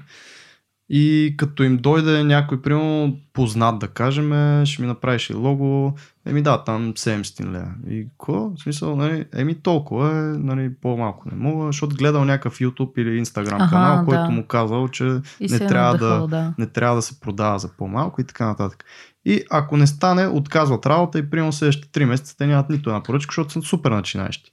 [0.94, 4.30] И като им дойде някой, примерно, познат да кажем,
[4.66, 5.94] ще ми направиш ли лого,
[6.26, 7.70] еми да, там 700 лева.
[7.90, 8.50] И какво?
[8.50, 13.24] В смисъл, нали, еми толкова е, нали, по-малко не мога, защото гледал някакъв YouTube или
[13.24, 14.04] Instagram Аха, канал, да.
[14.04, 15.04] който му казал, че
[15.40, 16.54] И не е трябва, надъхал, да, да.
[16.58, 18.84] не трябва да се продава за по-малко и така нататък.
[19.24, 23.02] И ако не стане, отказват работа и примерно следващите 3 месеца те нямат нито една
[23.02, 24.52] поръчка, защото са супер начинаещи.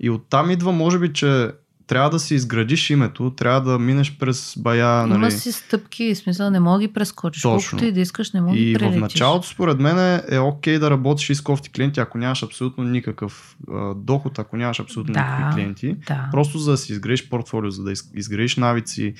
[0.00, 1.50] И оттам идва, може би, че
[1.86, 5.18] трябва да си изградиш името, трябва да минеш през бая, нали?
[5.18, 7.42] Има си стъпки, в смисъл не мога ги прескочиш.
[7.42, 7.70] Точно.
[7.70, 9.00] Колкото и да искаш, не мога И ги в прелетиш.
[9.00, 13.56] началото, според мен, е окей да работиш и с кофти клиенти, ако нямаш абсолютно никакъв
[13.72, 15.20] а, доход, ако нямаш абсолютно Да.
[15.20, 15.96] никакви клиенти.
[16.08, 16.28] Да.
[16.32, 19.14] Просто за да си изградиш портфолио, за да из- изградиш навици,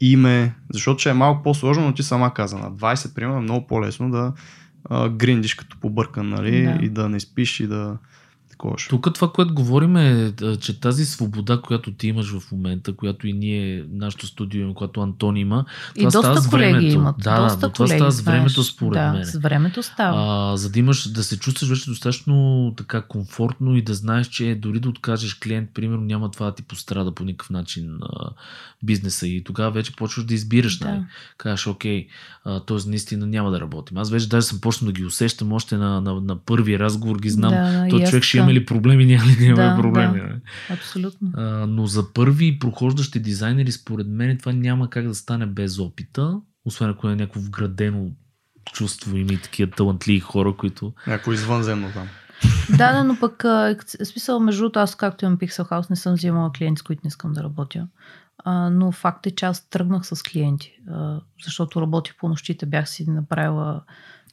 [0.00, 3.66] име, защото ще е малко по-сложно, но ти сама каза, на 20, примерно, е много
[3.66, 4.32] по-лесно да
[4.90, 6.78] а, гриндиш като побъркан, нали, Да.
[6.84, 7.96] и да не спиш и да
[8.56, 8.88] таковаш.
[8.88, 13.26] Тук това, което говорим е, а, че тази свобода, която ти имаш в момента, която
[13.26, 15.64] и ние, нашото студио, има, която Антон има,
[15.96, 16.94] И това става доста с колеги времето.
[16.94, 17.16] имат.
[17.18, 18.66] Да, доста да, но това колеги, става с времето, знаеш.
[18.66, 19.24] според да, мен.
[19.24, 20.52] с времето става.
[20.52, 24.54] А, за да имаш, да се чувстваш вече достатъчно така комфортно и да знаеш, че
[24.54, 28.30] дори да откажеш клиент, примерно, няма това да ти пострада по никакъв начин а,
[28.82, 30.78] бизнеса и тогава вече почваш да избираш.
[30.78, 30.88] Да.
[30.88, 31.04] Нали?
[31.38, 32.08] Кажеш, окей,
[32.66, 32.88] т.е.
[32.88, 33.96] наистина няма да работим.
[33.96, 37.30] Аз вече даже съм почнал да ги усещам, още на, на, на първи разговор ги
[37.30, 37.50] знам.
[37.50, 38.45] Да, да, аз човек ще така.
[38.50, 40.20] Има ли проблеми, няма ли да има Да, проблеми.
[40.20, 40.26] да.
[40.26, 40.40] нали?
[40.70, 41.30] Абсолютно.
[41.36, 46.40] А, но за първи прохождащи дизайнери, според мен, това няма как да стане без опита,
[46.64, 48.10] освен ако е някакво вградено
[48.72, 50.92] чувство, има и такива талантливи хора, които...
[51.06, 52.08] Някой извънземно там.
[52.70, 56.14] да, да, но пък, а, смисъл, между другото, аз както имам Pixel House, не съм
[56.14, 57.88] взимала клиенти, с които не искам да работя.
[58.44, 62.88] А, но факт е, че аз тръгнах с клиенти, а, защото работих по нощите, бях
[62.88, 63.82] си направила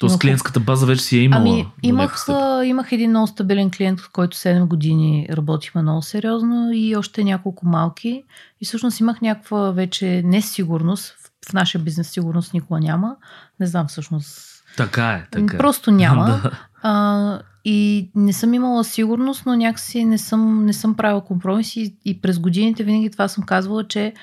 [0.04, 1.42] Тоест Но- клиентската база вече си е имала.
[1.42, 2.26] Ами, имах,
[2.66, 7.68] имах един много стабилен клиент, с който 7 години работихме много сериозно и още няколко
[7.68, 8.24] малки.
[8.62, 11.16] И всъщност имах някаква вече несигурност.
[11.50, 13.16] В, нашия бизнес сигурност никога няма.
[13.60, 14.64] Не знам всъщност.
[14.78, 15.58] Така е, така е.
[15.58, 16.26] Просто няма.
[16.44, 16.52] Да.
[16.82, 22.22] а, и не съм имала сигурност, но някакси не съм, не съм правила компромиси и
[22.22, 24.14] през годините винаги това съм казвала, че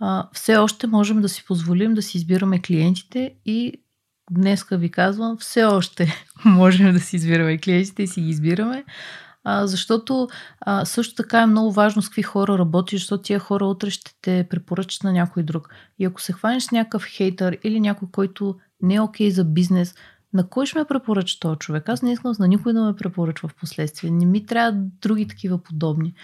[0.00, 3.72] а, все още можем да си позволим да си избираме клиентите и
[4.30, 8.84] днеска ви казвам, все още можем да си избираме клиентите и си ги избираме.
[9.44, 10.28] А, защото
[10.60, 14.12] а, също така е много важно с какви хора работиш, защото тия хора утре ще
[14.22, 15.68] те препоръчат на някой друг.
[15.98, 19.94] И ако се хванеш с някакъв хейтър или някой, който не е окей за бизнес,
[20.32, 21.88] на кой ще ме препоръча този човек?
[21.88, 24.10] Аз не искам на никой да ме препоръчва в последствие.
[24.10, 24.72] Не ми трябва
[25.02, 26.14] други такива подобни.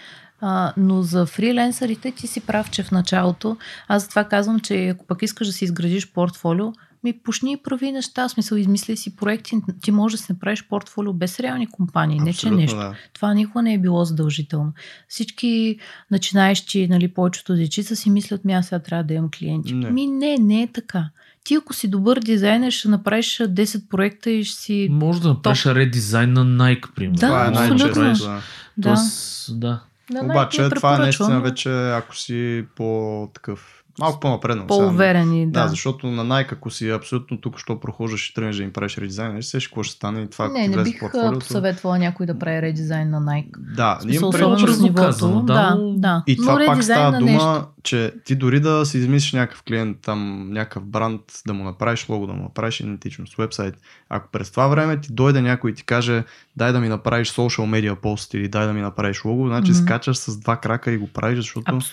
[0.41, 3.57] А, но за фриленсърите ти си прав, че в началото,
[3.87, 6.73] аз затова казвам, че ако пък искаш да си изградиш портфолио,
[7.05, 10.67] ми почни и прави неща, в смисъл измисли си проекти, ти можеш да си направиш
[10.67, 12.77] портфолио без реални компании, не че Абсолютно, нещо.
[12.77, 12.95] да.
[13.13, 14.73] Това никога не е било задължително.
[15.07, 15.77] Всички
[16.11, 19.73] начинаещи, нали, повечето дечица си мислят, ми аз сега трябва да имам клиенти.
[19.73, 19.89] Не.
[19.89, 21.09] Ми не, не е така.
[21.43, 24.87] Ти ако си добър дизайнер, ще направиш 10 проекта и ще си...
[24.91, 27.17] Може да направиш редизайн на Nike, примерно.
[27.17, 28.01] Да, Това е абсолютно.
[28.01, 28.27] най-често.
[28.27, 28.41] Да.
[28.77, 28.89] Да.
[28.89, 29.83] Тоест, да.
[30.11, 34.67] Да, Обаче най-ти това е наистина вече, ако си по-такъв, малко по-напреднал.
[34.67, 35.61] По-уверени, да.
[35.61, 38.97] Да, защото на Nike, ако си абсолютно тук, що прохождаш и тръгнеш да им правиш
[38.97, 40.99] редизайн, не сеш какво ще стане и това, не, ти не бих
[41.33, 43.75] посъветвала някой да прави редизайн на Nike.
[43.75, 46.23] Да, смисъл, имам особено казано, да, да, да.
[46.27, 47.67] И това но пак редизайн става дума, нещо.
[47.83, 52.27] че ти дори да си измислиш някакъв клиент, там някакъв бранд, да му направиш лого,
[52.27, 53.75] да му направиш идентичност, вебсайт.
[54.09, 56.23] Ако през това време ти дойде някой и ти каже,
[56.55, 59.79] дай да ми направиш social media пост или дай да ми направиш лого, значи Мгм.
[59.81, 61.91] скачаш с два крака и го правиш, защото Абс-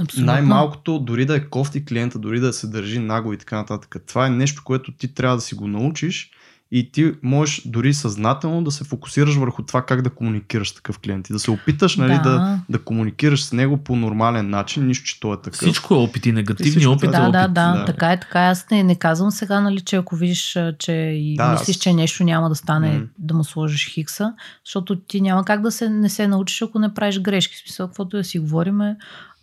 [0.00, 0.32] Абсолютно.
[0.32, 3.96] най-малкото, дори да е кофти клиента, дори да се държи наго и така нататък.
[4.06, 6.30] Това е нещо, което ти трябва да си го научиш
[6.74, 10.98] и ти можеш дори съзнателно да се фокусираш върху това как да комуникираш с такъв
[10.98, 12.22] клиент и да се опиташ нали, да.
[12.22, 12.30] Да.
[12.30, 15.60] Да, да комуникираш с него по нормален начин, нищо, че той е такъв.
[15.60, 17.54] Всичко е опит и негативният всичко опит това е Да, опит.
[17.54, 17.84] да, да, да.
[17.84, 18.50] така е, така е.
[18.50, 22.24] Аз не, не казвам сега, нали, че ако видиш, че и Да, мислиш, че нещо
[22.24, 23.04] няма да стане, М.
[23.18, 24.32] да му сложиш хикса,
[24.64, 27.54] защото ти няма как да се, не се научиш, ако не правиш грешки.
[27.56, 28.96] В смисъл, каквото да си говориме,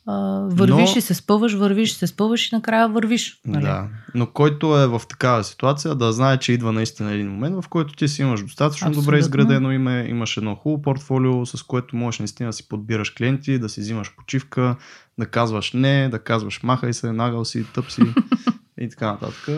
[0.09, 3.39] а, вървиш Но- и се спъваш, вървиш и се спъваш и накрая вървиш.
[3.45, 3.63] Нали?
[3.63, 7.67] Да, но който е в такава ситуация, да знае, че идва наистина един момент, в
[7.69, 9.01] който ти си имаш достатъчно Абсолютно.
[9.05, 13.59] добре изградено име, имаш едно хубаво портфолио, с което можеш наистина да си подбираш клиенти,
[13.59, 14.75] да си взимаш почивка,
[15.19, 18.01] да казваш не, да казваш махай се, нагъл си, тъп си
[18.81, 19.49] и така нататък.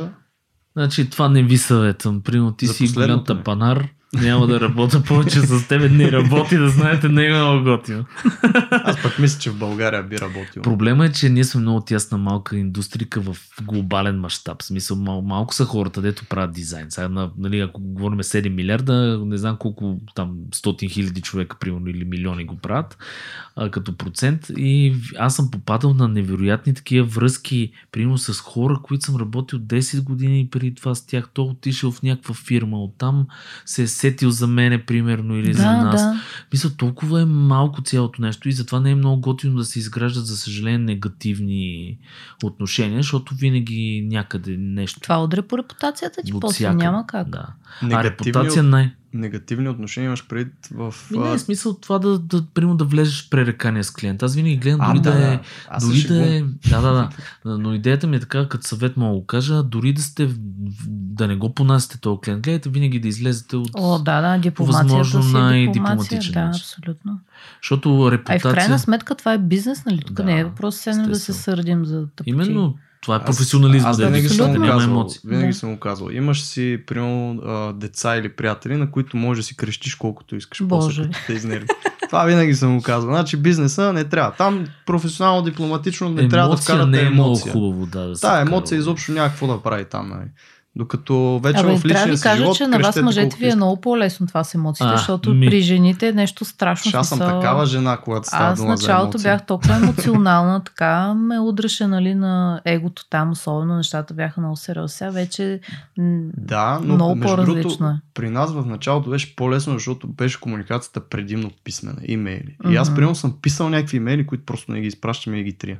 [0.74, 2.22] Значи това не ви съветвам.
[2.22, 5.90] Примерно ти За си голям тапанар, Няма да работя повече с тебе.
[5.90, 8.06] Не работи, да знаете, не е много готино.
[8.72, 10.62] Аз пък мисля, че в България би работил.
[10.62, 14.64] Проблема е, че ние сме много тясна малка индустрика в глобален мащаб.
[14.64, 16.92] Смисъл, мал, малко са хората, дето правят дизайн.
[16.92, 21.88] Сега, на, нали, ако говорим 7 милиарда, не знам колко там 100 хиляди човека, примерно,
[21.88, 22.98] или милиони го правят
[23.56, 24.48] а, като процент.
[24.58, 30.04] И аз съм попадал на невероятни такива връзки, примерно с хора, които съм работил 10
[30.04, 31.30] години преди това с тях.
[31.34, 33.28] То отишъл в някаква фирма, оттам
[33.66, 36.02] се е сетил за мене, примерно, или да, за нас.
[36.02, 36.22] да.
[36.54, 40.26] Мисля, толкова е малко цялото нещо и затова не е много готино да се изграждат,
[40.26, 41.98] за съжаление, негативни
[42.44, 45.00] отношения, защото винаги някъде нещо.
[45.00, 47.30] Това удря по репутацията ти, после няма как.
[47.30, 47.48] Да.
[47.92, 48.92] А репутация най.
[49.14, 50.96] Негативни отношения имаш пред в...
[51.12, 54.24] Ми не а, е смисъл това да, да, примерно да влезеш в пререкание с клиент.
[54.24, 55.40] Аз винаги гледам дори да, е.
[55.70, 56.42] Аз Дори да е.
[56.70, 57.10] Да, да,
[57.46, 57.58] да.
[57.58, 60.30] Но идеята ми е така, като съвет мога да го кажа, дори да сте.
[60.88, 62.44] Да не го понасяте този клиент.
[62.44, 63.70] Гледайте винаги да излезете от.
[63.74, 66.62] О, да, да, дипломацията възможно си е най-дипломатичен Да, начин.
[66.62, 67.20] абсолютно.
[67.64, 68.52] Защото А репутация.
[68.52, 70.02] в крайна сметка това е бизнес, нали?
[70.08, 72.30] Тук Да, не е въпрос седнем да се сърдим за тъпоти.
[72.30, 73.90] Именно това е Аз- професионализъм.
[73.90, 75.20] Аз дето винаги съм казва, му няма казвал, емоции.
[75.26, 75.54] винаги Да.
[75.54, 76.10] съм му казвал.
[76.10, 80.64] Имаш си, примерно, а, деца или приятели, на които можеш да си крещиш колкото искаш.
[80.64, 81.02] Боже.
[81.02, 81.68] После, те изнерви.
[82.08, 83.14] Това винаги съм му казвал.
[83.14, 84.32] Значи бизнеса не трябва.
[84.32, 87.52] Там професионално, дипломатично не трябва да Емоция вкарате не е много емоция.
[87.54, 88.00] хубаво, да.
[88.00, 88.42] да се Да, вкарва.
[88.42, 90.10] емоция изобщо няма какво да прави там.
[90.10, 90.28] Нали.
[90.76, 93.38] Докато вече Абе, в трябва да личния ви си кажа, живот че на вас мъжете
[93.38, 95.46] ви е много по-лесно това с емоциите, А, защото ми.
[95.46, 97.00] при жените е нещо страшно.
[97.00, 99.24] Аз съм такава жена, когато става Аз дума за началото емоции.
[99.24, 104.96] бях толкова емоционална, така ме удреше нали, на егото там, особено нещата бяха много сериозни.
[104.98, 105.60] Сега вече
[106.38, 108.00] Да, но много между по-различно другото, е.
[108.14, 112.58] при нас в началото беше по-лесно, защото беше комуникацията предимно писмена, имейли.
[112.70, 115.78] И аз примерно съм писал някакви имейли, които просто не ги изпращаме и ги трия.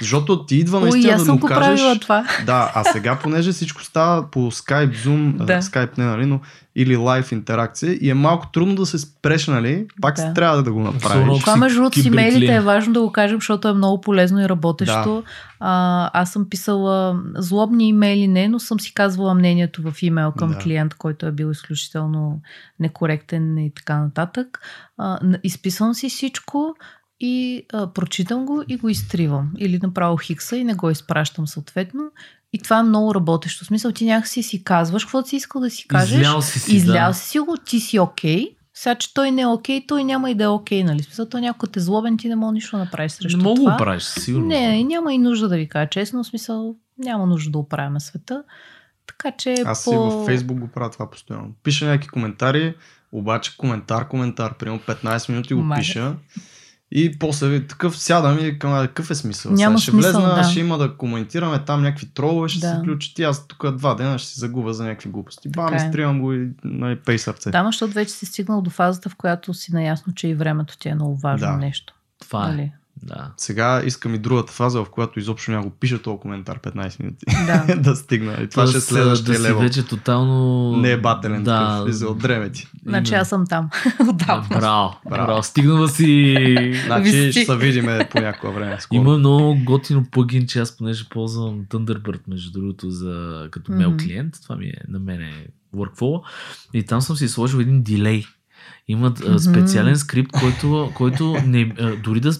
[0.00, 1.62] Защото ти идва Ой, наистина аз да съм му го кажеш...
[1.64, 2.24] правила това.
[2.46, 5.44] Да, а сега, понеже всичко става по Skype, Zoom, Да.
[5.44, 5.62] да.
[5.62, 6.40] Skype не, нали, но
[6.76, 9.86] или лайв интеракция и е малко трудно да се спреш, нали?
[10.02, 10.24] Пак Да.
[10.26, 10.34] да.
[10.34, 11.40] трябва да го направиш.
[11.40, 14.48] Това между другото с имейлите е важно да го кажем, защото е много полезно и
[14.48, 15.22] работещо.
[15.60, 20.48] А, аз съм писала злобни имейли, не, но съм си казвала мнението в имейл към
[20.48, 20.58] Да.
[20.58, 22.40] клиент, който е бил изключително
[22.80, 24.60] некоректен и така нататък.
[24.98, 26.74] А, изписвам си всичко
[27.20, 29.50] и а, прочитам го и го изтривам.
[29.58, 32.10] Или направо хикса и не го изпращам съответно.
[32.52, 33.64] И това е много работещо.
[33.64, 36.18] В смисъл, ти някакси си казваш каквото си искал да си кажеш.
[36.20, 37.14] Излял си си, Излял да.
[37.14, 38.50] си си го, ти си окей.
[38.74, 41.02] Сега, че той не е окей, той няма и да е окей, нали?
[41.02, 43.60] Смисъл, той някой те е злобен, ти не мога нищо да направиш срещу Не мога
[43.60, 43.72] това.
[43.72, 44.48] го правиш, със сигурност.
[44.48, 48.00] Не, и няма и нужда да ви кажа честно, в смисъл, няма нужда да оправяме
[48.00, 48.42] света.
[49.06, 50.10] Така че Аз си по...
[50.10, 51.50] във Фейсбук го правя това постоянно.
[51.62, 52.74] Пиша някакви коментари,
[53.12, 55.78] обаче коментар, коментар, примерно 15 минути го Маля.
[55.78, 56.14] пиша.
[56.90, 59.52] И после такъв сядам и към какъв е смисъл?
[59.52, 60.44] Няма ще смисъл, влезна, да.
[60.44, 62.68] ще има да коментираме там някакви тролове, ще Да.
[62.68, 65.48] се включат и аз тук два дена ще се загубя за някакви глупости.
[65.48, 65.76] Бам, е.
[65.76, 67.50] изтривам го и нали, пей сърце.
[67.50, 70.88] Да, защото вече си стигнал до фазата, в която си наясно, че и времето ти
[70.88, 71.56] е много важно Да.
[71.56, 71.94] нещо.
[72.20, 72.50] Това е.
[72.50, 72.72] Нали?
[73.02, 73.30] Да.
[73.36, 77.26] Сега искам и другата фаза, в която изобщо няма го пиша този коментар 15 минути.
[77.46, 77.76] Да.
[77.80, 78.32] да стигна.
[78.42, 79.58] И това ще е Тоест, следващия да левел.
[79.58, 80.76] вече тотално...
[80.76, 81.94] Не е бателен да, такъв.
[81.94, 82.68] За отдреме ти.
[82.86, 83.70] Значи аз съм там.
[84.08, 84.46] Отдавна.
[84.48, 84.94] Браво, браво.
[85.10, 85.26] Браво.
[85.26, 85.42] браво.
[85.42, 86.34] Стигнала си...
[86.86, 88.76] Значи ще се видиме по някое време.
[88.80, 89.00] Скоро.
[89.00, 93.98] Има много готино плагин, че аз понеже ползвам Thunderbird, между другото, за, като мейл Мгм.
[94.04, 94.34] клиент.
[94.42, 95.46] Това ми е на мен е
[95.76, 96.22] workflow.
[96.74, 98.24] И там съм си сложил един дилей.
[98.88, 99.38] Имат Мгм.
[99.38, 101.64] специален скрипт, който, който не,
[102.04, 102.30] дори да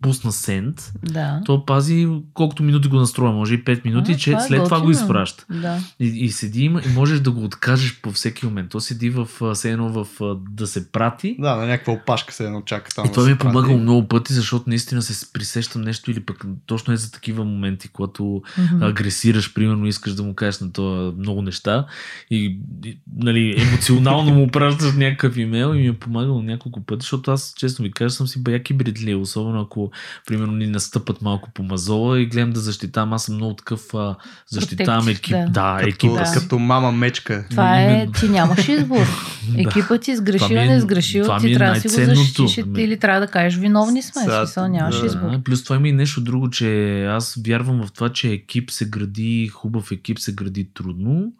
[0.00, 1.40] пусна send, Да.
[1.44, 4.64] то пази колкото минути го настроя, може и 5 минути, А, че това е след
[4.64, 5.02] това го готино.
[5.02, 5.44] изпраща.
[5.52, 5.78] Да.
[6.00, 8.70] И, и седи има- и можеш да го откажеш по всеки момент.
[8.70, 10.06] То седи в все едно в
[10.50, 11.36] да се прати.
[11.38, 13.04] Да, на някаква опашка се едно чака там.
[13.04, 13.82] И да това се ми е помагало прати.
[13.82, 18.42] много пъти, защото наистина се присещам нещо или пък точно е за такива моменти, когато
[18.58, 18.82] Мгм.
[18.82, 21.86] агресираш, примерно искаш да му кажеш на това много неща
[22.30, 27.30] и, и нали, емоционално му пращаш някакъв имейл и ми е помагало няколко пъти, защото
[27.30, 29.87] аз честно ви кажа съм си баяк и бредлия, особено ако
[30.26, 33.12] примерно ни настъпат малко по мазола и гледам да защитавам.
[33.12, 34.16] Аз съм много такъв а,
[34.48, 35.32] защитавам екип.
[35.32, 35.46] да.
[35.46, 36.12] Да, Като, екип.
[36.12, 36.32] Да.
[36.34, 37.44] като мама мечка.
[37.50, 39.06] Това е, ти нямаш избор.
[39.56, 42.04] Екипът ти сгрешил, Това ми е- не сгрешил, това ти е трябва да си го
[42.04, 44.22] защитиш или трябва да кажеш виновни сме.
[44.22, 45.06] Сега, смисъл, нямаш да.
[45.06, 45.42] избор.
[45.42, 49.48] Плюс това има и нещо друго, че аз вярвам в това, че екип се гради,
[49.48, 51.32] хубав екип се гради трудно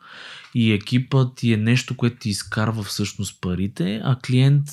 [0.54, 4.64] и екипът ти е нещо, което ти изкарва всъщност парите, а клиент,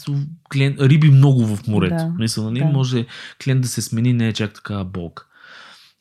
[0.54, 1.96] клиент риби много в морето.
[1.96, 2.60] Да, Мисля, нали?
[2.60, 2.66] да.
[2.66, 3.06] Може
[3.44, 5.26] клиент да се смени, не е чак такава болка.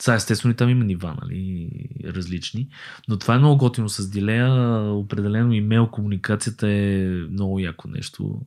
[0.03, 1.71] Сега, естествено, и там има нива, нали,
[2.05, 2.69] различни.
[3.09, 4.81] Но това е много готино с дилея.
[4.93, 8.41] Определено имейл комуникацията е много яко нещо.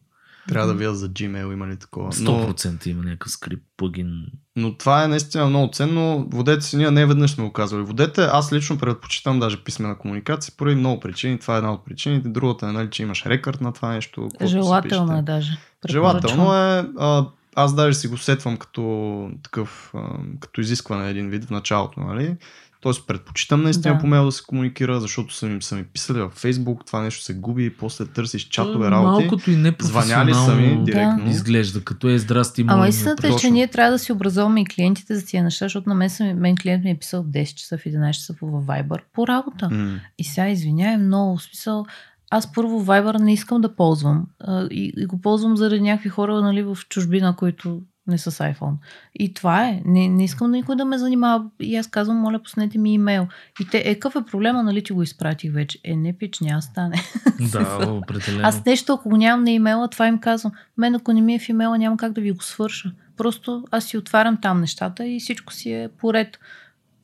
[0.47, 2.09] Трябва да видя за Gmail има ли такова.
[2.21, 4.25] Но, 100% има някакъв скрипт, плагин.
[4.55, 6.27] но това е наистина много ценно.
[6.31, 7.83] Водете си, ние не веднъж сме го казвали.
[7.83, 11.39] Водете, аз лично предпочитам даже писмена комуникация, поради много причини.
[11.39, 12.29] Това е една от причините.
[12.29, 14.29] Другата е, нали, че имаш рекорд на това нещо.
[14.41, 15.57] Желателно е даже.
[15.89, 16.89] Желателно е.
[16.99, 17.25] А,
[17.55, 19.99] аз даже си го сетвам като такъв, а,
[20.39, 22.35] като изискване един вид в началото, нали?
[22.81, 24.01] Тоест предпочитам наистина Да.
[24.01, 27.23] по мейл да се комуникира, защото са ми, са ми писали във Facebook, това нещо
[27.23, 29.25] се губи, после търсиш чатове То работи.
[29.25, 31.29] Малкото и непрофесионално Звъняли са ми директно.
[31.29, 32.65] изглежда, като е здрасти.
[32.67, 35.89] Ама истината е, че ние трябва да си образуваме и клиентите за тия неща, защото
[35.89, 38.63] на мен, са, мен клиент ми е писал в 10 часа, в 11 часа във
[38.65, 39.69] Viber по работа.
[39.71, 39.99] М.
[40.17, 41.85] И сега извиняй много, в смисъл,
[42.31, 46.41] аз първо Viber не искам да ползвам а, и, и го ползвам заради някакви хора
[46.41, 48.73] нали, в чужбина, които не с iPhone.
[49.15, 49.81] И това е.
[49.85, 51.45] Не, не искам никой да ме занимава.
[51.59, 53.27] И аз казвам, моля, пуснете ми имейл.
[53.61, 55.79] И те, е, какъв е проблема, нали ти го изпратих вече?
[55.83, 56.95] Е, не пич, няма стане.
[57.51, 58.47] Да, определено.
[58.47, 60.51] Аз нещо, ако го нямам на имейла, това им казвам.
[60.77, 62.91] Мен, ако не ми е в имейла, няма как да ви го свърша.
[63.17, 66.39] Просто аз си отварям там нещата и всичко си е поред.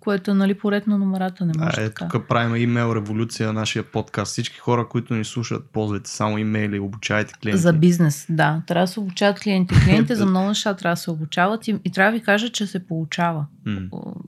[0.04, 1.46] Което нали, поред на номерата.
[1.46, 2.08] Не може А, е, така.
[2.08, 4.32] тук правим имейл революция на нашия подкаст.
[4.32, 7.62] Всички хора, които ни слушат, ползвайте само имейли, обучайте клиенти.
[7.62, 8.62] За бизнес, да.
[8.68, 9.76] Трябва да се обучават клиенти.
[9.86, 12.68] Клиентите за много неща трябва да се обучават и, и трябва да ви кажа, че
[12.68, 13.46] се получава.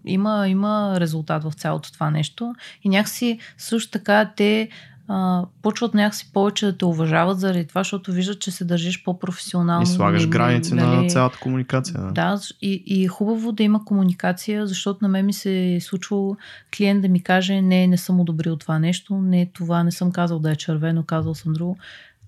[0.05, 2.55] Има, има резултат в цялото това нещо.
[2.83, 4.69] И някакси също така те
[5.07, 9.83] а, почват някакси повече да те уважават заради това, защото виждат, че се държиш по-професионално.
[9.83, 11.93] И слагаш Не- не- граници нали, на цялата комуникация.
[11.99, 12.11] Да.
[12.11, 16.37] Да, и, и е хубаво да има комуникация, защото на мен ми се е случвало
[16.77, 20.39] клиент да ми каже, не, не съм одобрил това нещо, не, това не съм казал
[20.39, 21.77] да е червено, казал съм друго.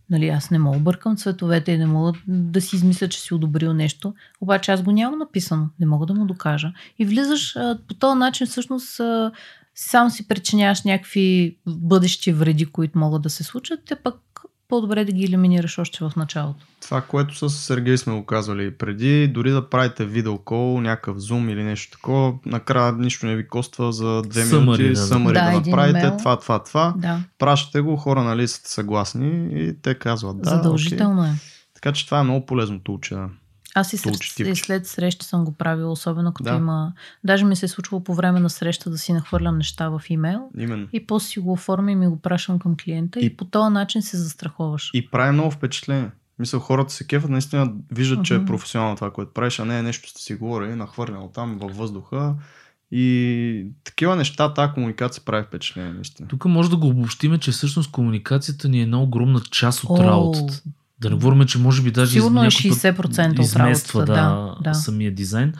[0.09, 3.73] Нали, аз не мога бъркам цветовете и не мога да си измисля, че си одобрил
[3.73, 4.13] нещо.
[4.41, 5.69] Обаче аз го нямам написано.
[5.79, 6.73] Не мога да му докажа.
[6.99, 9.31] И влизаш а, по този начин, всъщност, а,
[9.79, 14.15] сам си причиняваш някакви бъдещи вреди, които могат да се случат, те пък
[14.67, 16.65] по-добре да ги елиминираш още в началото.
[16.81, 21.63] Това, което с Сергей сме го казвали преди, дори да правите видеокол, някакъв зум или
[21.63, 24.95] нещо такова, накрая нищо не ви коства за две Summary, минути да.
[24.95, 26.17] съмари да, Да, направите имейл.
[26.17, 26.93] това, това, това.
[26.97, 30.49] Да, Пращате го, хора нали сте съгласни и те казват да.
[30.49, 31.27] задължително е.
[31.27, 31.39] окей.
[31.73, 33.27] Така че това е много полезното учене.
[33.77, 34.51] Аз и учтивче.
[34.51, 36.55] и след среща съм го правила, особено като Да.
[36.55, 36.93] има...
[37.23, 40.49] Даже ми се е случвало по време на среща да си нахвърлям неща в имейл
[40.57, 40.87] Именно.
[40.93, 43.73] и после си го оформям и ми го пращам към клиента и, И- по този
[43.73, 44.91] начин се застраховаш.
[44.93, 46.09] И прави много впечатление.
[46.39, 49.83] Мисля, хората се кефат, наистина виждат, че е професионално това, което правиш, а не е
[49.83, 52.35] нещо сте си говорили, нахвърлял там във въздуха.
[52.91, 56.27] И такива неща, тази комуникация прави впечатление, наистина.
[56.27, 60.03] Тук може да го обобщиме, че всъщност комуникацията ни е една огромна част от О,
[60.03, 60.61] работата.
[61.01, 64.21] Да не говорим, че може би даже Сигурно е някой път 60% от измества работата,
[64.21, 64.73] да, да, да.
[64.73, 65.53] самия дизайн.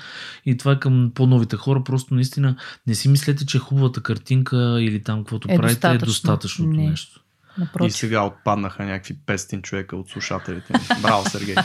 [0.45, 1.83] И това е към по-новите хора.
[1.83, 2.55] Просто наистина
[2.87, 6.05] не си мислете, че хубавата картинка или там каквото Е правите е достатъчно.
[6.05, 6.89] достатъчното Не.
[6.89, 7.19] нещо.
[7.57, 7.95] И Напротив.
[7.97, 11.01] сега отпаднаха някакви 500 човека от слушателите ми.
[11.01, 11.55] Браво, Сергей.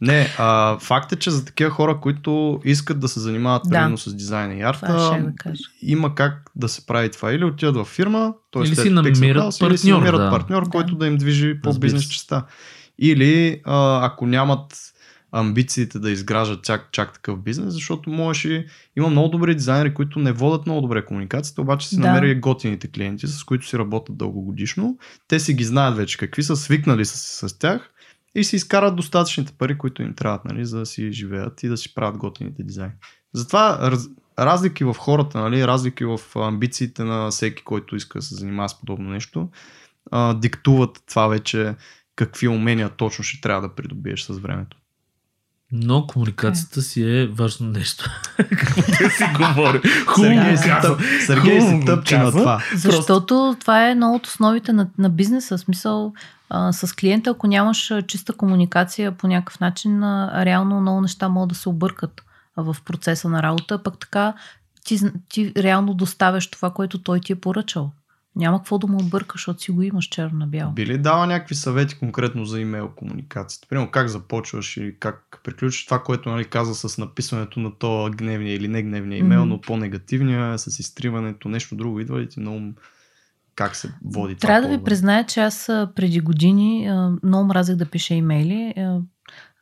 [0.00, 3.70] Не, а, факт е, че за такива хора, които искат да се занимават Да.
[3.70, 5.24] примерно с дизайн и арта,
[5.82, 7.32] има как да се прави това.
[7.32, 8.62] Или отиват във фирма, т.е.
[8.62, 9.14] Или си намират
[9.44, 10.30] House, или си партньор, намират да.
[10.30, 10.70] партньор, Да.
[10.70, 12.44] който да им движи по бизнес частта.
[13.00, 14.92] Или а, ако нямат
[15.32, 18.66] амбициите да изграждат чак, чак такъв бизнес, защото можеш и...
[18.96, 22.06] Има много добри дизайнери, които не водят много добре комуникацията, обаче си Да.
[22.06, 24.98] намерили готините клиенти, с които си работят дългогодишно.
[25.28, 27.90] Те си ги знаят вече какви са, свикнали с, с тях
[28.34, 31.76] и си изкарат достатъчните пари, които им трябват, нали, за да си живеят и да
[31.76, 32.92] си правят готините дизайни.
[33.34, 34.08] Затова раз,
[34.38, 38.80] разлики в хората, нали, разлики в амбициите на всеки, който иска да се занимава с
[38.80, 39.48] подобно нещо,
[40.10, 41.74] а, диктуват това вече
[42.24, 44.76] какви умения точно ще трябва да придобиеш с времето.
[45.72, 48.10] Но комуникацията си е важно нещо.
[48.36, 49.80] Какво да си говори?
[50.06, 50.34] Хубаво
[50.66, 50.96] каза.
[51.26, 52.62] Сергей го тъпче на това.
[52.74, 55.58] Защото това е едно от основите на, на бизнеса.
[55.58, 56.12] Смисъл,
[56.50, 61.48] а, с клиента, ако нямаш чиста комуникация по някакъв начин, а, реално много неща могат
[61.48, 62.22] да се объркат
[62.56, 64.34] в процеса на работа, пък така
[64.84, 67.92] ти, ти реално доставяш това, което той ти е поръчал.
[68.36, 70.72] Няма какво да му объркаш, защото си го имаш черно на бяло.
[70.72, 73.68] Би ли дава някакви съвети конкретно за имейл комуникацията?
[73.68, 78.54] Примерно как започваш или как приключиш това, което нали, каза с написването на то гневния
[78.54, 79.48] или не гневния имейл, Мгм.
[79.48, 82.72] но по-негативния, с изтриването, нещо друго идва ли ти много
[83.54, 84.46] как се води това?
[84.46, 86.90] Трябва да ви призная, че аз преди години
[87.22, 88.74] много мразех да пиша имейли.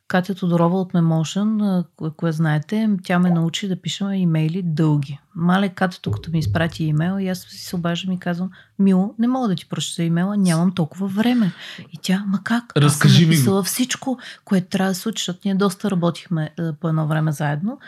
[0.09, 1.83] Катя Тодорова от Memotion,
[2.17, 5.19] кое, знаете, тя ме научи да пиша имейли дълги.
[5.35, 9.27] Мале Катето, като ми изпрати имейл и аз си се обаждам и казвам, Мило, не
[9.27, 11.51] мога да ти прочета имейла, нямам толкова време.
[11.93, 12.77] И тя, ма как?
[12.77, 16.49] Разкажи аз ми съм написала всичко, което трябва да се случи, защото ние доста работихме
[16.79, 17.79] по едно време заедно.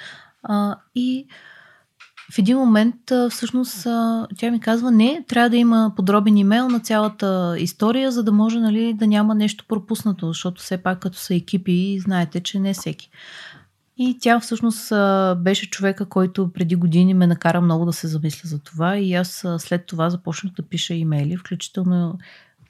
[0.44, 1.28] А, и
[2.32, 2.96] в един момент
[3.30, 3.84] всъщност
[4.38, 8.60] тя ми казва, не, трябва да има подробен имейл на цялата история, за да може
[8.60, 13.10] нали, да няма нещо пропуснато, защото все пак като са екипи, знаете, че не всеки.
[13.98, 14.94] И тя всъщност
[15.38, 19.46] беше човека, който преди години ме накара много да се замисля за това и аз
[19.58, 22.18] след това започнах да пиша имейли, включително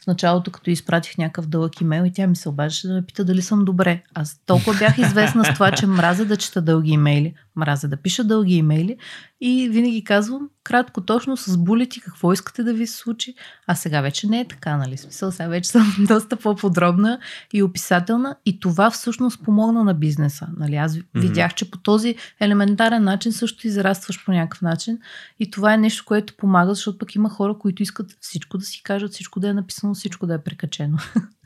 [0.03, 3.25] в началото, като изпратих някакъв дълъг имейл и тя ми се обаждаше да ме пита
[3.25, 4.03] дали съм добре.
[4.13, 8.23] Аз толкова бях известна с това, че мразя да чета дълги имейли, мразя да пиша
[8.23, 8.97] дълги имейли
[9.41, 13.35] и винаги казвам кратко, точно с булети, какво искате да ви се случи.
[13.67, 14.97] А сега вече не е така, нали?
[14.97, 17.19] Смисъл, сега вече съм доста по-подробна
[17.53, 20.47] и описателна и това всъщност помогна на бизнеса.
[20.57, 20.75] Нали?
[20.75, 21.03] Аз mm-hmm.
[21.15, 24.99] видях, че по този елементарен начин също израстваш по някакъв начин
[25.39, 28.83] и това е нещо, което помага, защото пък има хора, които искат всичко да си
[28.83, 30.97] кажат, всичко да е написано, всичко да е прекачено.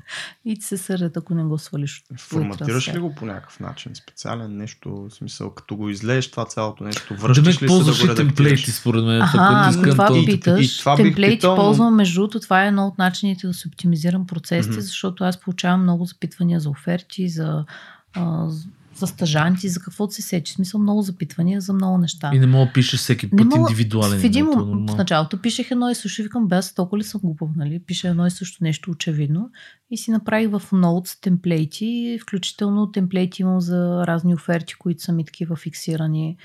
[0.46, 2.04] и ти се сърдят, ако не го свалиш.
[2.20, 3.96] Форматираш ли го по някакъв начин?
[3.96, 8.16] Специален нещо, в смисъл, като го излееш това цялото нещо, връщаш ли се да го
[8.16, 9.22] темплейти, според мен.
[9.22, 10.26] Ага, това, това то...
[10.26, 10.76] питаш.
[10.76, 11.56] И, това темплейти питал...
[11.56, 14.80] ползвам, между другото, това е едно от начините да се оптимизирам процесите, mm-hmm.
[14.80, 17.66] защото аз получавам много запитвания за оферти, за
[18.14, 18.48] а,
[18.96, 20.54] за стажанти, за каквото се сечи.
[20.54, 22.32] Смисъл много запитвания за много неща.
[22.34, 24.20] И не мога да пишеш всеки път мога, индивидуален.
[24.20, 27.50] В, един, в началото пишех едно и също викам, бе, аз толкова ли съм глупав,
[27.56, 27.80] нали?
[27.80, 29.50] Пиша едно и също нещо очевидно.
[29.92, 35.26] И си направих в Notes темплейти, включително темплейти имам за разни оферти, които са ми
[35.26, 36.38] такива фиксирани.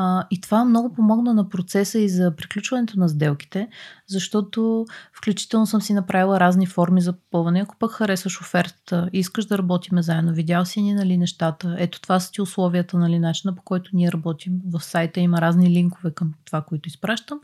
[0.00, 3.68] А, и това много помогна на процеса и за приключването на сделките,
[4.06, 7.60] защото включително съм си направила разни форми за попълване.
[7.60, 12.20] Ако пък харесваш офертата искаш да работиме заедно, видял си ни нали, нещата, ето това
[12.20, 14.60] са ти условията, нали, начина по който ние работим.
[14.72, 17.40] В сайта има разни линкове към това, които изпращам.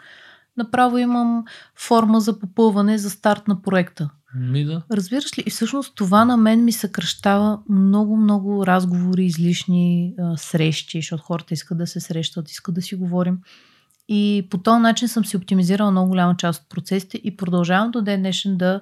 [0.56, 1.44] Направо имам
[1.76, 4.10] форма за попълване за старт на проекта.
[4.34, 4.82] Ми да.
[4.92, 5.42] Разбираш ли?
[5.46, 11.78] И всъщност това на мен ми съкръщава много-много разговори, излишни а, срещи, защото хората искат
[11.78, 13.38] да се срещат, искат да си говорим.
[14.08, 18.02] И по този начин съм си оптимизирала много голяма част от процесите и продължавам до
[18.02, 18.80] ден днешен да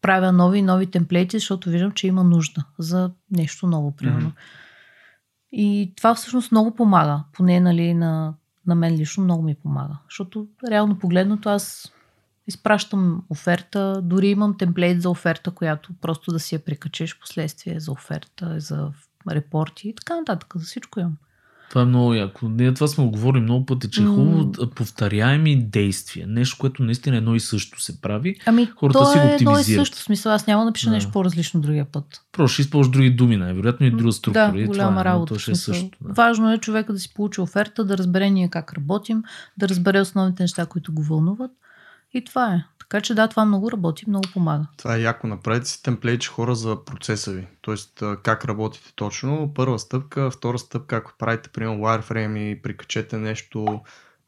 [0.00, 4.30] правя нови и нови темплейти, защото виждам, че има нужда за нещо ново, примерно.
[4.30, 5.52] Mm-hmm.
[5.52, 8.34] И това всъщност много помага, поне нали, на,
[8.66, 9.98] на мен лично много ми помага.
[10.10, 11.92] Защото реално погледнато аз
[12.48, 17.92] изпращам оферта, дори имам темплейт за оферта, която просто да си я прикачиш последствие за
[17.92, 18.90] оферта, за
[19.30, 20.52] репорти и така нататък.
[20.56, 21.16] За всичко имам.
[21.68, 22.48] Това е много яко.
[22.48, 24.74] Ние това сме говорили много пъти, че е хубаво mm.
[24.74, 26.26] повторяеми действия.
[26.26, 28.36] Нещо, което наистина едно и също се прави.
[28.46, 29.68] Ами, хората то си го оптимизират.
[29.68, 29.98] Едно и също.
[29.98, 30.94] смисъл, аз няма да напиша да.
[30.94, 32.04] нещо по-различно другия път.
[32.32, 34.52] Просто ще използваш други думи, най-вероятно и друга структура.
[34.52, 35.34] Да, голяма това, е, работа.
[35.34, 36.12] То ще е също, да.
[36.12, 39.22] Важно е човека да си получи оферта, да разбере ние как работим,
[39.58, 41.50] да разбере основните неща, които го вълнуват.
[42.16, 42.64] И това е.
[42.78, 44.66] Така че да, това много работи, много помага.
[44.76, 45.26] Това е яко.
[45.26, 47.46] Направете си темплейт хора за процеса ви.
[47.60, 49.52] Тоест как работите точно.
[49.54, 53.80] Първа стъпка, втора стъпка, ако правите, примерно, wireframe и прикачете нещо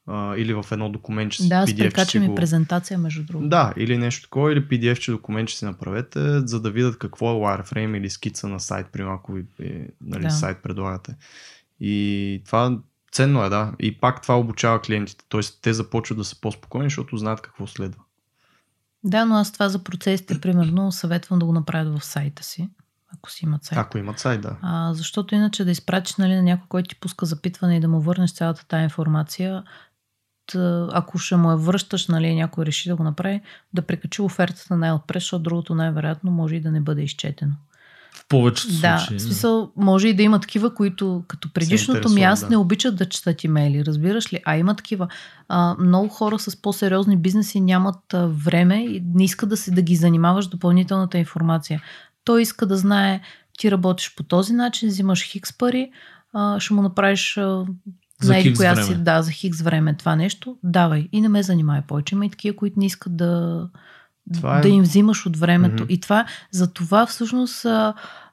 [0.07, 1.49] а, или в едно документче.
[1.49, 2.35] Да, PDF, прикачам и го...
[2.35, 3.49] презентация, между другото.
[3.49, 7.35] Да, или нещо такова, или PDF, че документ си направете, за да видят какво е
[7.35, 9.45] wireframe или скица на сайт, примерно, ако ви
[10.01, 10.31] нали, да.
[10.31, 11.17] сайт предлагате.
[11.81, 12.79] И това
[13.13, 13.73] ценно е, да.
[13.79, 15.25] И пак това обучава клиентите.
[15.29, 18.03] Тоест, те започват да са по-спокойни, защото знаят какво следва.
[19.05, 22.69] Да, но аз това за процесите, примерно, съветвам да го направят в сайта си.
[23.15, 23.79] Ако си имат сайт.
[23.79, 24.57] Ако имат сайт, да.
[24.63, 28.01] А, защото иначе да изпратиш нали, на някой, който ти пуска запитване и да му
[28.01, 29.65] върнеш цялата тази информация,
[30.93, 33.41] ако ще му я връщаш, нали, някой реши да го направи,
[33.73, 37.53] да прекачи офертата най-отпред, защото другото най-вероятно може и да не бъде изчетено
[38.29, 39.17] повечето да, случаи.
[39.17, 42.49] Да, в смисъл, може и да има такива, които като предишното ми аз да.
[42.49, 44.41] не обичат да четат имейли, разбираш ли?
[44.45, 45.09] А има такива.
[45.49, 49.83] А, много хора с по-сериозни бизнеси нямат а, време и не искат да, си, да
[49.83, 51.83] ги занимаваш допълнителната информация.
[52.25, 53.21] Той иска да знае,
[53.59, 55.91] ти работиш по този начин, взимаш хикс пари,
[56.33, 57.65] а, ще му направиш а,
[58.23, 58.87] за хикс коя време.
[58.87, 62.15] си, да, за хикс време това нещо, давай и не ме занимай повече.
[62.15, 63.69] Има и такива, които не искат да,
[64.35, 64.61] това е...
[64.61, 65.85] да им взимаш от времето.
[65.85, 65.93] Mm-hmm.
[65.93, 67.67] И това, за това всъщност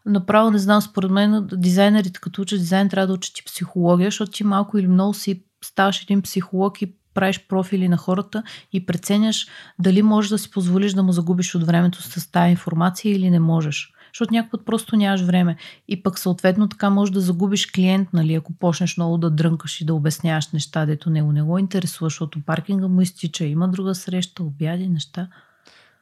[0.05, 4.31] направо не знам, според мен дизайнерите като учат дизайн трябва да учат и психология, защото
[4.31, 8.43] ти малко или много си ставаш един психолог и правиш профили на хората
[8.73, 9.47] и преценяш
[9.79, 13.39] дали можеш да си позволиш да му загубиш от времето с тази информация или не
[13.39, 13.91] можеш.
[14.13, 15.55] Защото някой път просто нямаш време.
[15.87, 19.85] И пък съответно така можеш да загубиш клиент, нали, ако почнеш много да дрънкаш и
[19.85, 24.43] да обясняваш неща, дето него не го интересува, защото паркинга му изтича, има друга среща,
[24.43, 25.27] обяди, неща.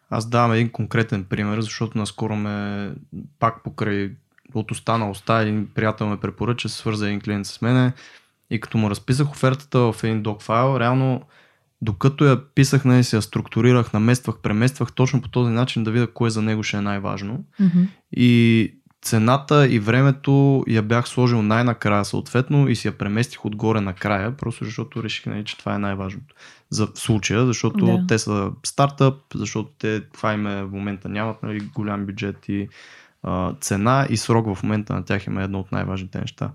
[0.10, 2.92] Аз давам един конкретен пример, защото наскоро ме
[3.40, 4.12] пак покрай
[4.54, 7.94] от уста на уста един приятел ме препоръча, свърза един клиент с мене
[8.50, 11.22] и като му разписах офертата в един док файл, реално
[11.82, 16.08] докато я писах, не си я структурирах, намествах, премествах точно по този начин да видя
[16.08, 17.46] кое за него ще е най-важно.
[17.62, 17.88] Mm-hmm.
[18.12, 18.74] И
[19.04, 24.66] цената и времето я бях сложил най-накрая съответно и си я преместих отгоре накрая, просто
[24.66, 26.36] защото реших, нали, че това е най-важното
[26.70, 28.06] за случая, защото Да.
[28.08, 32.68] те са стартъп, защото те това им е в момента нямат нали, голям бюджет и
[33.24, 36.52] а, цена и срок в момента на тях им е едно от най-важните неща.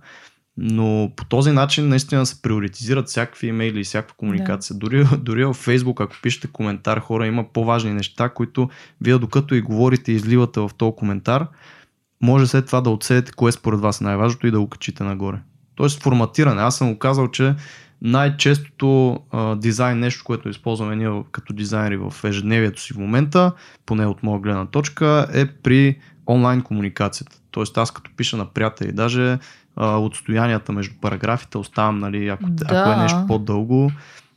[0.60, 4.76] Но по този начин наистина се приоритизират всякакви имейли и всякаква комуникация.
[4.76, 8.68] Дори, дори в Facebook, ако пишете коментар, хора, има по-важни неща, които
[9.00, 11.46] вие докато и говорите и изливате в този коментар,
[12.22, 15.38] може след това да отсеете кое според вас е най-важното и да го качите нагоре.
[15.74, 16.62] Тоест форматиране.
[16.62, 17.54] Аз съм го казал, че
[18.02, 23.52] най-честото а, дизайн нещо, което използваме ние като дизайнери в ежедневието си в момента,
[23.86, 27.36] поне от моя гледна точка, е при онлайн комуникацията.
[27.50, 29.38] Тоест аз като пиша на приятели, даже
[29.76, 32.66] а, отстоянията между параграфите оставам, нали, ако, Да.
[32.68, 33.92] ако е нещо по-дълго.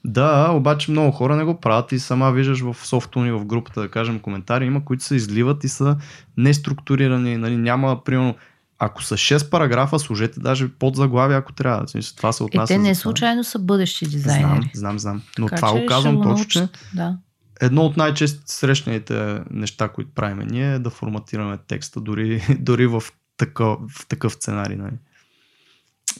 [0.06, 3.92] Да, обаче много хора не го правят и сама виждаш в софтуни в групата, да
[3.92, 5.98] кажем, коментари, има, които се изливат и са
[6.38, 8.36] неструктурирани, нали, няма, примерно,
[8.80, 11.86] ако са 6 параграфа, служете даже под заглавие, ако трябва.
[12.18, 14.72] Това се Е, отнася те не за случайно са бъдещи Знам, дизайнери.
[14.74, 15.22] знам, знам.
[15.40, 16.68] Но Така това го казвам точно, че.
[16.94, 17.18] Да.
[17.62, 23.04] едно от най-често срещаните неща, които правим ние е да форматираме текста, дори, дори в,
[23.38, 24.76] такъв, в такъв сценарий.
[24.78, 24.96] Нали.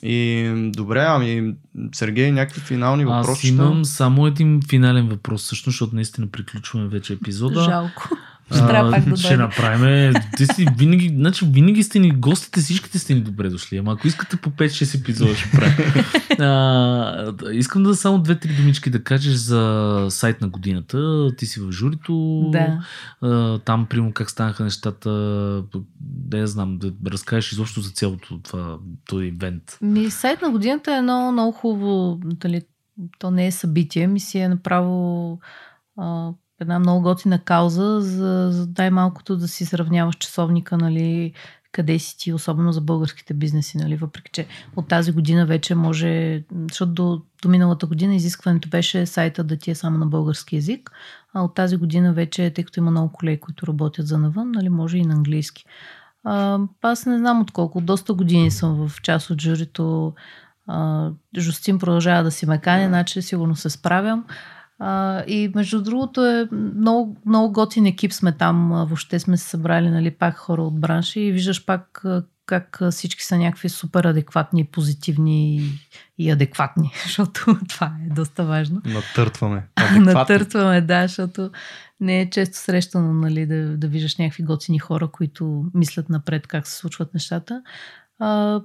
[0.04, 1.56] И добре, ами
[1.94, 3.48] Сергей, някакви финални Аз въпроси?
[3.48, 7.62] имам само един финален въпрос, всъщност, защото наистина приключваме вече епизода.
[7.64, 8.10] Жалко.
[8.52, 10.14] Ще трябва пак да Ще направим.
[10.38, 13.78] Ти си винаги, значи винаги сте ни, гостите всичките сте ни добре дошли.
[13.78, 15.76] Ама ако искате по 5-6 епизода ще правим.
[16.40, 21.30] А, искам да само две-три думички да кажеш за сайт на годината.
[21.38, 22.46] Ти си в журито.
[22.52, 22.86] Да.
[23.22, 25.10] А, там, примерно, как станаха нещата.
[26.00, 29.78] Да я знам, да разкажеш изобщо за цялото това, този ивент.
[29.82, 32.62] Ми, сайт на годината е едно много хубаво, дали,
[33.20, 35.40] то не е събитие, ми си е направо
[35.98, 36.30] а,
[36.62, 41.34] една много готина кауза за, за най-малкото да си сравняваш часовника, нали,
[41.72, 46.44] къде си ти, особено за българските бизнеси, нали, въпреки че от тази година вече може,
[46.70, 50.92] защото до, до миналата година изискването беше сайта да ти е само на български язик,
[51.34, 54.70] а от тази година вече, тъй като има много колеги, които работят за навън, нали,
[54.70, 55.66] може и на английски.
[56.24, 60.14] А, аз не знам от колко, доста години съм в част от журито.
[60.68, 64.26] А, Жустин продължава да си ме кани, значи сигурно се справям.
[64.84, 68.70] А, и между другото е много, много готин екип сме там.
[68.70, 72.04] Въобще сме се събрали нали, пак хора от бранша и виждаш пак
[72.46, 75.70] как всички са някакви супер адекватни, позитивни и,
[76.18, 78.82] и адекватни, защото това е доста важно.
[78.86, 79.68] Натъртваме.
[80.00, 81.52] Натъртваме, да, защото
[82.00, 86.68] не е често срещано нали, да, да виждаш някакви готини хора, които мислят напред как
[86.68, 87.62] се случват нещата.
[88.20, 88.62] А,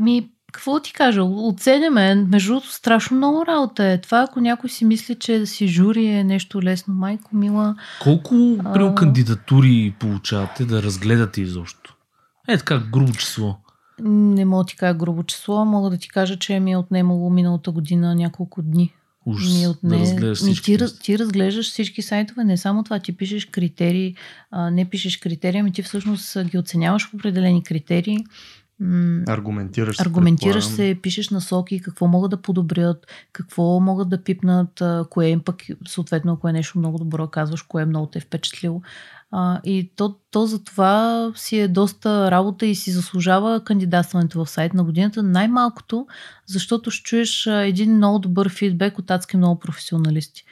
[0.00, 1.22] ми, какво да ти кажа?
[1.24, 2.14] Оценяме.
[2.14, 4.00] Между другото, страшно много работа е.
[4.00, 7.76] Това, ако някой си мисли, че да си жури е нещо лесно, майко мила.
[8.02, 8.34] Колко
[8.64, 8.94] А.
[8.94, 11.94] кандидатури получавате да разгледате изобщо?
[12.48, 13.56] Е така, грубо число.
[14.00, 17.30] Не мога да ти кажа грубо число, мога да ти кажа, че ми е отнемало
[17.30, 18.94] миналата година няколко дни.
[19.26, 19.54] Ужас.
[19.54, 19.98] Ми да отне...
[19.98, 24.14] разгледаш ми ти, ти разглеждаш всички сайтове, не само това, ти пишеш критерии,
[24.50, 28.18] а, не пишеш критерии, ами ти всъщност ги оценяваш по определени критерии.
[28.80, 30.02] М- Аргументираш се.
[30.02, 35.56] Аргументираш се, пишеш насоки, какво могат да подобрят, какво могат да пипнат, кое им пък,
[35.88, 38.82] съответно, ако е нещо много добро, казваш, кое много те е впечатлило.
[39.30, 44.50] А, и то, то за това си е доста работа и си заслужава кандидатстването в
[44.50, 45.22] сайт на годината.
[45.22, 46.06] Най-малкото,
[46.46, 50.44] защото ще чуеш един много добър фидбек от адски много професионалисти.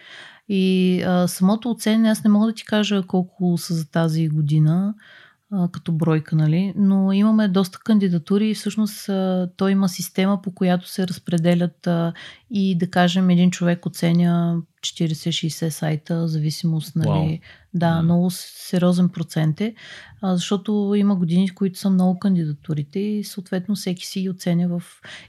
[0.49, 4.95] И а, самото оценение, аз не мога да ти кажа колко са за тази година,
[5.53, 6.73] а, като бройка, нали?
[6.77, 12.13] но имаме доста кандидатури и всъщност а, той има система, по която се разпределят а,
[12.51, 17.09] и да кажем един човек оценя 40-60 сайта, зависимост, нали?
[17.09, 17.39] Вау.
[17.75, 18.03] Да, Да.
[18.03, 19.75] много сериозен процент е,
[20.23, 24.69] а, защото има години, в които са много кандидатурите и съответно всеки си ги оценя
[24.69, 24.83] в...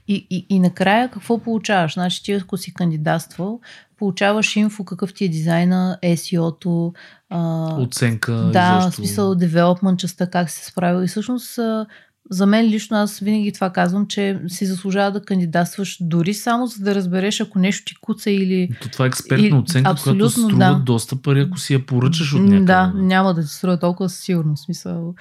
[0.08, 1.94] И, и, и накрая какво получаваш?
[1.94, 3.60] Значи ти ако си кандидатствал,
[3.98, 6.92] получаваш инфо какъв ти е дизайна, SEO-то,
[7.30, 8.32] а, Оценка.
[8.32, 8.96] да, изобщо.
[8.96, 11.04] смисъл девелопмент частта, как се справил.
[11.04, 11.86] И всъщност а,
[12.30, 16.84] за мен лично аз винаги това казвам, че си заслужава да кандидатстваш дори само за
[16.84, 18.68] да разбереш ако нещо ти куца или...
[18.82, 20.74] То това е експертна И- оценка, която струва да.
[20.74, 22.64] доста пари, ако си я поръчаш от някъде.
[22.64, 24.64] Да, няма да ти струва толкова със сигурност.
[24.64, 25.14] Смисъл.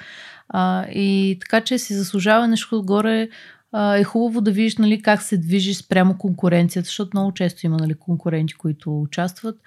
[0.50, 3.30] А, и така, че си заслужава нещо отгоре.
[3.76, 7.94] Е хубаво да видиш нали, как се движи спрямо конкуренцията, защото много често има нали,
[7.94, 9.60] конкуренти, които участват.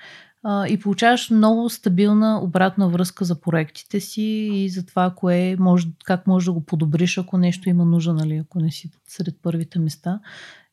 [0.42, 4.22] А, и получаваш много стабилна обратна връзка за проектите си
[4.52, 8.36] и за това кое може, как можеш да го подобриш, ако нещо има нужда, нали,
[8.36, 10.20] ако не си сред първите места.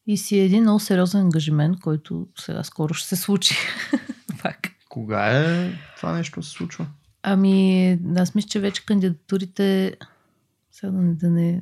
[0.07, 3.55] И си е един много сериозен ангажимент, който сега скоро ще се случи.
[4.43, 4.57] Пак.
[4.89, 6.87] Кога е това нещо се случва?
[7.23, 9.95] Ами, аз мисля, че вече кандидатурите
[10.71, 11.61] Сега да не, да не,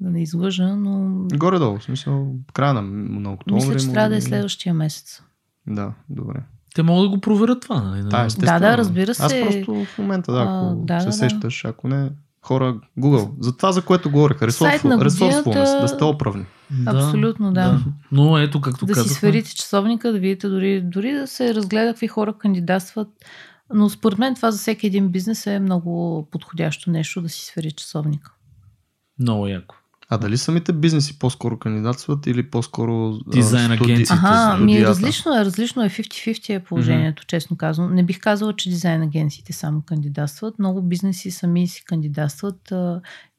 [0.00, 3.66] да не излъжа, но Горе-долу, в смисъл, края на, на октомври.
[3.66, 5.22] мисля, че трябва да е следващия месец.
[5.66, 6.38] Да, добре.
[6.74, 8.02] Те могат да го проверят това, нали?
[8.02, 8.60] Да, естествено.
[8.60, 9.46] Да, да, разбира Аз се.
[9.46, 11.16] просто в момента, да, А, ако да, се да, да.
[11.16, 12.10] сещаш, ако не,
[12.42, 13.30] хора, Google.
[13.40, 16.44] За това, за което resourcefulness, годината- да сте оправни.
[16.70, 17.80] Да, Абсолютно, да.
[18.12, 21.90] Но ето, както да си казахме, сверите часовника, да видите дори, дори да се разгледа
[21.92, 23.08] какви хора кандидатстват.
[23.74, 27.72] Но според мен това за всеки един бизнес е много подходящо нещо да си свери
[27.72, 28.32] часовника.
[29.20, 29.74] много яко.
[30.10, 35.34] А дали самите бизнеси по-скоро кандидатстват или по-скоро Дизайн студи- агенциите, Ага, ми е различно
[35.34, 37.94] е, различно е 50-50 е положението, честно казвам.
[37.94, 40.58] Не бих казала, че дизайн агенциите само кандидатстват.
[40.58, 42.72] Много бизнеси сами си кандидатстват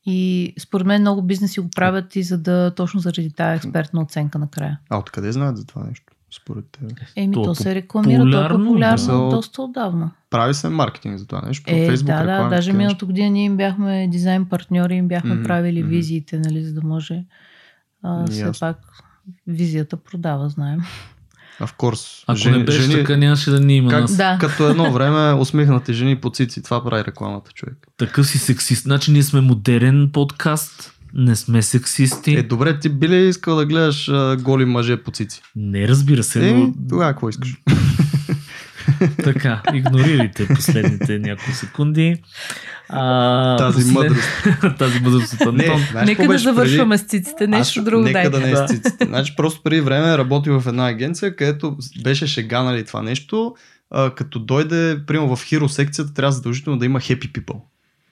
[0.05, 4.39] и според мен много бизнеси го правят и за да точно заради тази експертна оценка
[4.39, 4.79] накрая.
[4.89, 6.13] А откъде знаят за това нещо?
[6.31, 6.91] Според теб.
[7.15, 9.35] Еми, То то, е се рекламира, то е популярно, популярно да.
[9.35, 10.11] доста отдавна.
[10.29, 11.65] Прави се маркетинг за това нещо.
[11.65, 15.33] по Е, Фейсбук, да, да, даже миналата година ние им бяхме дизайн партньори, им бяхме
[15.33, 15.89] Мгм, правили мгм.
[15.89, 17.23] визиите, нали, за да може
[18.03, 18.59] а, все Ясно.
[18.59, 18.77] пак
[19.47, 20.79] визията продава, знаем.
[21.59, 22.23] А в курс.
[22.27, 24.17] Ако не беше така, нямаше да ни има как, нас.
[24.17, 24.37] Да.
[24.41, 26.63] Като едно време усмихнати жени по цици.
[26.63, 27.87] Това прави рекламата, човек.
[27.97, 28.83] Такъв си сексист.
[28.83, 32.33] Значи ние сме модерен подкаст, не сме сексисти.
[32.33, 35.41] Е, добре, ти би ли искал да гледаш а, голи мъже по цици?
[35.55, 37.57] Не, разбира се, Е, но тогава какво искаш?
[39.23, 42.15] така, игнорирайте последните няколко секунди.
[42.89, 44.21] А, Тази мъдрост.
[44.77, 45.81] тази мъдрост от Не, Антон.
[45.91, 47.07] знаеш Нека да завършваме преди?
[47.07, 48.29] с циците, нещо Аз- друго Нека дай.
[48.31, 49.05] да не е с циците.
[49.05, 53.55] Значи просто преди време работих в една агенция, където беше шега нали, това нещо.
[53.91, 57.55] А, като дойде, примерно в хиро секцията, трябва задължително да има happy people.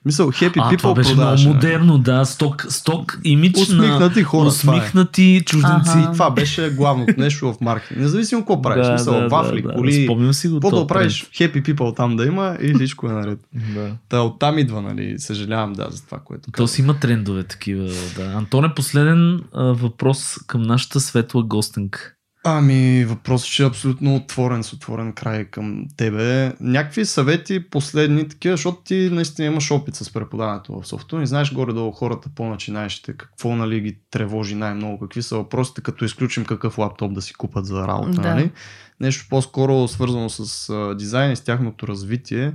[0.06, 1.56] Мисъл, happy А, people това беше много продаваше, нали?
[1.56, 2.26] модерно, да.
[2.26, 4.78] Сток, сток имидж Усмихнати на хора, това е.
[4.78, 5.92] усмихнати чужденци.
[5.98, 6.12] Аха.
[6.12, 8.00] Това беше главното нещо в маркетинг.
[8.00, 8.88] Независимо какво правиш.
[8.92, 10.04] Мисъл, вафли, коли.
[10.06, 10.56] Спомням си го.
[10.56, 11.30] Какво този да правиш?
[11.34, 13.40] Happy people там да има и всичко е наред.
[13.74, 13.92] Да.
[14.10, 15.16] Та оттам идва, нали?
[15.20, 17.90] Съжалявам, да, за това, което То си има трендове такива.
[18.16, 18.24] Да.
[18.24, 22.14] Антон е последен а, въпрос към нашата светла гостенка.
[22.50, 26.54] Ами, въпросът ще е абсолютно отворен с отворен край към тебе.
[26.60, 31.54] Някакви съвети последни такива, защото ти наистина имаш опит с преподаването в софтуер и знаеш
[31.54, 37.14] горе-долу хората по-начинаещите, какво нали ги тревожи най-много, какви са въпросите, като изключим какъв лаптоп
[37.14, 38.36] да си купат за работа, Да.
[38.36, 38.52] нали?
[39.00, 42.54] Нещо по-скоро свързано с дизайн и с тяхното развитие.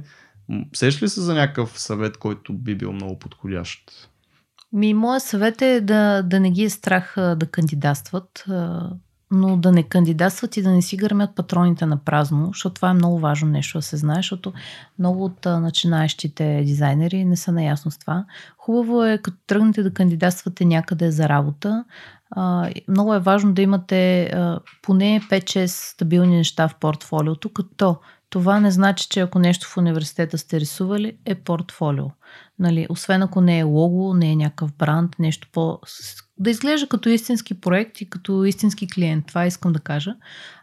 [0.74, 3.80] Сеш ли се за някакъв съвет, който би бил много подходящ?
[4.72, 8.44] Ми, моят съвет е да, да не ги е страх да кандидатстват,
[9.32, 12.94] но да не кандидатстват и да не си гърмят патроните на празно, защото това е
[12.94, 14.52] много важно нещо да се знае, защото
[14.98, 18.24] много от начинаещите дизайнери не са наясно с това.
[18.58, 21.84] Хубаво е, като тръгнете да кандидатствате някъде за работа,
[22.88, 24.32] много е важно да имате
[24.82, 27.96] поне 5-6 стабилни неща в портфолиото, като
[28.30, 32.04] това не значи, че ако нещо в университета сте рисували, е портфолио.
[32.58, 35.78] Нали, освен ако не е лого, не е някакъв бранд, нещо по...
[36.42, 39.26] Да изглежда като истински проект и като истински клиент.
[39.26, 40.14] Това искам да кажа.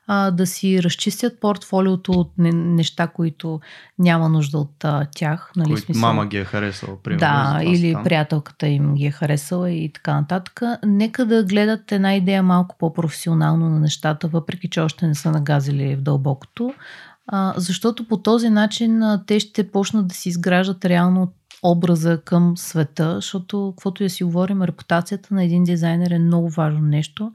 [0.07, 3.59] А, да си разчистят портфолиото от не, неща, които
[3.99, 5.51] няма нужда от а, тях.
[5.55, 7.19] Нали, Който смисъл- мама ги е харесала, примерно.
[7.19, 8.03] да, или там.
[8.03, 10.61] приятелката им ги е харесала и така нататък.
[10.85, 15.95] Нека да гледат една идея малко по-професионално на нещата, въпреки че още не са нагазили
[15.95, 16.73] в дълбокото.
[17.27, 21.33] А, защото по този начин а, те ще почнат да си изграждат реално
[21.63, 26.81] образа към света, защото, каквото да си говорим, репутацията на един дизайнер е много важно
[26.81, 27.31] нещо.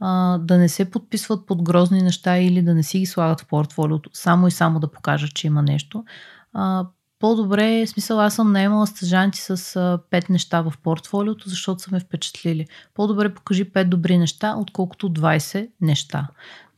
[0.00, 3.46] А, да не се подписват под грозни неща или да не си ги слагат в
[3.46, 6.04] портфолиото, само и само да покажат, че има нещо.
[6.52, 6.86] А,
[7.18, 12.00] по-добре, смисъл аз съм наемала стъжанти с а, пет неща в портфолиото, защото са ме
[12.00, 12.66] впечатлили.
[12.94, 16.28] По-добре покажи пет добри неща, отколкото 20 неща.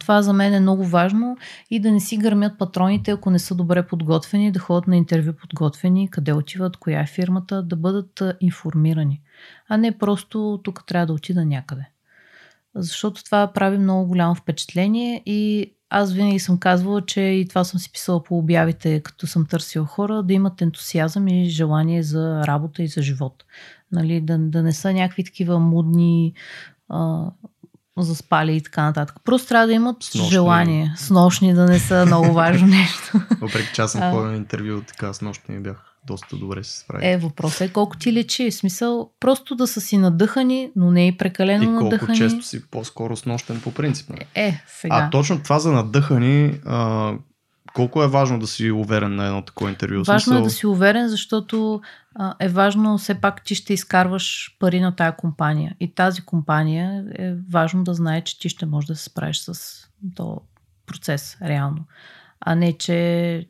[0.03, 1.37] Това за мен е много важно
[1.71, 5.33] и да не си гърмят патроните, ако не са добре подготвени, да ходят на интервю
[5.33, 9.21] подготвени, къде отиват, коя е фирмата, да бъдат информирани.
[9.69, 11.85] А не просто тук трябва да отида някъде.
[12.75, 17.81] Защото това прави много голямо впечатление и аз винаги съм казвала, че и това съм
[17.81, 22.83] си писала по обявите, като съм търсила хора, да имат ентусиазъм и желание за работа
[22.83, 23.45] и за живот.
[23.93, 26.35] Нали, да, да не са някакви такива мудни,
[26.89, 27.31] а,
[28.03, 29.17] заспали и така нататък.
[29.25, 30.31] Просто трябва да имат Снощни.
[30.31, 30.93] желание.
[30.97, 33.21] Снощни да не са много важно нещо.
[33.41, 35.77] Въпреки че аз съм ходил на интервю, така с нощ ми бях
[36.07, 37.07] доста добре се справил.
[37.07, 38.51] Е, въпросът е колко ти лечи.
[38.51, 42.19] В смисъл, просто да са си надъхани, но не и прекалено и колко надъхани.
[42.19, 44.09] често си по-скоро с нощен по принцип.
[44.11, 44.25] нали?
[44.35, 44.95] Е, сега.
[44.95, 47.13] А точно това за надъхани, а,
[47.75, 50.03] колко е важно да си уверен на едно такова интервю?
[50.05, 51.81] Важно е смисъл, да си уверен, защото
[52.15, 55.77] а, е важно все пак ти ще изкарваш пари на тая компания.
[55.81, 59.81] И тази компания е важно да знае, че ти ще можеш да се справиш с
[60.15, 60.41] този
[60.87, 61.85] процес реално.
[62.41, 63.49] А не, че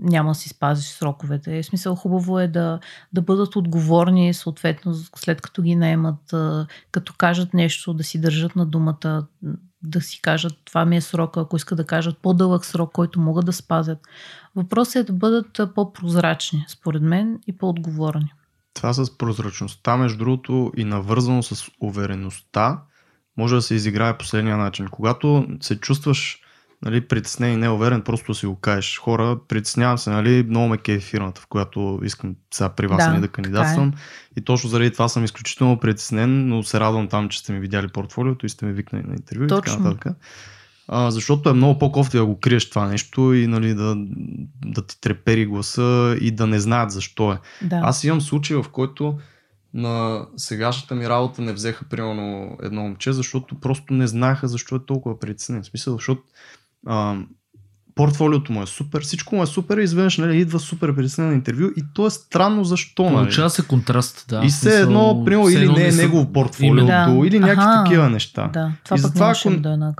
[0.00, 1.62] няма да си спазиш сроковете.
[1.62, 2.80] В смисъл хубаво е да,
[3.12, 6.34] да бъдат отговорни, съответно, след като ги наемат,
[6.90, 9.26] като кажат нещо, да си държат на думата,
[9.84, 13.46] да си кажат това ми е срока, ако искат да кажат по-дълъг срок, който могат
[13.46, 13.98] да спазят.
[14.56, 18.32] Въпросът е да бъдат по-прозрачни, според мен, и по-отговорни.
[18.74, 22.82] Това с прозрачността, между другото, и навързано с увереността,
[23.36, 24.88] може да се изиграе последния начин.
[24.90, 26.43] Когато се чувстваш
[26.84, 28.98] нали, притеснен и неуверен, просто си го кажеш.
[28.98, 33.10] Хора, притеснявам се, нали, много ме кей фирмата, в която искам сега при вас да,
[33.10, 33.88] нали, да кандидатствам.
[33.88, 33.92] Е.
[34.40, 37.88] И точно заради това съм изключително притеснен, но се радвам там, че сте ми видяли
[37.88, 39.72] портфолиото и сте ми викнали на интервю точно.
[39.72, 40.16] и така нататък.
[40.88, 43.94] А, защото е много по-кофти да го криеш това нещо и нали, да,
[44.66, 47.38] да ти трепери гласа и да не знаят защо е.
[47.62, 47.80] Да.
[47.84, 49.18] Аз имам случай, в който
[49.74, 54.86] на сегашната ми работа не взеха примерно едно момче, защото просто не знаеха защо е
[54.86, 55.62] толкова притеснен.
[55.62, 56.22] В смисъл, защото
[56.86, 57.16] а,
[57.94, 61.34] портфолиото му е супер, всичко му е супер и изведнъж нали, идва супер притеснен на
[61.34, 63.02] интервю и то е странно защо.
[63.02, 63.14] Нали?
[63.14, 64.42] Получава се контраст, да.
[64.44, 66.02] И все едно, примерно, или не е са...
[66.02, 67.26] негово портфолиото, да.
[67.26, 68.50] или някакви Аха, такива неща.
[68.52, 69.60] Да, това и пък затова, ако...
[69.60, 69.94] да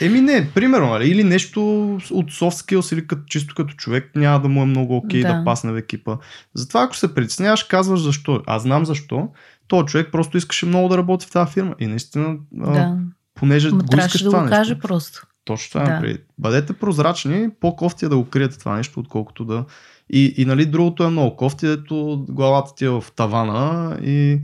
[0.06, 1.60] Еми не, примерно, нали, или нещо
[1.94, 5.26] от soft skills, или като, чисто като човек няма да му е много окей okay
[5.26, 5.38] да.
[5.38, 6.16] да пасне в екипа.
[6.54, 8.42] Затова ако се притесняваш, казваш защо.
[8.46, 9.28] Аз знам защо.
[9.68, 11.74] То човек просто искаше много да работи в тази фирма.
[11.78, 12.70] И наистина, да.
[12.70, 12.96] а,
[13.34, 14.56] понеже Ма, го искаш да това го нещо.
[14.56, 15.22] каже просто.
[15.48, 16.00] Точно това да.
[16.00, 16.18] Преди.
[16.38, 19.64] Бъдете прозрачни, по-кофти е да го криете това нещо, отколкото да...
[20.10, 24.40] И, и нали, другото е много кофти, ето главата ти е в тавана и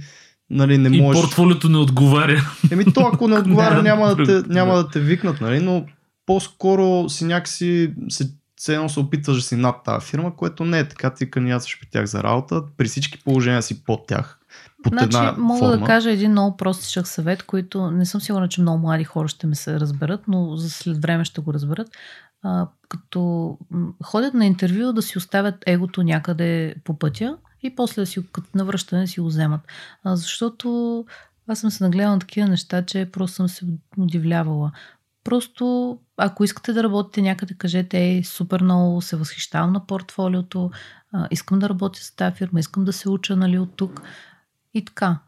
[0.51, 1.21] нали, не можеш...
[1.21, 2.51] И портфолиото не отговаря.
[2.71, 5.87] Еми то ако не отговаря няма, да те, няма да те викнат, нали, но
[6.27, 10.79] по-скоро си някакси се все едно се опитваш да си над тази фирма, което не
[10.79, 14.39] е така, ти кандидатстваш при тях за работа, при всички положения си под тях
[14.85, 15.77] под значи, една мога форма.
[15.79, 19.47] да кажа един много простичък съвет, който не съм сигурна, че много млади хора ще
[19.47, 21.89] ме се разберат, но за след време ще го разберат.
[22.43, 23.59] А, като
[24.05, 28.49] ходят на интервю да си оставят егото някъде по пътя и после да си, като
[28.55, 29.61] навръщане си го вземат.
[30.05, 31.05] А, защото
[31.49, 33.67] аз съм се нагледала на такива неща, че просто съм се
[33.99, 34.73] удивлявала.
[35.25, 40.71] Просто, ако искате да работите някъде, кажете, ей, супер много се възхищавам на портфолиото,
[41.13, 44.03] а, искам да работя с тази фирма, искам да се уча нали, от тук.
[44.75, 45.19] И така.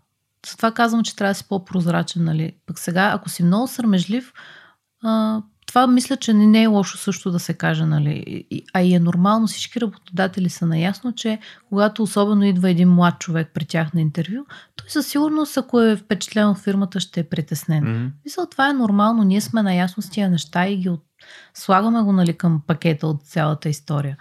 [0.47, 2.25] Затова казвам, че трябва да си по-прозрачен.
[2.25, 2.53] Нали?
[2.67, 4.33] Пък сега, ако си много сърмежлив,
[5.03, 8.45] а, това мисля, че не е лошо също да се каже, нали?
[8.75, 13.51] А и е нормално, всички работодатели са наясно, че когато особено идва един млад човек
[13.55, 14.45] при тях на интервю,
[14.77, 17.85] той със сигурност, ако е впечатлен в фирмата, ще е притеснен.
[17.85, 18.11] Mm-hmm.
[18.25, 21.05] Мисля, това е нормално, ние сме наясно с тия неща и ги от...
[21.55, 24.17] слагаме го нали, към пакета от цялата история.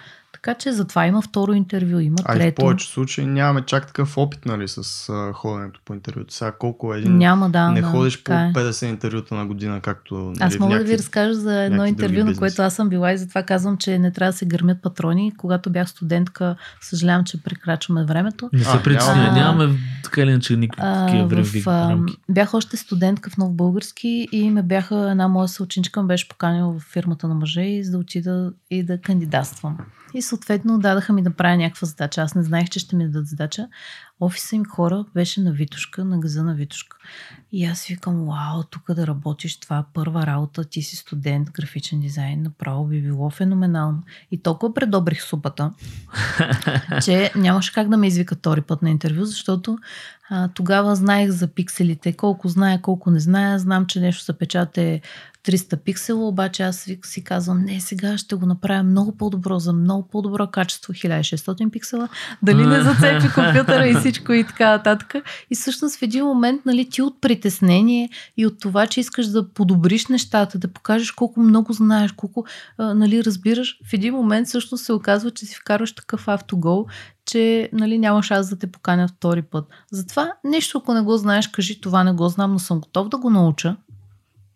[0.45, 2.45] Така че затова има второ интервю, има трето.
[2.47, 6.33] А в повече случаи нямаме чак такъв опит нали, с а, ходенето по интервюто.
[6.33, 7.17] Сега колко е един...
[7.17, 7.71] Няма, да.
[7.71, 8.89] Не да, ходиш по 50 е.
[8.89, 10.15] интервюта на година, както...
[10.15, 13.11] Нали, аз мога някакви, да ви разкажа за едно интервю, на което аз съм била
[13.11, 15.31] и затова казвам, че не трябва да се гърмят патрони.
[15.37, 18.49] Когато бях студентка, съжалявам, че прекрачваме времето.
[18.53, 22.13] Не се притесня, нямаме така или иначе никакви такива времеви рамки.
[22.29, 26.73] Бях още студентка в Нов Български и ме бяха, една моя съученичка ме беше поканила
[26.73, 29.77] в фирмата на мъже и за да отида и да кандидатствам.
[30.15, 32.21] И съответно дадаха ми да правя някаква задача.
[32.21, 33.67] Аз не знаех, че ще ми дадат задача.
[34.19, 36.97] Офиса им хора беше на Витушка, на газа на Витушка.
[37.51, 41.99] И аз викам, вау, тук да работиш, това е първа работа, ти си студент, графичен
[41.99, 44.03] дизайн, направо би било феноменално.
[44.31, 45.73] И толкова предобрих супата,
[47.03, 49.77] че нямаше как да ме извикат втори път на интервю, защото
[50.29, 53.59] а, тогава знаех за пикселите, колко зная, колко не зная.
[53.59, 54.99] Знам, че нещо се печата
[55.45, 60.07] 300 пиксела, обаче аз си казвам, не, сега ще го направя много по-добро, за много
[60.07, 62.09] по-добро качество, 1600 пиксела,
[62.41, 65.15] дали не зацепи компютъра и всичко и така нататък.
[65.51, 69.49] И всъщност в един момент, нали, ти от притеснение и от това, че искаш да
[69.49, 72.45] подобриш нещата, да покажеш колко много знаеш, колко,
[72.79, 76.85] нали, разбираш, в един момент всъщност се оказва, че си вкарваш такъв автогол,
[77.25, 79.65] че нали, няма шанс да те поканя втори път.
[79.91, 83.17] Затова нещо, ако не го знаеш, кажи това не го знам, но съм готов да
[83.17, 83.75] го науча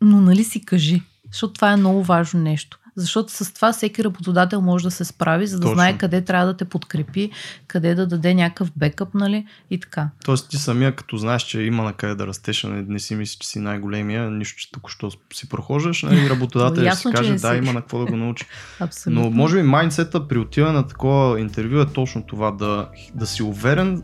[0.02, 1.02] но нали си кажи,
[1.32, 2.80] защото това е много важно нещо.
[2.96, 5.74] Защото с това всеки работодател може да се справи, за да Точно.
[5.74, 7.32] знае къде трябва да те подкрепи,
[7.68, 9.46] къде да даде някакъв бекъп, нали?
[9.70, 10.10] И така.
[10.26, 13.38] Тоест ти самия, като знаеш, че има на къде да растеш, не, не си мислиш,
[13.38, 16.30] че си най-големия, нищо, че току-що си прохождаш, нали?
[16.30, 18.46] работодателят ще си каже, да, има на какво да го научи.
[18.80, 19.24] Абсолютно.
[19.24, 23.44] Но може би майндсета при отиване на такова интервю е точно това, да, да си
[23.44, 24.04] уверен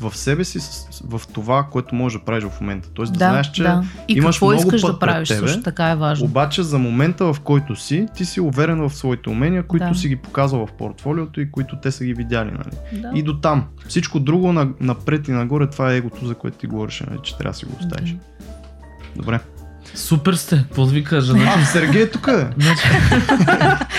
[0.00, 0.58] в себе си
[1.04, 2.88] в това, което можеш да правиш в момента.
[2.94, 3.84] Тоест да, да знаеш, че да.
[4.08, 6.26] И имаш какво много искаш път да правиш, тебе, също така е важно.
[6.26, 9.94] Обаче за момента, в който си, ти си уверен в своите умения, които да.
[9.94, 12.50] си ги показал в портфолиото и които те са ги видяли.
[12.50, 13.00] Нали?
[13.02, 13.10] Да.
[13.14, 13.64] И до там.
[13.88, 17.52] Всичко друго напред и нагоре, това е егото, за което ти говориш, нали, че трябва
[17.52, 18.10] да си го оставиш.
[18.10, 18.18] Да.
[19.16, 19.40] Добре.
[19.94, 21.32] Супер сте, какво да ви кажа?
[21.32, 22.46] Значи, А, Сергей тук е.
[22.58, 22.82] значи,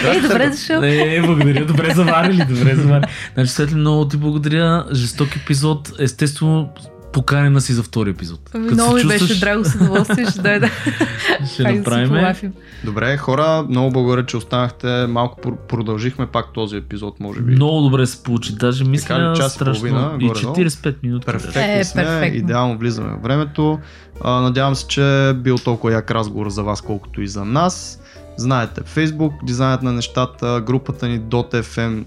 [0.06, 0.82] Ей, добре дошъл.
[0.82, 3.07] не, благодаря, добре заварили, добре заварили.
[3.34, 4.86] Значи, Светли, много ти благодаря.
[4.91, 5.91] Жесток епизод.
[5.99, 6.70] Естествено,
[7.14, 8.40] поканена си за втори епизод.
[8.53, 10.69] Ами, Като много се ми беше чувстваш, драго с удоволствие, ще дойда.
[11.53, 12.53] Ще да направим.
[12.84, 15.06] Добре, хора, много благодаря, че останахте.
[15.07, 17.52] Малко пр- продължихме пак този епизод, може би.
[17.52, 18.56] Много добре се получи.
[18.56, 19.73] Даже мисля Така час страшно.
[19.81, 20.56] половина, и горе-долу?
[20.56, 21.26] 45 минути.
[21.26, 22.38] Перфектни Е, сме, перфектно.
[22.38, 23.80] идеално влизаме в времето.
[24.22, 27.99] А, надявам се, че бил толкова як разговор за вас, колкото и за нас.
[28.38, 32.03] Знаете, Facebook, дизайнът на нещата, групата ни .fm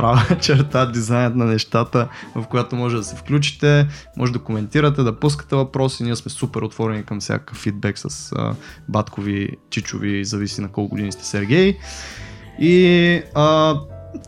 [0.00, 3.86] права черта, дизайнът на нещата, в която може да се включите,
[4.16, 6.02] може да коментирате, да пускате въпроси.
[6.04, 8.54] Ние сме супер отворени към всякакъв фидбек с а,
[8.88, 11.76] баткови, чичови, зависи на колко години сте Сергей.
[12.60, 13.76] И а,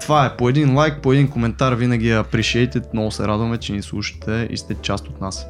[0.01, 2.85] това е по един лайк, по един коментар винаги е appreciated.
[2.93, 5.47] Много се радваме, че ни слушате и сте част от нас.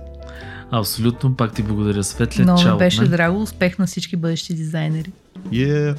[0.70, 2.44] Абсолютно, пак ти благодаря, Светле.
[2.44, 3.42] Много Чао беше драго.
[3.42, 5.12] Успех на всички бъдещи дизайнери.
[5.48, 5.96] Yeah.